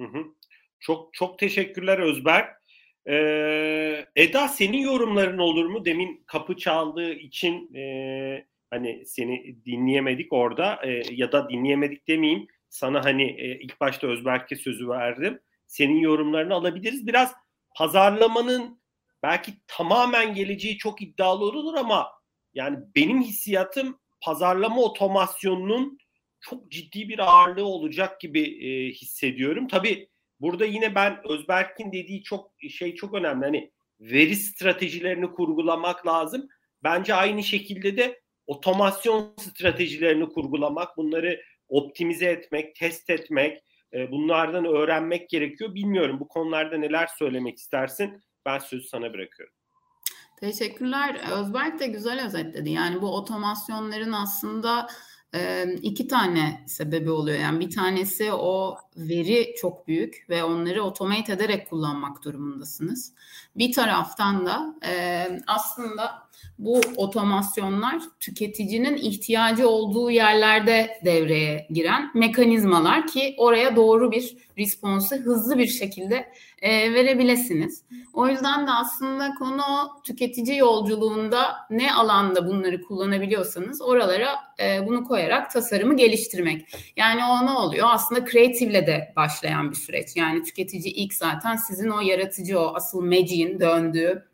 Hı 0.00 0.06
hı. 0.06 0.24
Çok 0.80 1.14
çok 1.14 1.38
teşekkürler 1.38 1.98
Özberk. 1.98 2.60
Ee, 3.08 4.06
Eda 4.16 4.48
senin 4.48 4.78
yorumların 4.78 5.38
olur 5.38 5.64
mu? 5.64 5.84
Demin 5.84 6.24
kapı 6.26 6.56
çaldığı 6.56 7.12
için 7.12 7.74
e, 7.74 7.82
hani 8.70 9.06
seni 9.06 9.64
dinleyemedik 9.66 10.32
orada 10.32 10.80
e, 10.84 11.02
ya 11.10 11.32
da 11.32 11.48
dinleyemedik 11.48 12.08
demeyeyim. 12.08 12.46
Sana 12.68 13.04
hani 13.04 13.22
e, 13.22 13.58
ilk 13.58 13.80
başta 13.80 14.06
Özberk'e 14.06 14.56
sözü 14.56 14.88
verdim. 14.88 15.40
Senin 15.66 15.98
yorumlarını 15.98 16.54
alabiliriz. 16.54 17.06
Biraz 17.06 17.32
pazarlamanın 17.76 18.80
belki 19.22 19.52
tamamen 19.66 20.34
geleceği 20.34 20.78
çok 20.78 21.02
iddialı 21.02 21.44
olur 21.44 21.74
ama 21.74 22.08
yani 22.54 22.78
benim 22.96 23.22
hissiyatım 23.22 23.98
pazarlama 24.20 24.80
otomasyonunun 24.80 25.98
çok 26.40 26.70
ciddi 26.70 27.08
bir 27.08 27.18
ağırlığı 27.18 27.64
olacak 27.64 28.20
gibi 28.20 28.40
e, 28.40 28.90
hissediyorum. 28.90 29.68
Tabii 29.68 30.08
burada 30.40 30.64
yine 30.64 30.94
ben 30.94 31.20
Özberk'in 31.28 31.92
dediği 31.92 32.22
çok 32.22 32.50
şey 32.70 32.94
çok 32.94 33.14
önemli. 33.14 33.44
Hani 33.44 33.70
veri 34.00 34.36
stratejilerini 34.36 35.32
kurgulamak 35.32 36.06
lazım. 36.06 36.48
Bence 36.82 37.14
aynı 37.14 37.42
şekilde 37.42 37.96
de 37.96 38.20
otomasyon 38.50 39.34
stratejilerini 39.38 40.28
kurgulamak, 40.28 40.96
bunları 40.96 41.40
optimize 41.68 42.26
etmek, 42.26 42.76
test 42.76 43.10
etmek, 43.10 43.64
e, 43.92 44.10
bunlardan 44.10 44.64
öğrenmek 44.64 45.30
gerekiyor. 45.30 45.74
Bilmiyorum 45.74 46.20
bu 46.20 46.28
konularda 46.28 46.76
neler 46.76 47.06
söylemek 47.18 47.58
istersin? 47.58 48.22
Ben 48.46 48.58
sözü 48.58 48.88
sana 48.88 49.12
bırakıyorum. 49.12 49.54
Teşekkürler. 50.40 51.20
Özberk 51.32 51.80
de 51.80 51.86
güzel 51.86 52.26
özetledi. 52.26 52.70
Yani 52.70 53.02
bu 53.02 53.16
otomasyonların 53.16 54.12
aslında 54.12 54.88
iki 55.82 56.08
tane 56.08 56.64
sebebi 56.66 57.10
oluyor. 57.10 57.38
Yani 57.38 57.60
bir 57.60 57.70
tanesi 57.70 58.32
o 58.32 58.78
veri 58.96 59.54
çok 59.60 59.88
büyük 59.88 60.26
ve 60.28 60.44
onları 60.44 60.82
otomate 60.82 61.32
ederek 61.32 61.70
kullanmak 61.70 62.24
durumundasınız. 62.24 63.14
Bir 63.56 63.72
taraftan 63.72 64.46
da 64.46 64.74
aslında 65.46 66.29
bu 66.58 66.80
otomasyonlar 66.96 68.02
tüketicinin 68.20 68.96
ihtiyacı 68.96 69.68
olduğu 69.68 70.10
yerlerde 70.10 71.00
devreye 71.04 71.66
giren 71.70 72.10
mekanizmalar 72.14 73.06
ki 73.06 73.34
oraya 73.38 73.76
doğru 73.76 74.12
bir 74.12 74.36
responsu 74.58 75.16
hızlı 75.16 75.58
bir 75.58 75.66
şekilde 75.66 76.32
e, 76.62 76.94
verebilesiniz. 76.94 77.82
O 78.12 78.28
yüzden 78.28 78.66
de 78.66 78.70
aslında 78.70 79.34
konu 79.38 79.62
tüketici 80.04 80.58
yolculuğunda 80.58 81.56
ne 81.70 81.94
alanda 81.94 82.46
bunları 82.48 82.82
kullanabiliyorsanız 82.82 83.82
oralara 83.82 84.28
e, 84.62 84.86
bunu 84.86 85.04
koyarak 85.04 85.50
tasarımı 85.50 85.96
geliştirmek. 85.96 86.66
Yani 86.96 87.24
o 87.24 87.46
ne 87.46 87.50
oluyor? 87.50 87.88
Aslında 87.90 88.24
kreatifle 88.24 88.86
de 88.86 89.12
başlayan 89.16 89.70
bir 89.70 89.76
süreç. 89.76 90.16
Yani 90.16 90.42
tüketici 90.42 90.94
ilk 90.94 91.14
zaten 91.14 91.56
sizin 91.56 91.88
o 91.88 92.00
yaratıcı 92.00 92.60
o 92.60 92.74
asıl 92.74 93.00
magic'in 93.00 93.60
döndüğü 93.60 94.29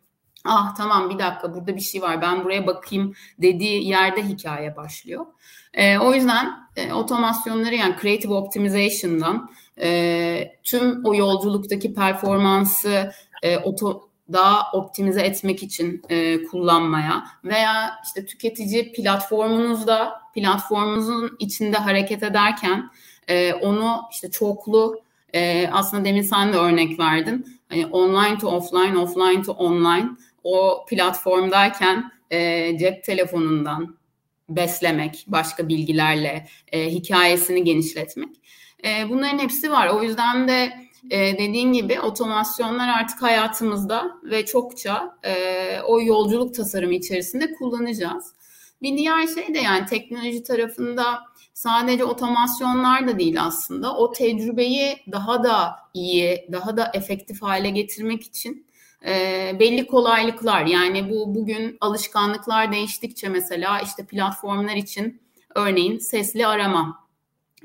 ah 0.47 0.75
tamam 0.75 1.09
bir 1.09 1.19
dakika 1.19 1.53
burada 1.53 1.75
bir 1.75 1.81
şey 1.81 2.01
var 2.01 2.21
ben 2.21 2.43
buraya 2.43 2.67
bakayım 2.67 3.13
dediği 3.41 3.87
yerde 3.87 4.23
hikaye 4.23 4.75
başlıyor. 4.75 5.25
E, 5.73 5.97
o 5.97 6.13
yüzden 6.13 6.53
e, 6.75 6.93
otomasyonları 6.93 7.75
yani 7.75 7.95
creative 8.01 8.33
optimization'dan 8.33 9.49
e, 9.81 10.57
tüm 10.63 11.05
o 11.05 11.15
yolculuktaki 11.15 11.93
performansı 11.93 13.11
e, 13.43 13.57
oto, 13.57 14.09
daha 14.33 14.71
optimize 14.71 15.21
etmek 15.21 15.63
için 15.63 16.01
e, 16.09 16.43
kullanmaya 16.43 17.25
veya 17.43 17.99
işte 18.05 18.25
tüketici 18.25 18.93
platformunuzda 18.93 20.21
platformunuzun 20.35 21.35
içinde 21.39 21.77
hareket 21.77 22.23
ederken 22.23 22.89
e, 23.27 23.53
onu 23.53 24.01
işte 24.11 24.31
çoklu 24.31 25.01
e, 25.33 25.69
aslında 25.71 26.05
demin 26.05 26.21
sen 26.21 26.53
de 26.53 26.57
örnek 26.57 26.99
verdin. 26.99 27.59
Hani 27.69 27.85
online 27.85 28.37
to 28.37 28.47
offline, 28.47 28.97
offline 28.97 29.41
to 29.43 29.51
online 29.51 30.09
o 30.47 30.85
platformdayken 30.85 32.11
e, 32.31 32.77
cep 32.77 33.03
telefonundan 33.03 33.97
beslemek, 34.49 35.25
başka 35.27 35.67
bilgilerle 35.67 36.47
e, 36.71 36.91
hikayesini 36.91 37.63
genişletmek. 37.63 38.29
E, 38.85 39.09
bunların 39.09 39.39
hepsi 39.39 39.71
var. 39.71 39.87
O 39.87 40.03
yüzden 40.03 40.47
de 40.47 40.73
e, 41.09 41.37
dediğin 41.37 41.73
gibi 41.73 41.99
otomasyonlar 41.99 42.89
artık 42.89 43.21
hayatımızda 43.21 44.11
ve 44.23 44.45
çokça 44.45 45.17
e, 45.23 45.33
o 45.87 46.01
yolculuk 46.01 46.55
tasarımı 46.55 46.93
içerisinde 46.93 47.53
kullanacağız. 47.53 48.33
Bir 48.81 48.97
diğer 48.97 49.27
şey 49.27 49.53
de 49.53 49.59
yani 49.59 49.85
teknoloji 49.85 50.43
tarafında 50.43 51.19
sadece 51.53 52.03
otomasyonlar 52.03 53.07
da 53.07 53.19
değil 53.19 53.43
aslında. 53.43 53.97
O 53.97 54.11
tecrübeyi 54.11 54.97
daha 55.11 55.43
da 55.43 55.75
iyi, 55.93 56.47
daha 56.51 56.77
da 56.77 56.91
efektif 56.93 57.41
hale 57.41 57.69
getirmek 57.69 58.23
için 58.23 58.66
e, 59.05 59.51
belli 59.59 59.87
kolaylıklar 59.87 60.65
yani 60.65 61.09
bu 61.09 61.35
bugün 61.35 61.77
alışkanlıklar 61.81 62.71
değiştikçe 62.71 63.29
mesela 63.29 63.81
işte 63.81 64.05
platformlar 64.05 64.75
için 64.75 65.21
örneğin 65.55 65.97
sesli 65.97 66.47
arama 66.47 67.07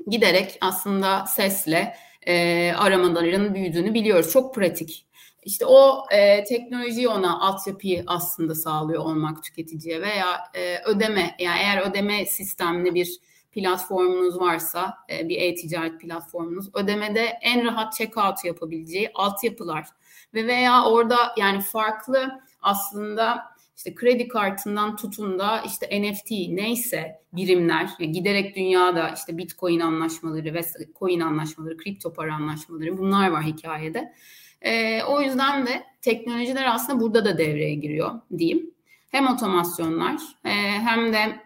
giderek 0.07 0.57
aslında 0.61 1.25
sesle 1.25 1.95
e, 2.27 2.71
aramaların 2.77 3.55
büyüdüğünü 3.55 3.93
biliyoruz. 3.93 4.31
Çok 4.33 4.55
pratik. 4.55 5.05
İşte 5.45 5.65
o 5.65 6.05
e, 6.11 6.43
teknolojiyi 6.43 7.07
ona 7.07 7.39
altyapıyı 7.39 8.03
aslında 8.07 8.55
sağlıyor 8.55 9.03
olmak 9.03 9.43
tüketiciye 9.43 10.01
veya 10.01 10.39
e, 10.53 10.83
ödeme 10.85 11.35
yani 11.39 11.59
eğer 11.59 11.89
ödeme 11.89 12.25
sistemli 12.25 12.95
bir 12.95 13.19
platformunuz 13.51 14.39
varsa 14.39 14.93
e, 15.09 15.29
bir 15.29 15.41
e-ticaret 15.41 16.01
platformunuz 16.01 16.69
ödemede 16.75 17.37
en 17.41 17.65
rahat 17.65 17.93
checkout 17.93 18.45
yapabileceği 18.45 19.11
altyapılar 19.13 19.87
ve 20.33 20.47
veya 20.47 20.85
orada 20.85 21.17
yani 21.37 21.61
farklı 21.61 22.41
aslında 22.61 23.53
işte 23.77 23.95
kredi 23.95 24.27
kartından 24.27 24.95
tutun 24.95 25.39
da 25.39 25.61
işte 25.65 26.01
NFT 26.01 26.31
neyse 26.31 27.21
birimler 27.33 27.89
giderek 27.99 28.55
dünyada 28.55 29.09
işte 29.09 29.37
Bitcoin 29.37 29.79
anlaşmaları 29.79 30.53
ve 30.53 30.61
coin 30.99 31.19
anlaşmaları, 31.19 31.77
kripto 31.77 32.13
para 32.13 32.35
anlaşmaları 32.35 32.97
bunlar 32.97 33.29
var 33.29 33.43
hikayede. 33.43 34.13
E, 34.61 35.03
o 35.03 35.21
yüzden 35.21 35.67
de 35.67 35.83
teknolojiler 36.01 36.65
aslında 36.75 36.99
burada 36.99 37.25
da 37.25 37.37
devreye 37.37 37.75
giriyor 37.75 38.11
diyeyim. 38.37 38.71
Hem 39.09 39.27
otomasyonlar 39.27 40.21
e, 40.45 40.49
hem 40.59 41.13
de 41.13 41.39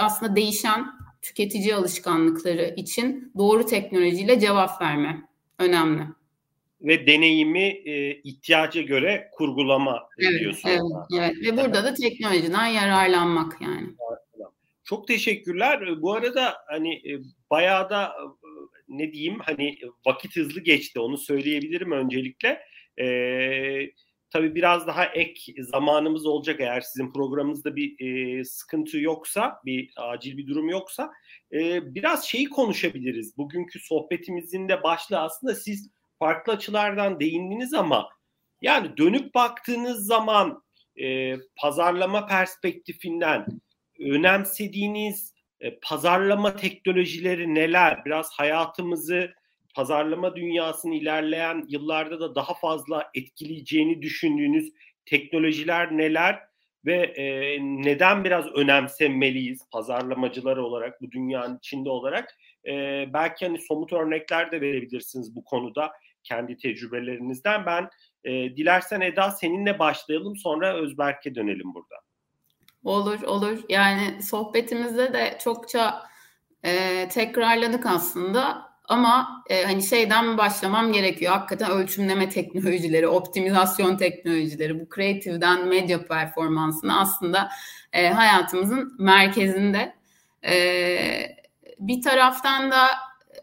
aslında 0.00 0.36
değişen 0.36 0.86
tüketici 1.22 1.74
alışkanlıkları 1.74 2.74
için 2.76 3.32
doğru 3.38 3.66
teknolojiyle 3.66 4.40
cevap 4.40 4.80
verme 4.82 5.22
önemli 5.58 6.02
ve 6.82 7.06
deneyimi 7.06 7.64
e, 7.64 8.20
ihtiyaca 8.20 8.82
göre 8.82 9.30
kurgulama 9.32 10.08
evet, 10.18 10.40
diyorsun. 10.40 10.68
Evet, 10.68 10.82
evet. 11.18 11.36
Ve 11.44 11.56
burada 11.56 11.84
da 11.84 11.94
teknolojiden 11.94 12.66
yararlanmak 12.66 13.60
yani. 13.60 13.88
Çok 14.84 15.08
teşekkürler. 15.08 16.02
Bu 16.02 16.12
arada 16.12 16.54
hani 16.66 16.94
e, 16.94 17.20
bayağı 17.50 17.90
da 17.90 18.04
e, 18.04 18.42
ne 18.88 19.12
diyeyim 19.12 19.38
hani 19.42 19.78
vakit 20.06 20.36
hızlı 20.36 20.60
geçti 20.60 21.00
onu 21.00 21.18
söyleyebilirim 21.18 21.92
öncelikle. 21.92 22.60
Ee, 23.00 23.90
tabii 24.30 24.54
biraz 24.54 24.86
daha 24.86 25.04
ek 25.04 25.54
zamanımız 25.58 26.26
olacak 26.26 26.60
eğer 26.60 26.80
sizin 26.80 27.12
programınızda 27.12 27.76
bir 27.76 28.00
e, 28.00 28.44
sıkıntı 28.44 28.98
yoksa, 28.98 29.60
bir 29.64 29.90
acil 29.96 30.36
bir 30.36 30.46
durum 30.46 30.68
yoksa 30.68 31.12
e, 31.52 31.94
biraz 31.94 32.24
şeyi 32.24 32.48
konuşabiliriz. 32.48 33.36
Bugünkü 33.36 33.80
sohbetimizin 33.80 34.68
de 34.68 34.82
başlığı 34.82 35.18
aslında 35.18 35.54
siz 35.54 35.90
farklı 36.22 36.52
açılardan 36.52 37.20
değindiniz 37.20 37.74
ama 37.74 38.08
yani 38.60 38.96
dönüp 38.96 39.34
baktığınız 39.34 40.06
zaman 40.06 40.62
e, 41.00 41.36
pazarlama 41.56 42.26
perspektifinden 42.26 43.46
önemsediğiniz 44.00 45.34
e, 45.60 45.78
pazarlama 45.80 46.56
teknolojileri 46.56 47.54
neler? 47.54 48.04
Biraz 48.04 48.30
hayatımızı 48.32 49.34
pazarlama 49.74 50.36
dünyasını 50.36 50.94
ilerleyen 50.94 51.64
yıllarda 51.68 52.20
da 52.20 52.34
daha 52.34 52.54
fazla 52.54 53.10
etkileyeceğini 53.14 54.02
düşündüğünüz 54.02 54.72
teknolojiler 55.06 55.96
neler 55.96 56.38
ve 56.86 56.96
e, 56.96 57.58
neden 57.60 58.24
biraz 58.24 58.46
önemsemeliyiz 58.46 59.70
pazarlamacılar 59.72 60.56
olarak 60.56 61.02
bu 61.02 61.10
dünyanın 61.10 61.58
içinde 61.58 61.90
olarak? 61.90 62.38
E, 62.66 62.72
belki 63.12 63.46
hani 63.46 63.58
somut 63.58 63.92
örnekler 63.92 64.52
de 64.52 64.60
verebilirsiniz 64.60 65.36
bu 65.36 65.44
konuda 65.44 65.92
kendi 66.24 66.56
tecrübelerinizden. 66.56 67.66
Ben 67.66 67.88
e, 68.24 68.30
dilersen 68.56 69.00
Eda 69.00 69.30
seninle 69.30 69.78
başlayalım 69.78 70.36
sonra 70.36 70.76
Özberk'e 70.76 71.34
dönelim 71.34 71.74
burada. 71.74 71.94
Olur 72.84 73.22
olur. 73.22 73.58
Yani 73.68 74.22
sohbetimizde 74.22 75.12
de 75.12 75.38
çokça 75.44 76.02
e, 76.64 77.08
tekrarladık 77.08 77.86
aslında 77.86 78.72
ama 78.84 79.44
e, 79.48 79.64
hani 79.64 79.82
şeyden 79.82 80.38
başlamam 80.38 80.92
gerekiyor. 80.92 81.32
Hakikaten 81.32 81.70
ölçümleme 81.70 82.28
teknolojileri, 82.28 83.08
optimizasyon 83.08 83.96
teknolojileri, 83.96 84.80
bu 84.80 84.88
kreatiften 84.88 85.68
medya 85.68 86.06
performansını 86.06 87.00
aslında 87.00 87.48
e, 87.92 88.08
hayatımızın 88.08 88.96
merkezinde. 88.98 89.94
E, 90.44 90.56
bir 91.78 92.02
taraftan 92.02 92.70
da 92.70 92.86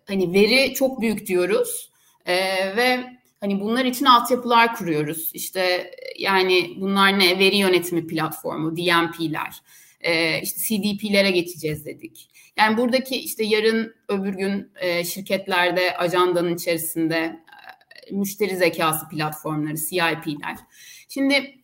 hani 0.08 0.34
veri 0.34 0.74
çok 0.74 1.02
büyük 1.02 1.28
diyoruz. 1.28 1.89
E, 2.30 2.36
ve 2.76 3.00
hani 3.40 3.60
bunlar 3.60 3.86
için 3.86 4.06
altyapılar 4.06 4.76
kuruyoruz. 4.76 5.32
İşte 5.34 5.92
yani 6.20 6.74
bunlar 6.78 7.20
ne? 7.20 7.40
Veri 7.40 7.56
yönetimi 7.56 8.08
platformu, 8.08 8.78
DMP'ler. 8.78 9.62
E, 10.02 10.42
işte 10.42 10.60
CDP'lere 10.62 11.32
geçeceğiz 11.32 11.86
dedik. 11.86 12.30
Yani 12.58 12.78
buradaki 12.78 13.16
işte 13.16 13.44
yarın 13.44 13.96
öbür 14.10 14.34
gün 14.34 14.72
e, 14.76 15.04
şirketlerde 15.04 15.98
ajandanın 15.98 16.56
içerisinde 16.56 17.40
e, 18.08 18.16
müşteri 18.16 18.56
zekası 18.58 19.10
platformları, 19.10 19.76
CIP'ler. 19.76 20.58
Şimdi 21.10 21.59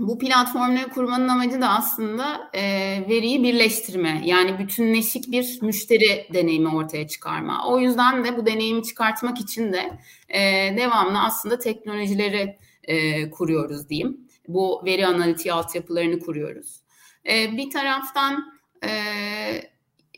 bu 0.00 0.18
platformları 0.18 0.88
kurmanın 0.88 1.28
amacı 1.28 1.60
da 1.60 1.68
aslında 1.68 2.50
e, 2.54 2.62
veriyi 3.08 3.42
birleştirme. 3.42 4.22
Yani 4.24 4.58
bütünleşik 4.58 5.32
bir 5.32 5.58
müşteri 5.62 6.26
deneyimi 6.34 6.76
ortaya 6.76 7.08
çıkarma. 7.08 7.68
O 7.68 7.78
yüzden 7.78 8.24
de 8.24 8.36
bu 8.36 8.46
deneyimi 8.46 8.82
çıkartmak 8.82 9.40
için 9.40 9.72
de 9.72 9.98
e, 10.28 10.40
devamlı 10.76 11.18
aslında 11.22 11.58
teknolojileri 11.58 12.58
e, 12.84 13.30
kuruyoruz 13.30 13.88
diyeyim. 13.88 14.28
Bu 14.48 14.82
veri 14.84 15.06
analitiği 15.06 15.52
altyapılarını 15.52 16.20
kuruyoruz. 16.20 16.80
E, 17.28 17.56
bir 17.56 17.70
taraftan 17.70 18.52
e, 18.84 18.90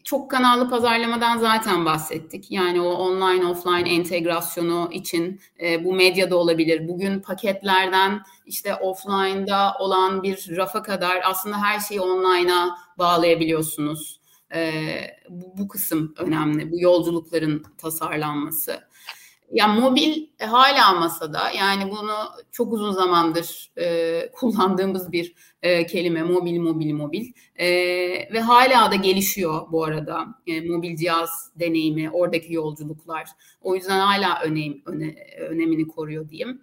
çok 0.05 0.31
kanallı 0.31 0.71
pazarlamadan 0.71 1.39
zaten 1.39 1.85
bahsettik. 1.85 2.51
Yani 2.51 2.81
o 2.81 2.89
online 2.89 3.47
offline 3.47 3.95
entegrasyonu 3.95 4.89
için 4.93 5.41
e, 5.61 5.85
bu 5.85 5.93
medyada 5.93 6.37
olabilir. 6.37 6.89
Bugün 6.89 7.21
paketlerden 7.21 8.23
işte 8.47 8.75
offline'da 8.75 9.75
olan 9.79 10.23
bir 10.23 10.57
rafa 10.57 10.83
kadar 10.83 11.21
aslında 11.25 11.63
her 11.63 11.81
şeyi 11.81 12.01
online'a 12.01 12.79
bağlayabiliyorsunuz. 12.99 14.21
E, 14.55 14.73
bu, 15.29 15.59
bu 15.59 15.69
kısım 15.69 16.15
önemli. 16.19 16.73
Bu 16.73 16.81
yolculukların 16.81 17.65
tasarlanması. 17.79 18.81
Ya 19.53 19.69
mobil 19.69 20.27
e, 20.41 20.47
hala 20.47 20.93
masada. 20.93 21.51
Yani 21.51 21.91
bunu 21.91 22.13
çok 22.53 22.73
uzun 22.73 22.93
zamandır 22.93 23.73
e, 23.79 24.31
kullandığımız 24.33 25.13
bir 25.13 25.35
e, 25.63 25.87
kelime. 25.87 26.23
Mobil 26.23 26.61
mobil 26.61 26.93
mobil. 26.93 27.33
E, 27.57 27.69
ve 28.33 28.41
hala 28.41 28.91
da 28.91 28.95
gelişiyor 28.95 29.73
bu 29.73 29.85
arada. 29.85 30.27
E, 30.47 30.61
mobil 30.61 30.97
cihaz 30.97 31.51
deneyimi 31.57 32.11
oradaki 32.11 32.53
yolculuklar. 32.53 33.29
O 33.61 33.75
yüzden 33.75 34.01
hala 34.01 34.41
önem, 34.43 34.75
öne, 34.87 35.15
önemini 35.39 35.89
koruyor 35.89 36.29
diyeyim. 36.29 36.63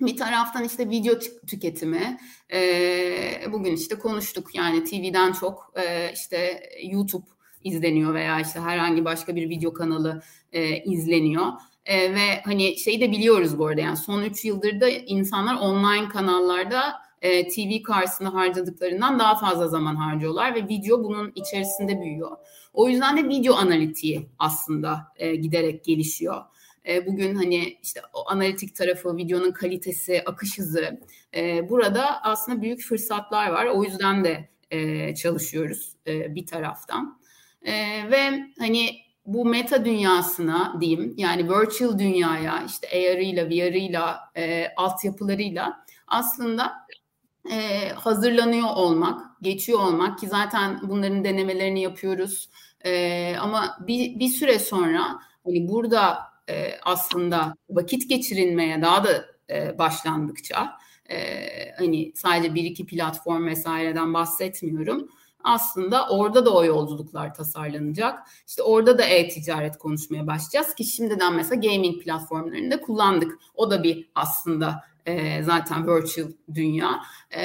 Bir 0.00 0.16
taraftan 0.16 0.64
işte 0.64 0.90
video 0.90 1.18
tüketimi. 1.46 2.18
E, 2.52 3.52
bugün 3.52 3.72
işte 3.72 3.94
konuştuk. 3.94 4.54
Yani 4.54 4.84
TV'den 4.84 5.32
çok 5.32 5.72
e, 5.76 6.12
işte 6.12 6.62
YouTube 6.82 7.26
izleniyor 7.64 8.14
veya 8.14 8.40
işte 8.40 8.60
herhangi 8.60 9.04
başka 9.04 9.36
bir 9.36 9.48
video 9.48 9.72
kanalı 9.72 10.22
e, 10.52 10.82
izleniyor. 10.82 11.46
E, 11.86 12.14
ve 12.14 12.40
hani 12.44 12.78
şeyi 12.78 13.00
de 13.00 13.10
biliyoruz 13.10 13.58
bu 13.58 13.66
arada 13.66 13.80
yani 13.80 13.96
son 13.96 14.22
3 14.22 14.44
yıldır 14.44 14.80
da 14.80 14.88
insanlar 14.88 15.54
online 15.54 16.08
kanallarda 16.08 16.94
e, 17.22 17.48
TV 17.48 17.82
karşısında 17.82 18.34
harcadıklarından 18.34 19.18
daha 19.18 19.36
fazla 19.36 19.68
zaman 19.68 19.96
harcıyorlar 19.96 20.54
ve 20.54 20.68
video 20.68 21.04
bunun 21.04 21.32
içerisinde 21.34 22.00
büyüyor. 22.00 22.36
O 22.72 22.88
yüzden 22.88 23.16
de 23.16 23.28
video 23.28 23.54
analitiği 23.54 24.28
aslında 24.38 25.12
e, 25.16 25.36
giderek 25.36 25.84
gelişiyor. 25.84 26.42
E, 26.88 27.06
bugün 27.06 27.34
hani 27.34 27.78
işte 27.82 28.00
o 28.12 28.30
analitik 28.30 28.76
tarafı, 28.76 29.16
videonun 29.16 29.52
kalitesi, 29.52 30.22
akış 30.26 30.58
hızı 30.58 31.00
e, 31.34 31.68
burada 31.68 32.22
aslında 32.22 32.62
büyük 32.62 32.82
fırsatlar 32.82 33.48
var. 33.48 33.66
O 33.66 33.84
yüzden 33.84 34.24
de 34.24 34.48
e, 34.70 35.14
çalışıyoruz 35.14 35.92
e, 36.06 36.34
bir 36.34 36.46
taraftan. 36.46 37.20
E, 37.62 37.72
ve 38.10 38.30
hani 38.58 39.05
bu 39.26 39.44
meta 39.44 39.84
dünyasına 39.84 40.76
diyeyim 40.80 41.14
yani 41.16 41.50
virtual 41.50 41.98
dünyaya 41.98 42.62
işte 42.66 42.88
AR'ıyla, 42.88 43.46
VR'ıyla, 43.46 44.30
e, 44.36 44.68
altyapılarıyla 44.76 45.84
aslında 46.06 46.72
e, 47.52 47.88
hazırlanıyor 47.88 48.68
olmak, 48.74 49.42
geçiyor 49.42 49.78
olmak 49.78 50.18
ki 50.18 50.26
zaten 50.28 50.80
bunların 50.82 51.24
denemelerini 51.24 51.82
yapıyoruz. 51.82 52.50
E, 52.84 53.34
ama 53.40 53.76
bir, 53.86 54.18
bir 54.18 54.28
süre 54.28 54.58
sonra 54.58 55.18
hani 55.44 55.68
burada 55.68 56.18
e, 56.50 56.78
aslında 56.84 57.54
vakit 57.70 58.08
geçirilmeye 58.08 58.82
daha 58.82 59.04
da 59.04 59.24
e, 59.50 59.78
başlandıkça 59.78 60.78
e, 61.10 61.18
hani 61.78 62.12
sadece 62.14 62.54
bir 62.54 62.64
iki 62.64 62.86
platform 62.86 63.46
vesaireden 63.46 64.14
bahsetmiyorum 64.14 65.08
aslında 65.46 66.08
orada 66.08 66.46
da 66.46 66.50
o 66.54 66.64
yolculuklar 66.64 67.34
tasarlanacak. 67.34 68.18
İşte 68.46 68.62
orada 68.62 68.98
da 68.98 69.04
e-ticaret 69.04 69.78
konuşmaya 69.78 70.26
başlayacağız 70.26 70.74
ki 70.74 70.84
şimdiden 70.84 71.34
mesela 71.34 71.60
gaming 71.60 72.02
platformlarında 72.02 72.80
kullandık. 72.80 73.38
O 73.54 73.70
da 73.70 73.82
bir 73.82 74.08
aslında 74.14 74.84
e, 75.06 75.42
zaten 75.42 75.86
virtual 75.86 76.26
dünya. 76.54 77.00
E, 77.36 77.42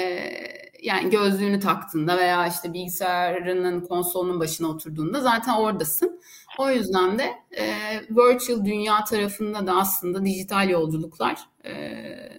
yani 0.81 1.09
gözlüğünü 1.09 1.59
taktığında 1.59 2.17
veya 2.17 2.47
işte 2.47 2.73
bilgisayarının 2.73 3.81
konsolunun 3.81 4.39
başına 4.39 4.67
oturduğunda 4.67 5.21
zaten 5.21 5.55
oradasın. 5.55 6.21
O 6.57 6.71
yüzden 6.71 7.19
de 7.19 7.23
e, 7.51 7.73
virtual 8.09 8.65
dünya 8.65 9.03
tarafında 9.03 9.67
da 9.67 9.75
aslında 9.75 10.25
dijital 10.25 10.69
yolculuklar 10.69 11.39
e, 11.65 11.73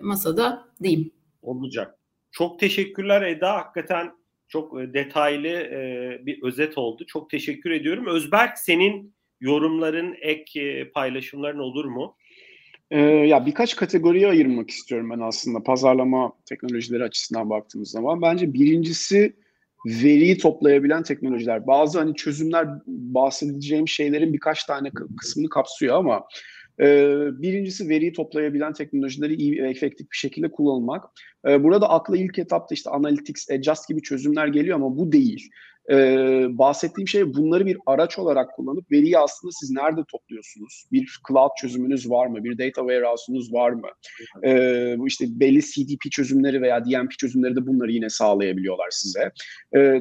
masada 0.00 0.68
diyeyim. 0.82 1.10
Olacak. 1.42 1.98
Çok 2.30 2.58
teşekkürler 2.58 3.22
Eda. 3.22 3.52
Hakikaten 3.52 4.21
Çok 4.52 4.80
e, 4.80 4.94
detaylı 4.94 5.48
e, 5.48 6.20
bir 6.26 6.42
özet 6.42 6.78
oldu. 6.78 7.04
Çok 7.06 7.30
teşekkür 7.30 7.70
ediyorum. 7.70 8.06
Özberk 8.06 8.58
senin 8.58 9.14
yorumların, 9.40 10.16
ek 10.20 10.60
e, 10.60 10.90
paylaşımların 10.90 11.58
olur 11.58 11.84
mu? 11.84 12.16
Ee, 12.90 13.00
ya 13.00 13.46
birkaç 13.46 13.76
kategoriye 13.76 14.28
ayırmak 14.28 14.70
istiyorum 14.70 15.10
ben 15.10 15.20
aslında 15.20 15.62
pazarlama 15.62 16.32
teknolojileri 16.46 17.04
açısından 17.04 17.50
baktığımız 17.50 17.90
zaman. 17.90 18.22
Bence 18.22 18.52
birincisi 18.52 19.36
veriyi 19.86 20.38
toplayabilen 20.38 21.02
teknolojiler. 21.02 21.66
Bazı 21.66 21.98
hani 21.98 22.14
çözümler 22.14 22.68
bahsedeceğim 22.86 23.88
şeylerin 23.88 24.32
birkaç 24.32 24.64
tane 24.64 24.90
kısmını 25.16 25.48
kapsıyor 25.48 25.96
ama 25.96 26.24
e, 26.82 26.86
birincisi 27.42 27.88
veriyi 27.88 28.12
toplayabilen 28.12 28.72
teknolojileri 28.72 29.34
iyi 29.34 29.62
ve 29.62 29.70
efektif 29.70 30.10
bir 30.10 30.16
şekilde 30.16 30.50
kullanmak. 30.50 31.04
E, 31.48 31.64
burada 31.64 31.90
akla 31.90 32.16
ilk 32.16 32.38
etapta 32.38 32.74
işte 32.74 32.90
analytics, 32.90 33.50
adjust 33.50 33.88
gibi 33.88 34.02
çözümler 34.02 34.46
geliyor 34.46 34.76
ama 34.76 34.96
bu 34.96 35.12
değil 35.12 35.50
e, 35.90 35.96
bahsettiğim 36.58 37.08
şey 37.08 37.34
bunları 37.34 37.66
bir 37.66 37.78
araç 37.86 38.18
olarak 38.18 38.56
kullanıp 38.56 38.90
veriyi 38.92 39.18
aslında 39.18 39.52
siz 39.52 39.70
nerede 39.70 40.00
topluyorsunuz? 40.10 40.84
Bir 40.92 41.18
cloud 41.28 41.50
çözümünüz 41.60 42.10
var 42.10 42.26
mı? 42.26 42.44
Bir 42.44 42.58
data 42.58 42.80
warehouse'unuz 42.80 43.52
var 43.52 43.70
mı? 43.70 43.88
Bu 44.98 45.06
işte 45.06 45.24
belli 45.28 45.60
CDP 45.60 46.10
çözümleri 46.10 46.62
veya 46.62 46.84
DMP 46.84 47.10
çözümleri 47.18 47.56
de 47.56 47.66
bunları 47.66 47.92
yine 47.92 48.10
sağlayabiliyorlar 48.10 48.88
size. 48.90 49.32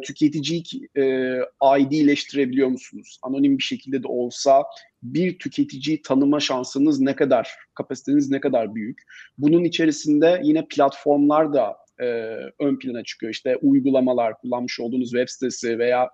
Tüketiciyi 0.01 0.63
e, 0.97 1.03
ID'leştirebiliyor 1.79 2.67
musunuz? 2.67 3.19
Anonim 3.23 3.57
bir 3.57 3.63
şekilde 3.63 4.03
de 4.03 4.07
olsa 4.07 4.63
bir 5.03 5.39
tüketiciyi 5.39 6.01
tanıma 6.01 6.39
şansınız 6.39 6.99
ne 6.99 7.15
kadar, 7.15 7.55
kapasiteniz 7.73 8.29
ne 8.29 8.39
kadar 8.39 8.75
büyük. 8.75 9.01
Bunun 9.37 9.63
içerisinde 9.63 10.41
yine 10.43 10.65
platformlar 10.69 11.53
da 11.53 11.77
e, 11.99 12.05
ön 12.59 12.79
plana 12.79 13.03
çıkıyor. 13.03 13.31
İşte 13.31 13.57
uygulamalar, 13.61 14.37
kullanmış 14.37 14.79
olduğunuz 14.79 15.11
web 15.11 15.27
sitesi 15.29 15.79
veya 15.79 16.09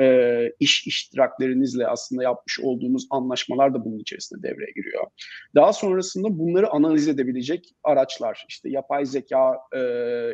e, 0.00 0.48
iş 0.60 0.86
iştiraklerinizle 0.86 1.86
aslında 1.86 2.22
yapmış 2.22 2.60
olduğunuz 2.60 3.06
anlaşmalar 3.10 3.74
da 3.74 3.84
bunun 3.84 3.98
içerisinde 3.98 4.42
devreye 4.42 4.72
giriyor. 4.76 5.06
Daha 5.54 5.72
sonrasında 5.72 6.38
bunları 6.38 6.70
analiz 6.70 7.08
edebilecek 7.08 7.74
araçlar, 7.84 8.44
işte 8.48 8.70
yapay 8.70 9.06
zeka 9.06 9.58
e, 9.72 9.78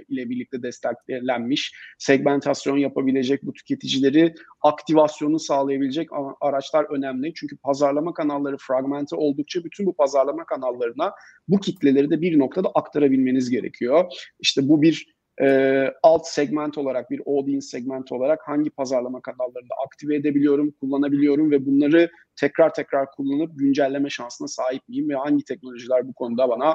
ile 0.09 0.31
birlikte 0.31 0.63
desteklenmiş 0.63 1.73
segmentasyon 1.99 2.77
yapabilecek 2.77 3.43
bu 3.43 3.53
tüketicileri 3.53 4.35
aktivasyonu 4.63 5.39
sağlayabilecek 5.39 6.09
araçlar 6.41 6.85
önemli. 6.85 7.33
Çünkü 7.35 7.57
pazarlama 7.57 8.15
kanalları 8.15 8.57
fragmente 8.57 9.17
oldukça 9.17 9.65
bütün 9.65 9.87
bu 9.87 9.97
pazarlama 9.97 10.45
kanallarına 10.45 11.13
bu 11.49 11.61
kitleleri 11.61 12.11
de 12.11 12.21
bir 12.21 12.39
noktada 12.39 12.71
aktarabilmeniz 12.75 13.51
gerekiyor. 13.51 14.05
İşte 14.41 14.69
bu 14.69 14.83
bir 14.83 15.18
e, 15.41 15.89
alt 16.03 16.27
segment 16.27 16.79
olarak 16.79 17.11
bir 17.11 17.21
audience 17.27 17.67
segment 17.67 18.13
olarak 18.13 18.41
hangi 18.49 18.71
pazarlama 18.71 19.21
kanallarında 19.21 19.75
aktive 19.87 20.17
edebiliyorum, 20.17 20.71
kullanabiliyorum 20.71 21.51
ve 21.51 21.67
bunları 21.67 22.11
tekrar 22.37 22.75
tekrar 22.75 23.11
kullanıp 23.11 23.59
güncelleme 23.59 24.11
şansına 24.11 24.49
sahip 24.49 24.89
miyim 24.89 25.09
ve 25.09 25.15
hangi 25.15 25.45
teknolojiler 25.45 26.09
bu 26.09 26.13
konuda 26.13 26.49
bana 26.49 26.75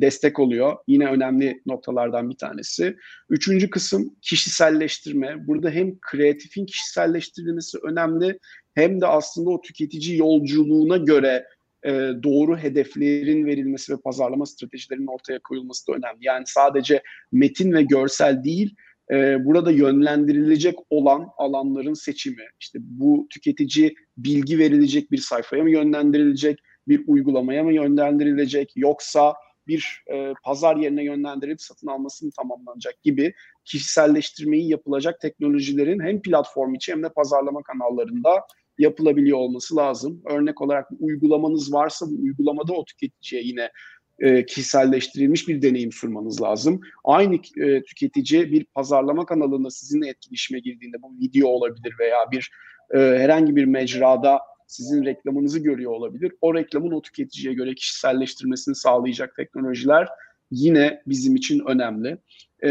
destek 0.00 0.38
oluyor. 0.38 0.76
Yine 0.86 1.06
önemli 1.06 1.62
noktalardan 1.66 2.30
bir 2.30 2.36
tanesi. 2.36 2.96
Üçüncü 3.30 3.70
kısım 3.70 4.16
kişiselleştirme. 4.22 5.46
Burada 5.46 5.70
hem 5.70 6.00
kreatifin 6.00 6.66
kişiselleştirilmesi 6.66 7.78
önemli 7.82 8.38
hem 8.74 9.00
de 9.00 9.06
aslında 9.06 9.50
o 9.50 9.60
tüketici 9.60 10.18
yolculuğuna 10.18 10.96
göre 10.96 11.46
e, 11.86 11.90
doğru 12.22 12.58
hedeflerin 12.58 13.46
verilmesi 13.46 13.92
ve 13.92 13.96
pazarlama 13.96 14.46
stratejilerinin 14.46 15.06
ortaya 15.06 15.38
koyulması 15.38 15.86
da 15.86 15.92
önemli. 15.92 16.18
Yani 16.20 16.44
sadece 16.46 17.02
metin 17.32 17.72
ve 17.72 17.82
görsel 17.82 18.44
değil, 18.44 18.74
e, 19.10 19.44
burada 19.44 19.70
yönlendirilecek 19.70 20.74
olan 20.90 21.28
alanların 21.36 21.94
seçimi. 21.94 22.44
İşte 22.60 22.78
bu 22.82 23.26
tüketici 23.30 23.94
bilgi 24.16 24.58
verilecek 24.58 25.10
bir 25.12 25.18
sayfaya 25.18 25.62
mı 25.62 25.70
yönlendirilecek, 25.70 26.58
bir 26.88 27.04
uygulamaya 27.06 27.64
mı 27.64 27.72
yönlendirilecek, 27.74 28.72
yoksa 28.76 29.34
bir 29.66 30.04
e, 30.12 30.34
pazar 30.44 30.76
yerine 30.76 31.04
yönlendirilip 31.04 31.60
satın 31.60 31.86
alması 31.86 32.26
mı 32.26 32.32
tamamlanacak 32.36 33.02
gibi 33.02 33.34
kişiselleştirmeyi 33.64 34.68
yapılacak 34.68 35.20
teknolojilerin 35.20 36.00
hem 36.00 36.22
platform 36.22 36.74
içi 36.74 36.92
hem 36.92 37.02
de 37.02 37.08
pazarlama 37.08 37.62
kanallarında 37.62 38.30
yapılabiliyor 38.78 39.38
olması 39.38 39.76
lazım. 39.76 40.22
Örnek 40.24 40.60
olarak 40.60 40.90
bir 40.90 40.96
uygulamanız 41.00 41.72
varsa 41.72 42.06
bu 42.06 42.22
uygulamada 42.22 42.72
o 42.72 42.84
tüketiciye 42.84 43.42
yine 43.42 43.70
e, 44.18 44.46
kişiselleştirilmiş 44.46 45.48
bir 45.48 45.62
deneyim 45.62 45.92
sunmanız 45.92 46.42
lazım. 46.42 46.80
Aynı 47.04 47.34
e, 47.34 47.82
tüketici 47.82 48.52
bir 48.52 48.64
pazarlama 48.64 49.26
kanalında 49.26 49.70
sizinle 49.70 50.08
etkileşime 50.08 50.60
girdiğinde 50.60 51.02
bu 51.02 51.14
video 51.20 51.48
olabilir 51.48 51.94
veya 52.00 52.30
bir 52.32 52.50
e, 52.94 52.98
herhangi 52.98 53.56
bir 53.56 53.64
mecrada 53.64 54.38
sizin 54.66 55.04
reklamınızı 55.04 55.58
görüyor 55.58 55.92
olabilir. 55.92 56.32
O 56.40 56.54
reklamın 56.54 56.90
o 56.90 57.02
tüketiciye 57.02 57.54
göre 57.54 57.74
kişiselleştirmesini 57.74 58.74
sağlayacak 58.74 59.36
teknolojiler 59.36 60.08
yine 60.50 61.02
bizim 61.06 61.36
için 61.36 61.62
önemli. 61.66 62.18
E, 62.62 62.70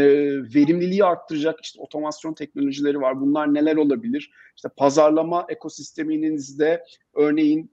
verimliliği 0.54 1.04
arttıracak 1.04 1.60
işte 1.62 1.80
otomasyon 1.80 2.34
teknolojileri 2.34 3.00
var. 3.00 3.20
Bunlar 3.20 3.54
neler 3.54 3.76
olabilir? 3.76 4.30
İşte 4.56 4.68
pazarlama 4.76 5.46
ekosisteminizde 5.48 6.84
örneğin 7.14 7.70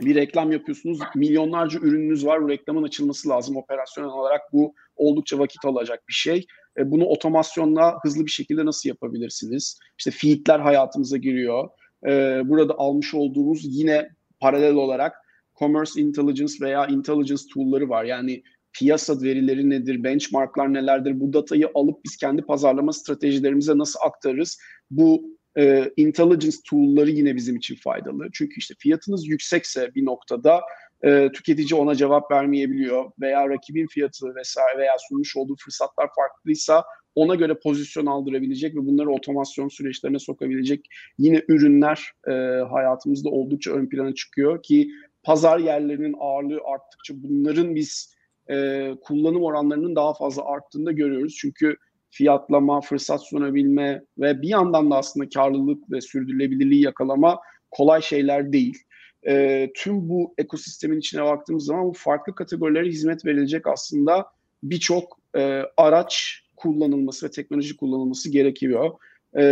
bir 0.00 0.14
reklam 0.14 0.52
yapıyorsunuz. 0.52 0.98
Milyonlarca 1.14 1.80
ürününüz 1.80 2.26
var. 2.26 2.42
Bu 2.42 2.48
reklamın 2.48 2.82
açılması 2.82 3.28
lazım. 3.28 3.56
Operasyonel 3.56 4.10
olarak 4.10 4.40
bu 4.52 4.74
oldukça 4.96 5.38
vakit 5.38 5.64
alacak 5.64 6.08
bir 6.08 6.14
şey. 6.14 6.46
E, 6.78 6.90
bunu 6.90 7.04
otomasyonla 7.04 7.98
hızlı 8.02 8.26
bir 8.26 8.30
şekilde 8.30 8.66
nasıl 8.66 8.88
yapabilirsiniz? 8.88 9.78
İşte 9.98 10.10
feedler 10.10 10.58
hayatımıza 10.60 11.16
giriyor. 11.16 11.68
E, 12.06 12.42
burada 12.44 12.74
almış 12.78 13.14
olduğumuz 13.14 13.60
yine 13.64 14.08
paralel 14.40 14.74
olarak 14.74 15.16
commerce 15.58 16.00
intelligence 16.00 16.54
veya 16.60 16.86
intelligence 16.86 17.42
tool'ları 17.54 17.88
var. 17.88 18.04
Yani 18.04 18.42
piyasa 18.78 19.22
verileri 19.22 19.70
nedir, 19.70 20.04
benchmarklar 20.04 20.74
nelerdir, 20.74 21.20
bu 21.20 21.32
datayı 21.32 21.70
alıp 21.74 22.04
biz 22.04 22.16
kendi 22.16 22.42
pazarlama 22.42 22.92
stratejilerimize 22.92 23.78
nasıl 23.78 24.00
aktarırız? 24.06 24.58
Bu 24.90 25.38
e, 25.58 25.92
intelligence 25.96 26.56
tool'ları 26.70 27.10
yine 27.10 27.36
bizim 27.36 27.56
için 27.56 27.74
faydalı. 27.74 28.28
Çünkü 28.32 28.54
işte 28.58 28.74
fiyatınız 28.78 29.28
yüksekse 29.28 29.94
bir 29.94 30.04
noktada 30.04 30.60
e, 31.04 31.32
tüketici 31.32 31.80
ona 31.80 31.94
cevap 31.94 32.30
vermeyebiliyor 32.30 33.10
veya 33.20 33.48
rakibin 33.48 33.86
fiyatı 33.86 34.34
vesaire 34.34 34.78
veya 34.78 34.92
sunmuş 35.08 35.36
olduğu 35.36 35.56
fırsatlar 35.64 36.08
farklıysa 36.16 36.84
ona 37.14 37.34
göre 37.34 37.54
pozisyon 37.62 38.06
aldırabilecek 38.06 38.76
ve 38.76 38.86
bunları 38.86 39.10
otomasyon 39.10 39.68
süreçlerine 39.68 40.18
sokabilecek 40.18 40.86
yine 41.18 41.42
ürünler 41.48 42.12
e, 42.28 42.32
hayatımızda 42.70 43.28
oldukça 43.28 43.70
ön 43.72 43.88
plana 43.88 44.14
çıkıyor 44.14 44.62
ki 44.62 44.90
pazar 45.22 45.58
yerlerinin 45.58 46.14
ağırlığı 46.18 46.60
arttıkça 46.64 47.14
bunların 47.16 47.74
biz 47.74 48.13
e, 48.50 48.90
kullanım 49.02 49.42
oranlarının 49.42 49.96
daha 49.96 50.14
fazla 50.14 50.44
arttığını 50.44 50.86
da 50.86 50.92
görüyoruz. 50.92 51.36
Çünkü 51.40 51.76
fiyatlama, 52.10 52.80
fırsat 52.80 53.22
sunabilme 53.22 54.02
ve 54.18 54.42
bir 54.42 54.48
yandan 54.48 54.90
da 54.90 54.96
aslında 54.96 55.28
karlılık 55.28 55.90
ve 55.90 56.00
sürdürülebilirliği 56.00 56.82
yakalama 56.82 57.40
kolay 57.70 58.02
şeyler 58.02 58.52
değil. 58.52 58.78
E, 59.26 59.70
tüm 59.76 60.08
bu 60.08 60.34
ekosistemin 60.38 60.98
içine 60.98 61.24
baktığımız 61.24 61.64
zaman 61.64 61.84
bu 61.84 61.92
farklı 61.92 62.34
kategorilere 62.34 62.88
hizmet 62.88 63.26
verilecek 63.26 63.66
aslında 63.66 64.26
birçok 64.62 65.18
e, 65.36 65.62
araç 65.76 66.42
kullanılması 66.56 67.26
ve 67.26 67.30
teknoloji 67.30 67.76
kullanılması 67.76 68.30
gerekiyor. 68.30 68.90
E, 69.34 69.44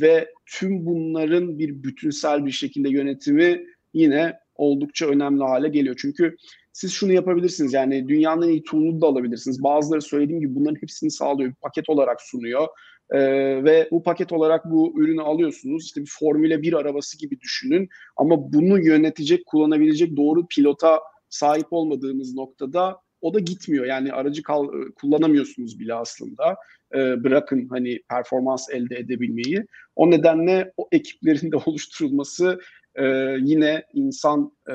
ve 0.00 0.30
tüm 0.46 0.86
bunların 0.86 1.58
bir 1.58 1.82
bütünsel 1.82 2.46
bir 2.46 2.50
şekilde 2.50 2.88
yönetimi 2.88 3.66
yine 3.94 4.38
oldukça 4.58 5.06
önemli 5.06 5.42
hale 5.44 5.68
geliyor. 5.68 5.96
Çünkü 6.00 6.36
siz 6.72 6.92
şunu 6.92 7.12
yapabilirsiniz 7.12 7.72
yani 7.72 8.08
dünyanın 8.08 8.48
iyi 8.48 8.62
tool'unu 8.62 9.00
da 9.00 9.06
alabilirsiniz. 9.06 9.62
Bazıları 9.62 10.02
söylediğim 10.02 10.40
gibi 10.40 10.54
bunların 10.54 10.82
hepsini 10.82 11.10
sağlıyor. 11.10 11.50
Bir 11.50 11.54
paket 11.54 11.88
olarak 11.88 12.22
sunuyor. 12.22 12.66
Ee, 13.10 13.18
ve 13.64 13.88
bu 13.90 14.02
paket 14.02 14.32
olarak 14.32 14.64
bu 14.70 14.92
ürünü 14.96 15.22
alıyorsunuz. 15.22 15.84
İşte 15.84 16.00
bir 16.00 16.10
Formula 16.18 16.62
1 16.62 16.72
arabası 16.72 17.18
gibi 17.18 17.40
düşünün. 17.40 17.88
Ama 18.16 18.52
bunu 18.52 18.80
yönetecek, 18.80 19.46
kullanabilecek 19.46 20.16
doğru 20.16 20.46
pilota 20.46 21.00
sahip 21.28 21.66
olmadığınız 21.70 22.34
noktada 22.34 22.96
o 23.20 23.34
da 23.34 23.38
gitmiyor. 23.38 23.84
Yani 23.84 24.12
aracı 24.12 24.42
kal, 24.42 24.68
kullanamıyorsunuz 25.00 25.80
bile 25.80 25.94
aslında. 25.94 26.56
Ee, 26.94 27.24
bırakın 27.24 27.68
hani 27.70 28.00
performans 28.10 28.70
elde 28.70 28.96
edebilmeyi. 28.96 29.64
O 29.96 30.10
nedenle 30.10 30.72
o 30.76 30.88
ekiplerin 30.92 31.52
de 31.52 31.56
oluşturulması 31.66 32.60
e, 32.98 33.04
yine 33.40 33.84
insan 33.92 34.52
e, 34.68 34.74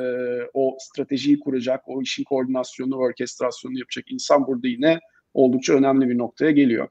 o 0.54 0.78
stratejiyi 0.80 1.40
kuracak, 1.40 1.84
o 1.88 2.02
işin 2.02 2.24
koordinasyonu, 2.24 2.96
orkestrasyonu 2.96 3.80
yapacak 3.80 4.12
insan 4.12 4.48
burada 4.48 4.68
yine 4.68 5.00
oldukça 5.34 5.74
önemli 5.74 6.10
bir 6.10 6.18
noktaya 6.18 6.52
geliyor. 6.52 6.90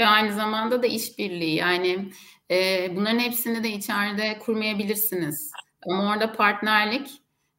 Ve 0.00 0.06
aynı 0.06 0.32
zamanda 0.32 0.82
da 0.82 0.86
işbirliği 0.86 1.54
yani 1.54 2.10
e, 2.50 2.88
bunların 2.96 3.18
hepsini 3.18 3.64
de 3.64 3.70
içeride 3.70 4.38
kurmayabilirsiniz. 4.38 5.52
Ama 5.86 6.12
orada 6.12 6.32
partnerlik 6.32 7.08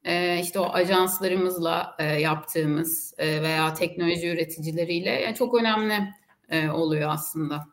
e, 0.03 0.39
işte 0.41 0.59
o 0.59 0.73
ajanslarımızla 0.73 1.95
e, 1.99 2.03
yaptığımız 2.03 3.13
e, 3.17 3.41
veya 3.41 3.73
teknoloji 3.73 4.27
üreticileriyle 4.27 5.09
yani 5.09 5.35
çok 5.35 5.55
önemli 5.55 5.93
e, 6.49 6.69
oluyor 6.69 7.09
aslında. 7.13 7.67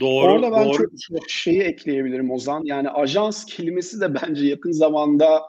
Doğru. 0.00 0.32
Orada 0.32 0.52
ben 0.52 0.64
doğru. 0.64 0.76
çok 0.76 1.30
şeyi 1.30 1.60
ekleyebilirim 1.60 2.30
Ozan. 2.30 2.62
Yani 2.64 2.90
ajans 2.90 3.44
kelimesi 3.44 4.00
de 4.00 4.14
bence 4.14 4.46
yakın 4.46 4.72
zamanda 4.72 5.42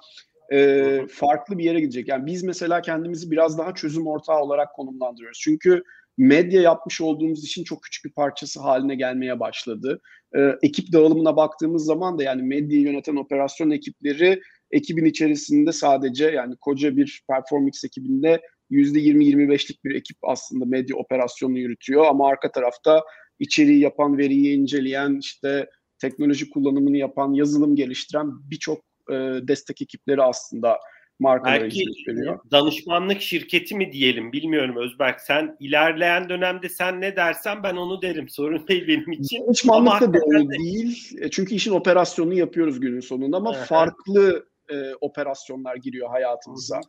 e, 0.51 0.99
farklı 1.09 1.57
bir 1.57 1.63
yere 1.63 1.79
gidecek. 1.79 2.07
Yani 2.07 2.25
biz 2.25 2.43
mesela 2.43 2.81
kendimizi 2.81 3.31
biraz 3.31 3.57
daha 3.57 3.73
çözüm 3.73 4.07
ortağı 4.07 4.39
olarak 4.39 4.75
konumlandırıyoruz. 4.75 5.39
Çünkü 5.41 5.83
medya 6.17 6.61
yapmış 6.61 7.01
olduğumuz 7.01 7.43
için 7.43 7.63
çok 7.63 7.83
küçük 7.83 8.05
bir 8.05 8.11
parçası 8.11 8.59
haline 8.59 8.95
gelmeye 8.95 9.39
başladı. 9.39 10.01
E, 10.35 10.39
ekip 10.61 10.93
dağılımına 10.93 11.35
baktığımız 11.35 11.85
zaman 11.85 12.19
da 12.19 12.23
yani 12.23 12.43
medyayı 12.43 12.83
yöneten 12.83 13.15
operasyon 13.15 13.71
ekipleri 13.71 14.41
ekibin 14.71 15.05
içerisinde 15.05 15.71
sadece 15.71 16.25
yani 16.25 16.55
koca 16.55 16.97
bir 16.97 17.21
Performix 17.29 17.83
ekibinde 17.83 18.41
%20-25'lik 18.71 19.83
bir 19.83 19.95
ekip 19.95 20.17
aslında 20.23 20.65
medya 20.65 20.95
operasyonunu 20.95 21.59
yürütüyor 21.59 22.05
ama 22.05 22.27
arka 22.27 22.51
tarafta 22.51 23.03
içeriği 23.39 23.79
yapan, 23.79 24.17
veriyi 24.17 24.57
inceleyen, 24.57 25.19
işte 25.19 25.69
teknoloji 25.99 26.49
kullanımını 26.49 26.97
yapan, 26.97 27.33
yazılım 27.33 27.75
geliştiren 27.75 28.27
birçok 28.51 28.77
e, 29.09 29.13
destek 29.47 29.81
ekipleri 29.81 30.23
aslında 30.23 30.79
markalara 31.19 31.61
Belki 31.61 31.83
veriyor. 32.07 32.39
danışmanlık 32.51 33.21
şirketi 33.21 33.75
mi 33.75 33.91
diyelim 33.91 34.31
bilmiyorum 34.31 34.77
Özberk. 34.77 35.21
Sen 35.21 35.57
ilerleyen 35.59 36.29
dönemde 36.29 36.69
sen 36.69 37.01
ne 37.01 37.15
dersen 37.15 37.63
ben 37.63 37.75
onu 37.75 38.01
derim. 38.01 38.29
Sorun 38.29 38.67
değil 38.67 38.87
benim 38.87 39.11
için. 39.11 39.45
Danışmanlık 39.45 40.01
da 40.01 40.13
doğru 40.13 40.49
değil. 40.49 41.17
E, 41.21 41.29
çünkü 41.29 41.55
işin 41.55 41.71
operasyonunu 41.71 42.33
yapıyoruz 42.33 42.79
günün 42.79 42.99
sonunda 42.99 43.37
ama 43.37 43.53
farklı 43.53 44.47
e, 44.69 44.93
operasyonlar 45.01 45.75
giriyor 45.75 46.09
hayatımıza. 46.09 46.81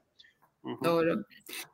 Doğru. 0.84 1.24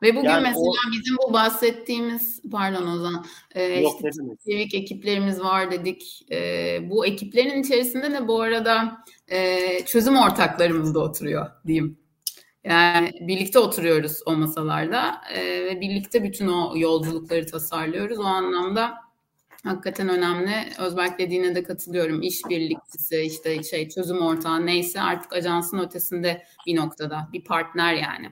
Ve 0.01 0.15
bugün 0.15 0.29
yani 0.29 0.41
mesela 0.41 0.65
o... 0.87 0.91
bizim 0.91 1.15
bu 1.27 1.33
bahsettiğimiz 1.33 2.41
pardon 2.51 2.87
Ozan 2.87 3.25
e, 3.55 3.63
Yok, 3.63 3.93
işte 3.95 4.09
Civic 4.45 4.77
ekiplerimiz 4.77 5.39
var 5.39 5.71
dedik. 5.71 6.25
E, 6.31 6.79
bu 6.89 7.05
ekiplerin 7.05 7.63
içerisinde 7.63 8.11
de 8.11 8.27
bu 8.27 8.41
arada 8.41 8.97
e, 9.27 9.85
çözüm 9.85 10.17
ortaklarımız 10.17 10.95
da 10.95 10.99
oturuyor 10.99 11.51
diyeyim. 11.67 11.97
Yani 12.63 13.11
birlikte 13.21 13.59
oturuyoruz 13.59 14.19
o 14.25 14.35
masalarda 14.35 15.21
e, 15.33 15.65
ve 15.65 15.81
birlikte 15.81 16.23
bütün 16.23 16.47
o 16.47 16.73
yolculukları 16.77 17.47
tasarlıyoruz. 17.47 18.19
O 18.19 18.23
anlamda 18.23 18.93
hakikaten 19.63 20.09
önemli. 20.09 20.53
Özberk 20.79 21.19
dediğine 21.19 21.55
de 21.55 21.63
katılıyorum. 21.63 22.21
İşbirlikçisi, 22.21 23.21
işte 23.21 23.63
şey 23.63 23.89
çözüm 23.89 24.21
ortağı 24.21 24.65
neyse 24.65 25.01
artık 25.01 25.33
ajansın 25.33 25.79
ötesinde 25.79 26.43
bir 26.67 26.75
noktada 26.75 27.29
bir 27.33 27.43
partner 27.43 27.93
yani 27.93 28.31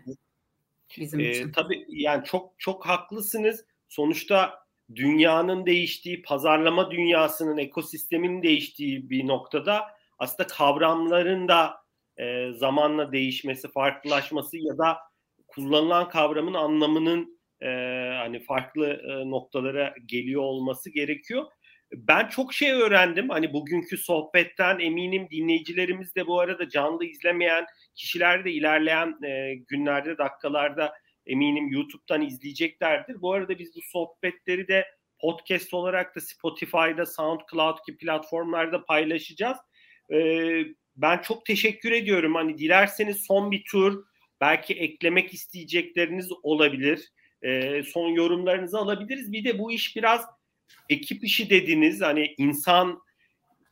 bizim 1.00 1.20
ee, 1.20 1.30
için. 1.30 1.52
Tabii 1.52 1.86
yani 1.90 2.26
çok 2.26 2.54
çok 2.58 2.86
haklısınız. 2.86 3.66
Sonuçta 3.90 4.64
dünyanın 4.96 5.66
değiştiği, 5.66 6.22
pazarlama 6.22 6.92
dünyasının, 6.92 7.58
ekosistemin 7.58 8.44
değiştiği 8.44 9.10
bir 9.10 9.28
noktada 9.28 9.84
aslında 10.20 10.48
kavramların 10.48 11.48
da 11.48 11.74
e, 12.18 12.52
zamanla 12.52 13.12
değişmesi, 13.12 13.72
farklılaşması 13.72 14.58
ya 14.58 14.78
da 14.78 14.98
kullanılan 15.48 16.10
kavramın 16.10 16.54
anlamının 16.54 17.40
e, 17.62 17.68
hani 18.18 18.44
farklı 18.44 18.88
e, 18.88 19.30
noktalara 19.30 19.96
geliyor 20.06 20.42
olması 20.42 20.90
gerekiyor. 20.90 21.46
Ben 21.94 22.28
çok 22.28 22.54
şey 22.54 22.72
öğrendim. 22.72 23.30
Hani 23.30 23.54
bugünkü 23.54 23.98
sohbetten 23.98 24.80
eminim 24.80 25.28
dinleyicilerimiz 25.32 26.16
de 26.16 26.28
bu 26.28 26.40
arada 26.40 26.70
canlı 26.70 27.06
izlemeyen 27.06 27.66
kişiler 27.96 28.46
de 28.46 28.52
ilerleyen 28.52 29.24
e, 29.24 29.56
günlerde, 29.68 30.18
dakikalarda 30.18 30.94
eminim 31.26 31.68
YouTube'dan 31.68 32.22
izleyeceklerdir. 32.22 33.22
Bu 33.22 33.34
arada 33.34 33.60
biz 33.60 33.76
bu 33.76 33.80
sohbetleri 33.82 34.68
de 34.68 34.88
podcast 35.20 35.74
olarak 35.74 36.16
da 36.16 36.22
Spotify'da, 36.22 37.06
SoundCloud 37.06 37.78
gibi 37.88 37.98
platformlarda 37.98 38.86
paylaşacağız. 38.86 39.58
E, 40.14 40.18
ben 40.96 41.18
çok 41.18 41.46
teşekkür 41.46 41.92
ediyorum. 41.92 42.36
Hani 42.36 42.58
dilerseniz 42.58 43.18
son 43.18 43.52
bir 43.52 43.64
tur 43.72 44.06
belki 44.42 44.74
eklemek 44.74 45.34
isteyecekleriniz 45.34 46.32
olabilir. 46.44 47.12
E, 47.42 47.84
son 47.84 48.10
yorumlarınızı 48.10 48.78
alabiliriz. 48.78 49.32
Bir 49.32 49.44
de 49.44 49.60
bu 49.60 49.72
iş 49.72 49.96
biraz 49.96 50.26
ekip 50.90 51.24
işi 51.24 51.50
dediniz. 51.50 52.02
Hani 52.02 52.36
insan 52.38 53.02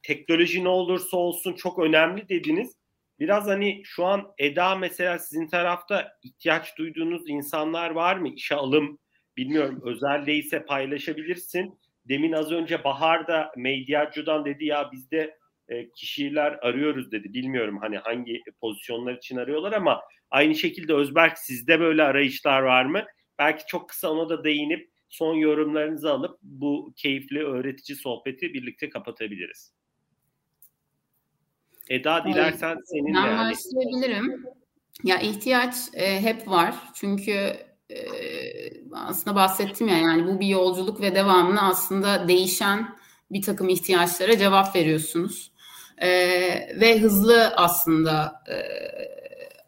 teknoloji 0.03 0.63
ne 0.63 0.69
olursa 0.69 1.17
olsun 1.17 1.53
çok 1.53 1.80
önemli 1.80 2.30
dediniz. 2.30 2.76
Biraz 3.22 3.47
hani 3.47 3.82
şu 3.84 4.05
an 4.05 4.34
Eda 4.38 4.76
mesela 4.76 5.19
sizin 5.19 5.47
tarafta 5.47 6.13
ihtiyaç 6.24 6.78
duyduğunuz 6.78 7.30
insanlar 7.30 7.89
var 7.89 8.15
mı? 8.15 8.30
İşe 8.30 8.55
alım 8.55 8.99
bilmiyorum 9.38 9.82
özel 9.86 10.26
değilse 10.26 10.65
paylaşabilirsin. 10.65 11.80
Demin 12.05 12.32
az 12.32 12.51
önce 12.51 12.84
Bahar 12.84 13.28
da 13.28 13.51
Medyacı'dan 13.57 14.45
dedi 14.45 14.65
ya 14.65 14.89
bizde 14.91 15.38
e, 15.69 15.89
kişiler 15.89 16.59
arıyoruz 16.61 17.11
dedi. 17.11 17.34
Bilmiyorum 17.34 17.78
hani 17.82 17.97
hangi 17.97 18.41
pozisyonlar 18.61 19.13
için 19.13 19.38
arıyorlar 19.38 19.74
ama 19.74 20.01
aynı 20.32 20.55
şekilde 20.55 20.93
Özberk 20.93 21.38
sizde 21.38 21.80
böyle 21.80 22.03
arayışlar 22.03 22.61
var 22.61 22.86
mı? 22.86 23.03
Belki 23.39 23.63
çok 23.67 23.89
kısa 23.89 24.11
ona 24.11 24.30
da 24.30 24.43
değinip 24.43 24.89
son 25.09 25.36
yorumlarınızı 25.36 26.11
alıp 26.11 26.38
bu 26.41 26.93
keyifli 26.95 27.43
öğretici 27.43 27.95
sohbeti 27.95 28.53
birlikte 28.53 28.89
kapatabiliriz. 28.89 29.80
Eda 31.91 32.23
dilersen 32.25 32.69
evet. 32.69 32.79
seninle. 32.85 33.13
Ben 33.13 33.25
yani. 33.25 33.51
başlayabilirim. 33.51 34.45
Ya 35.03 35.19
ihtiyaç 35.19 35.75
e, 35.93 36.21
hep 36.21 36.47
var. 36.47 36.75
Çünkü 36.93 37.31
e, 37.89 37.97
aslında 38.93 39.35
bahsettim 39.35 39.87
ya 39.87 39.97
yani 39.97 40.27
bu 40.27 40.39
bir 40.39 40.47
yolculuk 40.47 41.01
ve 41.01 41.15
devamlı 41.15 41.61
aslında 41.61 42.27
değişen 42.27 42.95
bir 43.31 43.41
takım 43.41 43.69
ihtiyaçlara 43.69 44.37
cevap 44.37 44.75
veriyorsunuz. 44.75 45.51
E, 45.97 46.09
ve 46.79 46.99
hızlı 46.99 47.53
aslında 47.57 48.43
e, 48.49 48.57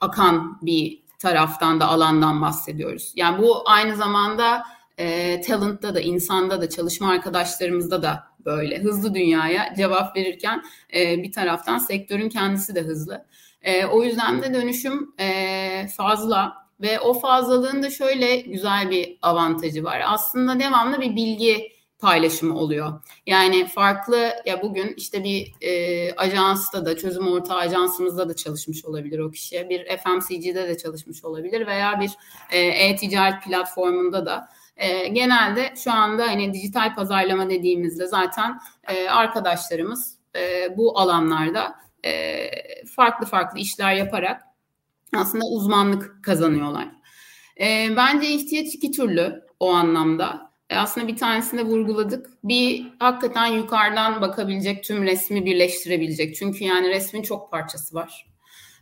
akan 0.01 0.59
bir 0.61 1.03
taraftan 1.19 1.79
da 1.79 1.87
alandan 1.87 2.41
bahsediyoruz. 2.41 3.13
Yani 3.15 3.41
bu 3.41 3.69
aynı 3.69 3.95
zamanda 3.95 4.63
e, 4.97 5.41
talent'ta 5.41 5.95
da, 5.95 6.01
insanda 6.01 6.61
da, 6.61 6.69
çalışma 6.69 7.09
arkadaşlarımızda 7.09 8.01
da 8.01 8.23
böyle 8.45 8.79
hızlı 8.79 9.13
dünyaya 9.13 9.73
cevap 9.77 10.15
verirken 10.15 10.63
e, 10.95 11.23
bir 11.23 11.31
taraftan 11.31 11.77
sektörün 11.77 12.29
kendisi 12.29 12.75
de 12.75 12.81
hızlı. 12.81 13.25
E, 13.61 13.85
o 13.85 14.03
yüzden 14.03 14.41
de 14.41 14.53
dönüşüm 14.53 15.13
e, 15.19 15.87
fazla 15.97 16.53
ve 16.81 16.99
o 16.99 17.13
fazlalığın 17.13 17.83
da 17.83 17.89
şöyle 17.89 18.35
güzel 18.35 18.89
bir 18.89 19.17
avantajı 19.21 19.83
var. 19.83 20.01
Aslında 20.05 20.59
devamlı 20.59 21.01
bir 21.01 21.15
bilgi 21.15 21.73
paylaşımı 22.03 22.57
oluyor. 22.57 23.01
Yani 23.25 23.67
farklı 23.67 24.33
ya 24.45 24.61
bugün 24.61 24.93
işte 24.97 25.23
bir 25.23 25.53
e, 25.61 26.13
ajansta 26.15 26.85
da 26.85 26.97
çözüm 26.97 27.27
ortağı 27.27 27.57
ajansımızda 27.57 28.29
da 28.29 28.35
çalışmış 28.35 28.85
olabilir 28.85 29.19
o 29.19 29.31
kişi. 29.31 29.69
Bir 29.69 29.97
FMCG'de 29.97 30.67
de 30.67 30.77
çalışmış 30.77 31.23
olabilir 31.23 31.67
veya 31.67 31.99
bir 31.99 32.11
e, 32.51 32.59
e-ticaret 32.59 33.43
platformunda 33.43 34.25
da 34.25 34.49
e, 34.77 35.07
genelde 35.07 35.73
şu 35.83 35.91
anda 35.91 36.27
hani 36.27 36.53
dijital 36.53 36.95
pazarlama 36.95 37.49
dediğimizde 37.49 38.07
zaten 38.07 38.59
e, 38.87 39.09
arkadaşlarımız 39.09 40.17
e, 40.35 40.77
bu 40.77 40.99
alanlarda 40.99 41.75
e, 42.05 42.49
farklı 42.95 43.25
farklı 43.25 43.59
işler 43.59 43.93
yaparak 43.93 44.41
aslında 45.15 45.45
uzmanlık 45.45 46.23
kazanıyorlar. 46.23 46.87
E, 47.59 47.89
bence 47.97 48.27
ihtiyaç 48.27 48.67
iki 48.67 48.91
türlü 48.91 49.43
o 49.59 49.73
anlamda. 49.73 50.53
E, 50.69 50.77
aslında 50.77 51.07
bir 51.07 51.17
tanesinde 51.17 51.63
vurguladık. 51.63 52.29
Bir 52.43 52.85
hakikaten 52.99 53.45
yukarıdan 53.45 54.21
bakabilecek, 54.21 54.83
tüm 54.83 55.03
resmi 55.03 55.45
birleştirebilecek. 55.45 56.35
Çünkü 56.35 56.63
yani 56.63 56.89
resmin 56.89 57.21
çok 57.21 57.51
parçası 57.51 57.95
var. 57.95 58.27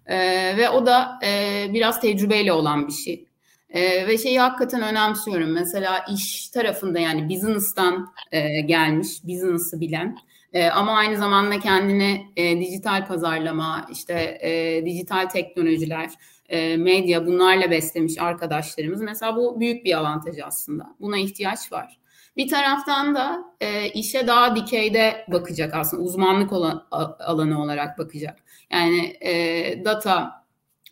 E, 0.06 0.18
ve 0.58 0.70
o 0.70 0.86
da 0.86 1.20
e, 1.26 1.66
biraz 1.74 2.02
tecrübeyle 2.02 2.54
olan 2.54 2.88
bir 2.88 2.94
şey. 2.94 3.26
E, 3.72 4.08
ve 4.08 4.18
şeyi 4.18 4.40
hakikaten 4.40 4.82
önemsiyorum. 4.82 5.52
Mesela 5.52 6.06
iş 6.14 6.50
tarafında 6.50 7.00
yani 7.00 7.30
business'tan 7.30 8.14
e, 8.32 8.62
gelmiş, 8.62 9.08
business'ı 9.24 9.80
bilen 9.80 10.18
e, 10.54 10.70
ama 10.70 10.92
aynı 10.92 11.18
zamanda 11.18 11.60
kendini 11.60 12.26
e, 12.36 12.60
dijital 12.60 13.08
pazarlama, 13.08 13.88
işte 13.92 14.40
e, 14.42 14.86
dijital 14.86 15.30
teknolojiler, 15.30 16.10
e, 16.50 16.78
medya 16.78 17.26
bunlarla 17.26 17.72
beslemiş 17.72 18.20
arkadaşlarımız. 18.20 19.02
Mesela 19.02 19.36
bu 19.36 19.60
büyük 19.60 19.86
bir 19.86 19.98
avantaj 19.98 20.40
aslında. 20.40 20.96
Buna 21.00 21.18
ihtiyaç 21.18 21.72
var. 21.72 21.98
Bir 22.38 22.50
taraftan 22.50 23.16
da 23.16 23.44
e, 23.62 23.90
işe 23.90 24.28
daha 24.28 24.56
dikeyde 24.56 25.26
bakacak 25.28 25.74
aslında 25.74 26.04
uzmanlık 26.04 26.54
olan, 26.54 26.88
alanı 27.20 27.62
olarak 27.62 27.98
bakacak. 27.98 28.40
Yani 28.72 29.18
e, 29.22 29.86
data 29.86 30.46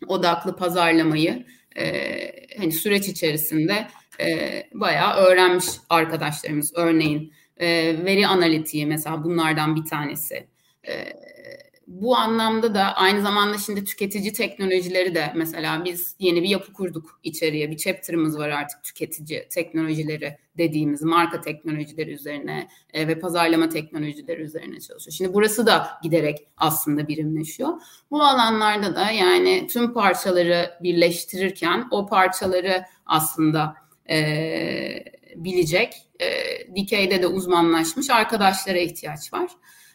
odaklı 0.08 0.56
pazarlamayı 0.56 1.46
e, 1.76 2.32
hani 2.58 2.72
süreç 2.72 3.08
içerisinde 3.08 3.88
e, 4.20 4.62
bayağı 4.74 5.16
öğrenmiş 5.16 5.66
arkadaşlarımız. 5.88 6.72
Örneğin 6.76 7.32
e, 7.56 7.68
veri 8.04 8.26
analitiği 8.26 8.86
mesela 8.86 9.24
bunlardan 9.24 9.76
bir 9.76 9.84
tanesi. 9.84 10.46
E, 10.88 11.12
bu 11.90 12.16
anlamda 12.16 12.74
da 12.74 12.94
aynı 12.94 13.22
zamanda 13.22 13.58
şimdi 13.58 13.84
tüketici 13.84 14.32
teknolojileri 14.32 15.14
de 15.14 15.32
mesela 15.36 15.84
biz 15.84 16.16
yeni 16.18 16.42
bir 16.42 16.48
yapı 16.48 16.72
kurduk 16.72 17.20
içeriye. 17.22 17.70
Bir 17.70 17.76
chapter'ımız 17.76 18.38
var 18.38 18.48
artık 18.48 18.82
tüketici 18.82 19.48
teknolojileri 19.48 20.36
dediğimiz 20.58 21.02
marka 21.02 21.40
teknolojileri 21.40 22.10
üzerine 22.10 22.68
e, 22.92 23.08
ve 23.08 23.18
pazarlama 23.18 23.68
teknolojileri 23.68 24.42
üzerine 24.42 24.80
çalışıyor. 24.80 25.14
Şimdi 25.16 25.34
burası 25.34 25.66
da 25.66 25.88
giderek 26.02 26.38
aslında 26.56 27.08
birimleşiyor. 27.08 27.72
Bu 28.10 28.22
alanlarda 28.22 28.94
da 28.94 29.10
yani 29.10 29.66
tüm 29.66 29.94
parçaları 29.94 30.70
birleştirirken 30.82 31.88
o 31.90 32.06
parçaları 32.06 32.82
aslında 33.06 33.74
e, 34.10 35.04
bilecek, 35.36 35.94
e, 36.20 36.26
dikeyde 36.74 37.22
de 37.22 37.26
uzmanlaşmış 37.26 38.10
arkadaşlara 38.10 38.78
ihtiyaç 38.78 39.32
var. 39.32 39.50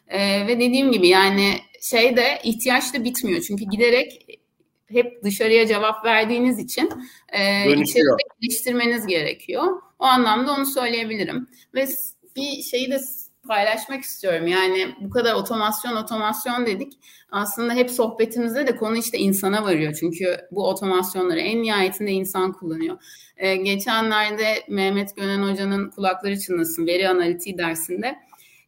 E, 0.07 0.47
ve 0.47 0.59
dediğim 0.59 0.91
gibi 0.91 1.07
yani 1.07 1.59
şey 1.81 2.17
de 2.17 2.39
ihtiyaç 2.43 2.93
da 2.93 3.03
bitmiyor. 3.03 3.41
Çünkü 3.41 3.65
giderek 3.65 4.39
hep 4.87 5.23
dışarıya 5.23 5.67
cevap 5.67 6.05
verdiğiniz 6.05 6.59
için 6.59 6.89
e, 7.33 7.71
içeride 7.71 8.23
geliştirmeniz 8.41 9.07
gerekiyor. 9.07 9.63
O 9.99 10.03
anlamda 10.03 10.53
onu 10.53 10.65
söyleyebilirim. 10.65 11.47
Ve 11.75 11.87
bir 12.35 12.61
şeyi 12.61 12.91
de 12.91 12.99
paylaşmak 13.47 14.03
istiyorum. 14.03 14.47
Yani 14.47 14.95
bu 14.99 15.09
kadar 15.09 15.33
otomasyon 15.33 15.95
otomasyon 15.95 16.65
dedik. 16.65 16.93
Aslında 17.31 17.73
hep 17.73 17.91
sohbetimizde 17.91 18.67
de 18.67 18.75
konu 18.75 18.97
işte 18.97 19.17
insana 19.17 19.63
varıyor. 19.63 19.93
Çünkü 19.99 20.37
bu 20.51 20.67
otomasyonları 20.67 21.39
en 21.39 21.63
nihayetinde 21.63 22.11
insan 22.11 22.53
kullanıyor. 22.53 22.97
Ee, 23.37 23.55
geçenlerde 23.55 24.63
Mehmet 24.69 25.15
Gönen 25.15 25.51
Hoca'nın 25.51 25.89
kulakları 25.89 26.39
çınlasın 26.39 26.87
veri 26.87 27.09
analitiği 27.09 27.57
dersinde. 27.57 28.15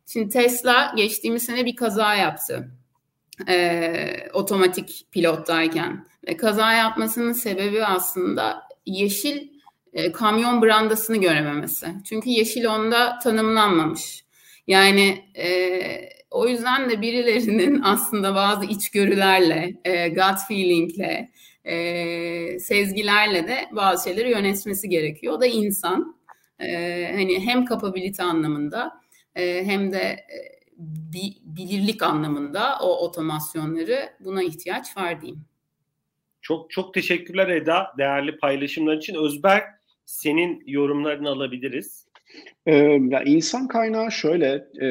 Şimdi 0.05 0.30
Tesla 0.30 0.93
geçtiğimiz 0.97 1.43
sene 1.43 1.66
bir 1.66 1.76
kaza 1.76 2.16
yaptı. 2.16 2.72
Ee, 3.47 4.29
otomatik 4.33 5.05
pilottayken. 5.11 6.05
Ve 6.27 6.38
kaza 6.38 6.73
yapmasının 6.73 7.33
sebebi 7.33 7.85
aslında 7.85 8.63
yeşil 8.85 9.47
e, 9.93 10.11
kamyon 10.11 10.61
brandasını 10.61 11.17
görememesi. 11.17 11.88
Çünkü 12.05 12.29
yeşil 12.29 12.65
onda 12.65 13.19
tanımlanmamış. 13.19 14.23
Yani 14.67 15.25
e, 15.38 15.49
o 16.31 16.47
yüzden 16.47 16.89
de 16.89 17.01
birilerinin 17.01 17.81
aslında 17.83 18.35
bazı 18.35 18.65
içgörülerle, 18.65 19.73
e, 19.85 20.09
gut 20.09 20.39
feelingle, 20.47 21.31
e, 21.65 22.59
sezgilerle 22.59 23.47
de 23.47 23.65
bazı 23.71 24.09
şeyleri 24.09 24.29
yönetmesi 24.29 24.89
gerekiyor. 24.89 25.33
O 25.33 25.41
da 25.41 25.45
insan. 25.45 26.17
E, 26.59 27.11
hani 27.15 27.45
hem 27.45 27.65
kapabilite 27.65 28.23
anlamında 28.23 29.01
e, 29.35 29.65
hem 29.65 29.91
de 29.91 29.97
e, 29.97 30.57
bilirlik 31.45 32.03
anlamında 32.03 32.78
o 32.82 33.05
otomasyonları 33.05 34.09
buna 34.19 34.43
ihtiyaç 34.43 34.97
var 34.97 35.21
diyeyim. 35.21 35.41
Çok 36.41 36.71
çok 36.71 36.93
teşekkürler 36.93 37.47
Eda 37.47 37.88
değerli 37.97 38.38
paylaşımlar 38.38 38.97
için. 38.97 39.15
Özberk 39.15 39.63
senin 40.05 40.63
yorumlarını 40.67 41.30
alabiliriz. 41.30 42.07
Ee, 42.65 42.75
ya 43.09 43.23
insan 43.25 43.67
kaynağı 43.67 44.11
şöyle 44.11 44.67
e, 44.82 44.89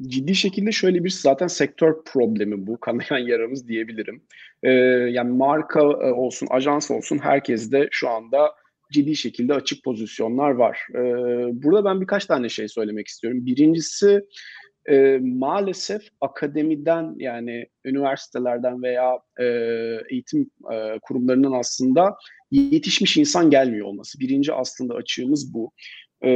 ciddi 0.00 0.34
şekilde 0.34 0.72
şöyle 0.72 1.04
bir 1.04 1.10
zaten 1.10 1.46
sektör 1.46 2.04
problemi 2.04 2.66
bu 2.66 2.80
kanayan 2.80 3.18
yaramız 3.18 3.68
diyebilirim. 3.68 4.22
E, 4.62 4.70
yani 5.10 5.36
marka 5.36 5.80
e, 5.80 6.12
olsun 6.12 6.48
ajans 6.50 6.90
olsun 6.90 7.18
herkeste 7.18 7.88
şu 7.90 8.08
anda 8.08 8.54
ciddi 8.92 9.16
şekilde 9.16 9.54
açık 9.54 9.84
pozisyonlar 9.84 10.50
var. 10.50 10.86
E, 10.94 11.00
burada 11.62 11.84
ben 11.84 12.00
birkaç 12.00 12.26
tane 12.26 12.48
şey 12.48 12.68
söylemek 12.68 13.08
istiyorum. 13.08 13.46
Birincisi 13.46 14.24
e, 14.90 15.18
maalesef 15.22 16.02
akademiden 16.20 17.14
yani 17.18 17.66
üniversitelerden 17.84 18.82
veya 18.82 19.18
e, 19.40 19.44
eğitim 20.10 20.50
e, 20.72 20.98
kurumlarının 21.02 21.52
aslında 21.52 22.16
yetişmiş 22.50 23.16
insan 23.16 23.50
gelmiyor 23.50 23.86
olması. 23.86 24.20
Birinci 24.20 24.52
aslında 24.52 24.94
açığımız 24.94 25.54
bu. 25.54 25.72
E, 26.24 26.28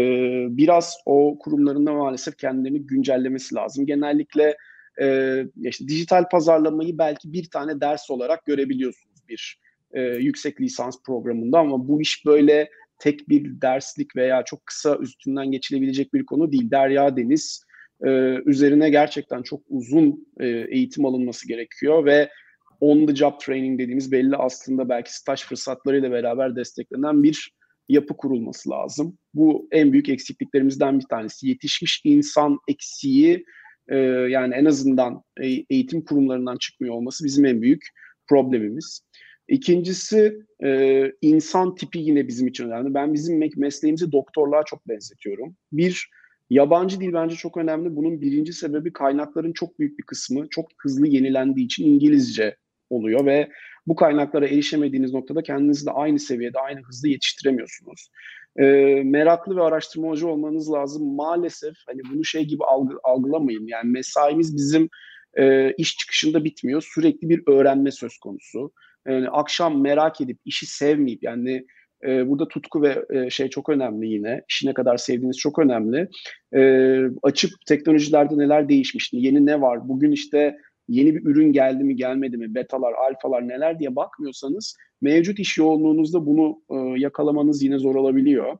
biraz 0.51 0.97
o 1.07 1.39
kurumlarında 1.39 1.93
maalesef 1.93 2.39
kendilerini 2.39 2.87
güncellemesi 2.87 3.55
lazım. 3.55 3.87
Genellikle 3.87 4.57
e, 5.01 5.37
işte 5.63 5.89
dijital 5.89 6.29
pazarlamayı 6.29 6.99
belki 6.99 7.33
bir 7.33 7.51
tane 7.51 7.81
ders 7.81 8.11
olarak 8.11 8.47
görebiliyorsunuz 8.47 9.29
bir 9.29 9.61
e, 9.93 10.01
yüksek 10.01 10.61
lisans 10.61 11.03
programında 11.07 11.59
ama 11.59 11.89
bu 11.89 12.01
iş 12.01 12.27
böyle 12.27 12.71
tek 12.99 13.29
bir 13.29 13.61
derslik 13.61 14.17
veya 14.17 14.43
çok 14.45 14.67
kısa 14.67 14.97
üstünden 14.97 15.51
geçilebilecek 15.51 16.15
bir 16.15 16.27
konu 16.27 16.53
değil. 16.53 16.71
Derya 16.71 17.17
Deniz 17.17 17.66
e, 18.05 18.11
üzerine 18.47 18.91
gerçekten 18.91 19.43
çok 19.43 19.63
uzun 19.69 20.27
e, 20.41 20.47
eğitim 20.49 21.05
alınması 21.05 21.49
gerekiyor 21.49 22.05
ve 22.05 22.31
on 22.81 23.07
the 23.07 23.15
job 23.15 23.41
training 23.41 23.81
dediğimiz 23.81 24.13
belli 24.13 24.37
aslında 24.37 24.89
belki 24.89 25.15
staj 25.15 25.45
fırsatlarıyla 25.45 26.11
beraber 26.11 26.57
desteklenen 26.57 27.23
bir 27.23 27.53
yapı 27.89 28.17
kurulması 28.17 28.71
lazım. 28.71 29.19
Bu 29.35 29.69
en 29.73 29.93
büyük 29.93 30.09
eksikliklerimizden 30.09 30.99
bir 30.99 31.05
tanesi. 31.05 31.49
Yetişmiş 31.49 32.01
insan 32.05 32.59
eksiği 32.69 33.45
e, 33.89 33.97
yani 34.31 34.55
en 34.55 34.65
azından 34.65 35.23
eğitim 35.71 36.05
kurumlarından 36.05 36.57
çıkmıyor 36.57 36.95
olması 36.95 37.25
bizim 37.25 37.45
en 37.45 37.63
büyük 37.63 37.83
problemimiz. 38.29 39.01
İkincisi 39.49 40.39
e, 40.65 41.03
insan 41.23 41.75
tipi 41.75 41.99
yine 41.99 42.29
bizim 42.29 42.47
için 42.47 42.67
önemli. 42.67 42.95
Ben 42.95 43.15
bizim 43.15 43.51
mesleğimizi 43.57 44.13
doktorluğa 44.13 44.63
çok 44.63 44.89
benzetiyorum. 44.89 45.57
Bir, 45.73 46.11
yabancı 46.51 47.01
dil 47.01 47.13
bence 47.13 47.37
çok 47.37 47.57
önemli. 47.57 47.97
Bunun 47.97 48.21
birinci 48.21 48.53
sebebi 48.53 48.93
kaynakların 48.93 49.53
çok 49.53 49.79
büyük 49.79 49.99
bir 49.99 50.05
kısmı 50.05 50.49
çok 50.51 50.67
hızlı 50.79 51.07
yenilendiği 51.07 51.67
için 51.67 51.85
İngilizce 51.85 52.57
oluyor 52.91 53.27
ve 53.27 53.49
bu 53.87 53.97
kaynaklara 53.97 54.47
erişemediğiniz 54.47 55.15
noktada 55.15 55.43
kendinizi 55.43 55.87
de 55.87 55.91
aynı 55.91 56.19
seviyede, 56.19 56.59
aynı 56.59 56.81
hızda 56.83 57.09
yetiştiremiyorsunuz. 57.09 58.11
E, 58.57 58.65
meraklı 59.05 59.57
ve 59.57 59.63
araştırmacı 59.63 60.29
olmanız 60.29 60.73
lazım. 60.73 61.15
Maalesef 61.15 61.75
hani 61.87 62.01
bunu 62.13 62.25
şey 62.25 62.45
gibi 62.45 62.65
algı, 62.65 62.95
algılamayın. 63.05 63.67
Yani 63.67 63.91
mesaimiz 63.91 64.57
bizim 64.57 64.89
e, 65.39 65.73
iş 65.73 65.97
çıkışında 65.97 66.45
bitmiyor. 66.45 66.85
Sürekli 66.95 67.29
bir 67.29 67.43
öğrenme 67.47 67.91
söz 67.91 68.19
konusu. 68.19 68.73
Yani 69.07 69.29
akşam 69.29 69.81
merak 69.81 70.21
edip 70.21 70.39
işi 70.45 70.67
sevmeyip 70.67 71.23
yani 71.23 71.67
e, 72.07 72.29
burada 72.29 72.49
tutku 72.49 72.83
ve 72.83 73.05
e, 73.11 73.31
şey 73.31 73.49
çok 73.49 73.69
önemli 73.69 74.07
yine. 74.09 74.43
İşi 74.49 74.67
ne 74.67 74.75
kadar 74.75 74.97
sevdiğiniz 74.97 75.37
çok 75.37 75.59
önemli. 75.59 76.09
E, 76.55 76.61
açıp 77.23 77.51
teknolojilerde 77.67 78.39
neler 78.39 78.69
değişmiş, 78.69 79.11
yeni 79.13 79.47
ne 79.47 79.61
var? 79.61 79.89
Bugün 79.89 80.13
işte 80.13 80.57
yeni 80.89 81.15
bir 81.15 81.25
ürün 81.25 81.53
geldi 81.53 81.85
mi 81.85 81.97
gelmedi 81.97 82.37
mi, 82.37 82.55
betalar, 82.55 82.93
alfalar 82.93 83.49
neler 83.49 83.79
diye 83.79 83.97
bakmıyorsanız 83.97 84.77
mevcut 85.01 85.39
iş 85.39 85.59
yoğunluğunuzda 85.59 86.27
bunu 86.27 86.63
e, 86.71 87.01
yakalamanız 87.01 87.63
yine 87.63 87.79
zor 87.79 87.95
olabiliyor. 87.95 88.59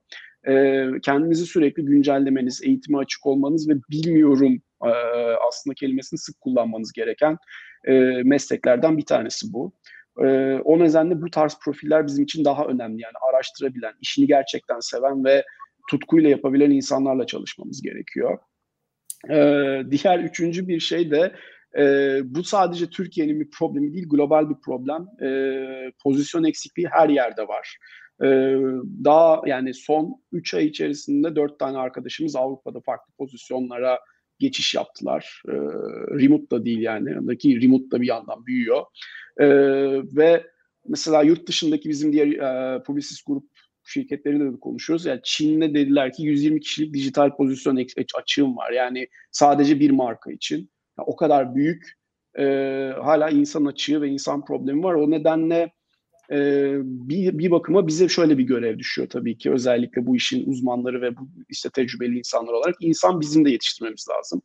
E, 0.49 0.85
kendinizi 1.03 1.47
sürekli 1.47 1.85
güncellemeniz, 1.85 2.63
eğitime 2.65 2.99
açık 2.99 3.27
olmanız 3.27 3.69
ve 3.69 3.75
bilmiyorum 3.91 4.61
e, 4.85 4.91
aslında 5.49 5.75
kelimesini 5.75 6.19
sık 6.19 6.41
kullanmanız 6.41 6.93
gereken 6.93 7.37
e, 7.85 7.93
mesleklerden 8.25 8.99
bir 8.99 9.05
tanesi 9.05 9.53
bu. 9.53 9.73
E, 10.25 10.55
o 10.65 10.79
nedenle 10.79 11.23
bu 11.23 11.31
tarz 11.31 11.59
profiller 11.65 12.07
bizim 12.07 12.25
için 12.25 12.45
daha 12.45 12.65
önemli. 12.65 13.03
Yani 13.03 13.15
araştırabilen, 13.31 13.95
işini 14.01 14.27
gerçekten 14.27 14.81
seven 14.81 15.25
ve 15.25 15.45
tutkuyla 15.91 16.31
yapabilen 16.31 16.71
insanlarla 16.71 17.27
çalışmamız 17.27 17.83
gerekiyor. 17.83 18.39
Ee, 19.31 19.83
diğer 19.91 20.19
üçüncü 20.19 20.69
bir 20.69 20.81
şey 20.81 21.11
de 21.11 21.33
e, 21.79 21.85
bu 22.25 22.45
sadece 22.45 22.91
Türkiye'nin 22.91 23.41
bir 23.41 23.51
problemi 23.51 23.93
değil, 23.95 24.09
global 24.09 24.51
bir 24.51 24.57
problem. 24.65 25.07
E, 25.23 25.31
pozisyon 26.03 26.45
eksikliği 26.45 26.89
her 26.91 27.09
yerde 27.09 27.49
var. 27.49 27.79
E, 28.23 28.27
daha 29.05 29.43
yani 29.47 29.75
son 29.75 30.23
3 30.33 30.55
ay 30.55 30.67
içerisinde 30.67 31.37
4 31.37 31.59
tane 31.59 31.79
arkadaşımız 31.79 32.37
Avrupa'da 32.37 32.81
farklı 32.81 33.13
pozisyonlara 33.19 33.99
geçiş 34.39 34.75
yaptılar. 34.75 35.43
E, 35.49 35.53
remote 36.19 36.51
da 36.51 36.65
değil 36.65 36.81
yani. 36.81 37.11
Yanındaki 37.11 37.63
remote 37.63 37.91
da 37.91 38.01
bir 38.01 38.07
yandan 38.07 38.47
büyüyor. 38.47 38.85
E, 39.41 39.47
ve 40.17 40.47
mesela 40.89 41.23
yurt 41.23 41.49
dışındaki 41.49 41.89
bizim 41.89 42.13
diğer 42.13 42.27
e, 42.27 42.83
Publicis 42.83 43.23
Grup 43.23 43.45
şirketleriyle 43.85 44.53
de 44.53 44.61
konuşuyoruz. 44.61 45.07
Yani 45.07 45.21
Çin'de 45.25 45.75
dediler 45.75 46.13
ki 46.13 46.23
120 46.23 46.61
kişilik 46.61 46.95
dijital 46.95 47.37
pozisyon 47.37 47.87
açığım 48.15 48.57
var. 48.57 48.71
Yani 48.71 49.09
sadece 49.31 49.81
bir 49.81 49.91
marka 49.91 50.33
için 50.33 50.71
o 50.99 51.17
kadar 51.17 51.55
büyük 51.55 51.93
e, 52.39 52.45
hala 53.03 53.31
insan 53.31 53.65
açığı 53.65 54.01
ve 54.01 54.09
insan 54.09 54.45
problemi 54.45 54.83
var. 54.83 54.95
O 54.95 55.11
nedenle 55.11 55.73
e, 56.31 56.73
bir, 56.83 57.39
bir 57.39 57.51
bakıma 57.51 57.87
bize 57.87 58.09
şöyle 58.09 58.39
bir 58.39 58.45
görev 58.45 58.79
düşüyor 58.79 59.09
tabii 59.09 59.39
ki 59.39 59.51
özellikle 59.51 60.07
bu 60.07 60.17
işin 60.17 60.51
uzmanları 60.51 61.03
ve 61.03 61.17
bu 61.17 61.29
işte 61.49 61.71
tecrübeli 61.71 62.19
insanlar 62.19 62.53
olarak 62.53 62.75
insan 62.81 63.21
bizim 63.21 63.45
de 63.45 63.51
yetiştirmemiz 63.51 64.07
lazım. 64.11 64.43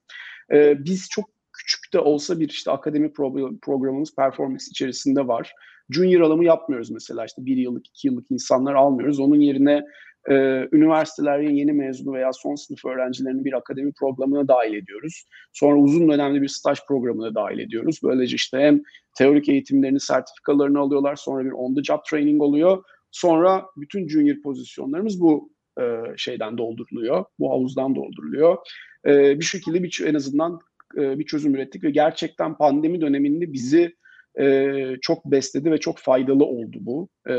E, 0.54 0.86
biz 0.86 1.10
çok 1.10 1.30
küçük 1.54 1.94
de 1.94 2.00
olsa 2.00 2.40
bir 2.40 2.50
işte 2.50 2.72
akademi 2.72 3.14
programımız 3.62 4.16
performans 4.16 4.68
içerisinde 4.68 5.28
var. 5.28 5.54
junior 5.90 6.22
alımı 6.22 6.46
yapmıyoruz 6.46 6.92
mesela 6.92 7.26
işte 7.26 7.46
bir 7.46 7.58
yıllık, 7.58 7.88
iki 7.88 8.08
yıllık 8.08 8.32
insanlar 8.32 8.74
almıyoruz. 8.74 9.20
Onun 9.20 9.40
yerine 9.40 9.84
e, 10.30 10.68
üniversitelerin 10.72 11.56
yeni 11.56 11.74
mezunu 11.74 12.14
veya 12.14 12.34
son 12.34 12.56
sınıf 12.56 12.86
öğrencilerini 12.86 13.46
bir 13.46 13.54
akademi 13.54 13.94
programına 13.94 14.48
dahil 14.48 14.74
ediyoruz. 14.74 15.26
Sonra 15.54 15.80
uzun 15.80 16.10
dönemli 16.10 16.42
bir 16.42 16.48
staj 16.48 16.80
programına 16.88 17.36
dahil 17.36 17.60
ediyoruz. 17.60 18.00
Böylece 18.04 18.36
işte 18.36 18.58
hem 18.58 18.82
teorik 19.18 19.50
eğitimlerini, 19.50 20.00
sertifikalarını 20.00 20.80
alıyorlar. 20.80 21.16
Sonra 21.16 21.46
bir 21.46 21.52
on 21.52 21.76
the 21.76 21.84
job 21.84 22.00
training 22.10 22.42
oluyor. 22.42 22.84
Sonra 23.12 23.66
bütün 23.78 24.08
junior 24.08 24.42
pozisyonlarımız 24.42 25.22
bu 25.22 25.52
e, 25.82 25.84
şeyden 26.18 26.58
dolduruluyor. 26.58 27.26
Bu 27.40 27.52
havuzdan 27.52 27.96
dolduruluyor. 27.96 28.58
E, 29.06 29.40
bir 29.40 29.46
şekilde 29.46 29.84
bir, 29.84 30.04
en 30.06 30.14
azından 30.14 30.60
e, 30.98 31.20
bir 31.20 31.26
çözüm 31.26 31.56
ürettik 31.56 31.84
ve 31.84 31.90
gerçekten 31.90 32.58
pandemi 32.58 33.02
döneminde 33.02 33.54
bizi 33.54 33.96
e, 34.40 34.76
çok 35.02 35.26
besledi 35.26 35.72
ve 35.72 35.78
çok 35.78 36.00
faydalı 36.00 36.46
oldu 36.46 36.78
bu. 36.82 37.10
E, 37.28 37.34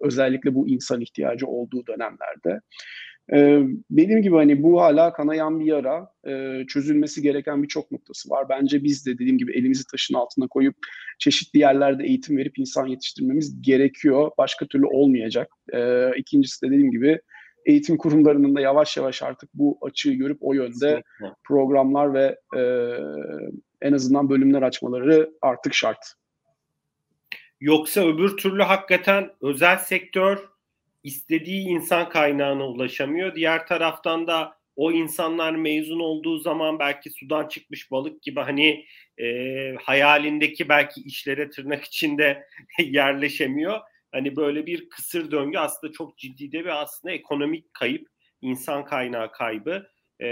özellikle 0.00 0.54
bu 0.54 0.68
insan 0.68 1.00
ihtiyacı 1.00 1.46
olduğu 1.46 1.86
dönemlerde. 1.86 2.60
E, 3.32 3.62
dediğim 3.90 4.22
gibi 4.22 4.34
hani 4.34 4.62
bu 4.62 4.80
hala 4.80 5.12
kanayan 5.12 5.60
bir 5.60 5.64
yara. 5.64 6.08
E, 6.26 6.64
çözülmesi 6.66 7.22
gereken 7.22 7.62
birçok 7.62 7.90
noktası 7.92 8.30
var. 8.30 8.48
Bence 8.48 8.84
biz 8.84 9.06
de 9.06 9.14
dediğim 9.14 9.38
gibi 9.38 9.58
elimizi 9.58 9.84
taşın 9.92 10.14
altına 10.14 10.48
koyup 10.48 10.74
çeşitli 11.18 11.58
yerlerde 11.58 12.04
eğitim 12.04 12.36
verip 12.36 12.58
insan 12.58 12.86
yetiştirmemiz 12.86 13.62
gerekiyor. 13.62 14.30
Başka 14.38 14.66
türlü 14.66 14.86
olmayacak. 14.86 15.48
E, 15.72 16.10
ikincisi 16.16 16.66
de 16.66 16.70
dediğim 16.70 16.90
gibi 16.90 17.20
eğitim 17.66 17.96
kurumlarının 17.96 18.54
da 18.54 18.60
yavaş 18.60 18.96
yavaş 18.96 19.22
artık 19.22 19.50
bu 19.54 19.78
açığı 19.82 20.12
görüp 20.12 20.38
o 20.40 20.52
yönde 20.54 21.02
programlar 21.44 22.14
ve 22.14 22.36
e, 22.56 22.62
en 23.82 23.92
azından 23.92 24.30
bölümler 24.30 24.62
açmaları 24.62 25.30
artık 25.42 25.74
şart. 25.74 26.14
Yoksa 27.60 28.00
öbür 28.00 28.36
türlü 28.36 28.62
hakikaten 28.62 29.30
özel 29.40 29.78
sektör 29.78 30.48
istediği 31.02 31.66
insan 31.66 32.08
kaynağına 32.08 32.68
ulaşamıyor. 32.68 33.34
Diğer 33.34 33.66
taraftan 33.66 34.26
da 34.26 34.58
o 34.76 34.92
insanlar 34.92 35.54
mezun 35.54 36.00
olduğu 36.00 36.38
zaman 36.38 36.78
belki 36.78 37.10
sudan 37.10 37.48
çıkmış 37.48 37.90
balık 37.90 38.22
gibi 38.22 38.40
hani 38.40 38.86
e, 39.20 39.26
hayalindeki 39.82 40.68
belki 40.68 41.00
işlere 41.00 41.50
tırnak 41.50 41.84
içinde 41.84 42.46
yerleşemiyor. 42.78 43.80
Hani 44.12 44.36
böyle 44.36 44.66
bir 44.66 44.88
kısır 44.88 45.30
döngü 45.30 45.58
aslında 45.58 45.92
çok 45.92 46.18
ciddi 46.18 46.52
de 46.52 46.60
bir 46.60 46.82
aslında 46.82 47.14
ekonomik 47.14 47.74
kayıp, 47.74 48.08
insan 48.40 48.84
kaynağı 48.84 49.32
kaybı 49.32 49.86
e, 50.20 50.28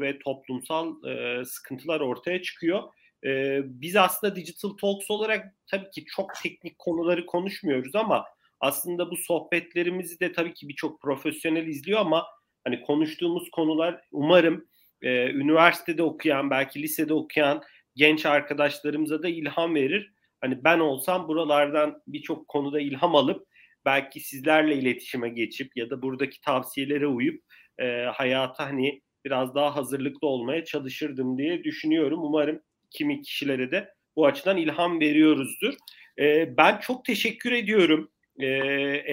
ve 0.00 0.18
toplumsal 0.18 1.04
e, 1.04 1.44
sıkıntılar 1.44 2.00
ortaya 2.00 2.42
çıkıyor. 2.42 2.82
E, 3.26 3.60
biz 3.64 3.96
aslında 3.96 4.36
Digital 4.36 4.68
Talks 4.68 5.10
olarak 5.10 5.46
tabii 5.66 5.90
ki 5.90 6.04
çok 6.16 6.34
teknik 6.42 6.78
konuları 6.78 7.26
konuşmuyoruz 7.26 7.94
ama 7.94 8.24
aslında 8.60 9.10
bu 9.10 9.16
sohbetlerimizi 9.16 10.20
de 10.20 10.32
tabii 10.32 10.54
ki 10.54 10.68
birçok 10.68 11.02
profesyonel 11.02 11.66
izliyor 11.66 12.00
ama 12.00 12.26
hani 12.64 12.82
konuştuğumuz 12.82 13.50
konular 13.50 14.00
umarım 14.12 14.68
e, 15.02 15.30
üniversitede 15.30 16.02
okuyan 16.02 16.50
belki 16.50 16.82
lisede 16.82 17.14
okuyan 17.14 17.62
genç 17.96 18.26
arkadaşlarımıza 18.26 19.22
da 19.22 19.28
ilham 19.28 19.74
verir. 19.74 20.12
Hani 20.40 20.64
ben 20.64 20.78
olsam 20.78 21.28
buralardan 21.28 22.02
birçok 22.06 22.48
konuda 22.48 22.80
ilham 22.80 23.14
alıp 23.14 23.48
belki 23.84 24.20
sizlerle 24.20 24.76
iletişime 24.76 25.28
geçip 25.28 25.76
ya 25.76 25.90
da 25.90 26.02
buradaki 26.02 26.40
tavsiyelere 26.40 27.06
uyup 27.06 27.44
e, 27.78 28.02
hayata 28.02 28.66
hani 28.66 29.02
biraz 29.28 29.54
daha 29.54 29.76
hazırlıklı 29.76 30.28
olmaya 30.28 30.64
çalışırdım 30.64 31.38
diye 31.38 31.64
düşünüyorum. 31.64 32.20
Umarım 32.22 32.60
kimi 32.90 33.22
kişilere 33.22 33.70
de 33.70 33.88
bu 34.16 34.26
açıdan 34.26 34.56
ilham 34.56 35.00
veriyoruzdur. 35.00 35.74
E, 36.18 36.56
ben 36.56 36.78
çok 36.78 37.04
teşekkür 37.04 37.52
ediyorum 37.52 38.10
e, 38.38 38.46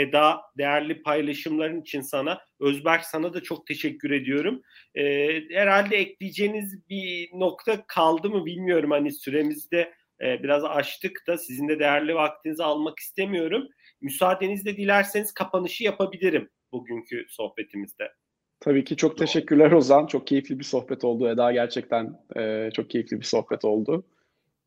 Eda 0.02 0.42
değerli 0.58 1.02
paylaşımların 1.02 1.82
için 1.82 2.02
sana. 2.02 2.42
Özberk 2.60 3.06
sana 3.06 3.34
da 3.34 3.44
çok 3.44 3.68
teşekkür 3.68 4.12
ediyorum. 4.12 4.62
E, 4.96 5.04
herhalde 5.50 5.98
ekleyeceğiniz 5.98 6.90
bir 6.90 7.30
nokta 7.34 7.88
kaldı 7.88 8.30
mı 8.30 8.46
bilmiyorum. 8.46 8.92
Hani 8.92 9.12
süremizde 9.12 9.94
e, 10.22 10.44
biraz 10.44 10.64
açtık 10.64 11.24
da 11.28 11.38
sizin 11.38 11.68
de 11.68 11.80
değerli 11.80 12.16
vaktinizi 12.16 12.64
almak 12.64 13.00
istemiyorum. 13.00 13.68
Müsaadenizle 14.02 14.78
dilerseniz 14.78 15.34
kapanışı 15.34 15.84
yapabilirim 15.84 16.50
bugünkü 16.72 17.26
sohbetimizde. 17.30 18.12
Tabii 18.66 18.84
ki 18.84 18.98
çok 18.98 19.18
teşekkürler 19.18 19.72
Ozan. 19.72 20.06
Çok 20.06 20.28
keyifli 20.28 20.60
bir 20.60 20.64
sohbet 20.64 21.04
oldu. 21.04 21.30
Eda 21.30 21.52
gerçekten 21.52 22.20
e, 22.36 22.70
çok 22.74 22.90
keyifli 22.90 23.20
bir 23.20 23.26
sohbet 23.26 23.66
oldu. 23.66 24.06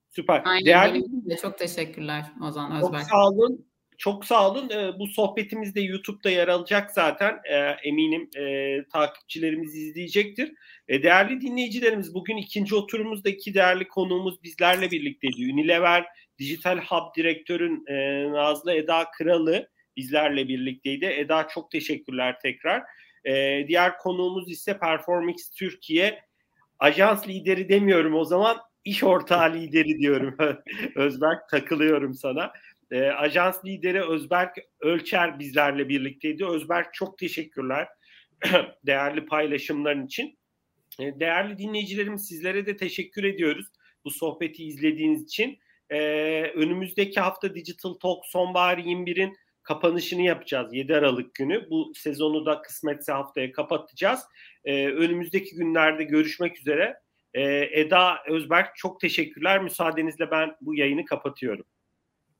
Süper. 0.08 0.42
Aynen 0.44 0.64
Değerli... 0.64 1.04
Çok 1.42 1.58
teşekkürler 1.58 2.24
Ozan 2.48 2.76
Özberk. 2.76 2.92
Çok 2.92 3.10
sağ 3.10 3.28
olun. 3.28 3.66
Çok 3.98 4.24
sağ 4.24 4.50
olun. 4.50 4.70
E, 4.70 4.98
bu 4.98 5.06
sohbetimiz 5.06 5.74
de 5.74 5.80
YouTube'da 5.80 6.30
yer 6.30 6.48
alacak 6.48 6.90
zaten. 6.90 7.40
E, 7.44 7.56
eminim 7.88 8.30
e, 8.36 8.76
takipçilerimiz 8.92 9.76
izleyecektir. 9.76 10.52
E, 10.88 11.02
değerli 11.02 11.40
dinleyicilerimiz 11.40 12.14
bugün 12.14 12.36
ikinci 12.36 12.74
oturumuzda 12.74 13.28
iki 13.28 13.54
değerli 13.54 13.88
konuğumuz 13.88 14.42
bizlerle 14.42 14.90
birlikteydi. 14.90 15.52
Unilever 15.52 16.06
Dijital 16.38 16.78
Hub 16.78 17.16
Direktörün 17.16 17.84
e, 17.86 18.28
Nazlı 18.32 18.74
Eda 18.74 19.04
Kralı 19.18 19.68
bizlerle 19.96 20.48
birlikteydi. 20.48 21.04
Eda 21.04 21.48
çok 21.48 21.70
teşekkürler 21.70 22.36
tekrar. 22.42 22.82
E, 23.24 23.64
diğer 23.68 23.98
konuğumuz 23.98 24.50
ise 24.50 24.78
Performix 24.78 25.50
Türkiye 25.50 26.22
ajans 26.78 27.28
lideri 27.28 27.68
demiyorum 27.68 28.14
o 28.14 28.24
zaman 28.24 28.56
iş 28.84 29.04
ortağı 29.04 29.54
lideri 29.54 29.98
diyorum. 29.98 30.36
Özberk 30.96 31.48
takılıyorum 31.48 32.14
sana. 32.14 32.52
E, 32.90 33.02
ajans 33.02 33.64
lideri 33.64 34.02
Özberk 34.02 34.56
Ölçer 34.80 35.38
bizlerle 35.38 35.88
birlikteydi. 35.88 36.46
Özberk 36.46 36.94
çok 36.94 37.18
teşekkürler 37.18 37.88
değerli 38.86 39.26
paylaşımların 39.26 40.06
için. 40.06 40.38
E, 41.00 41.20
değerli 41.20 41.58
dinleyicilerimiz 41.58 42.28
sizlere 42.28 42.66
de 42.66 42.76
teşekkür 42.76 43.24
ediyoruz 43.24 43.66
bu 44.04 44.10
sohbeti 44.10 44.64
izlediğiniz 44.64 45.22
için. 45.22 45.58
E, 45.90 45.98
önümüzdeki 46.42 47.20
hafta 47.20 47.54
Digital 47.54 47.94
Talk 47.94 48.26
Sonbahar 48.26 48.78
21'in 48.78 49.36
kapanışını 49.68 50.22
yapacağız 50.22 50.74
7 50.74 50.96
Aralık 50.96 51.34
günü. 51.34 51.70
Bu 51.70 51.92
sezonu 51.94 52.46
da 52.46 52.62
kısmetse 52.62 53.12
haftaya 53.12 53.52
kapatacağız. 53.52 54.20
E, 54.64 54.86
önümüzdeki 54.86 55.56
günlerde 55.56 56.04
görüşmek 56.04 56.58
üzere. 56.58 57.00
E, 57.34 57.42
Eda 57.80 58.18
Özberk 58.28 58.76
çok 58.76 59.00
teşekkürler. 59.00 59.62
Müsaadenizle 59.62 60.30
ben 60.30 60.56
bu 60.60 60.74
yayını 60.74 61.04
kapatıyorum. 61.04 61.64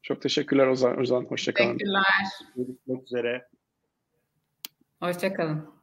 Çok 0.03 0.23
teşekkürler 0.23 0.67
Ozan. 0.67 1.01
Ozan 1.01 1.25
hoşçakalın. 1.25 1.73
Teşekkürler. 1.73 2.03
Görüşmek 2.57 3.05
üzere. 3.05 3.49
Hoşçakalın. 5.01 5.78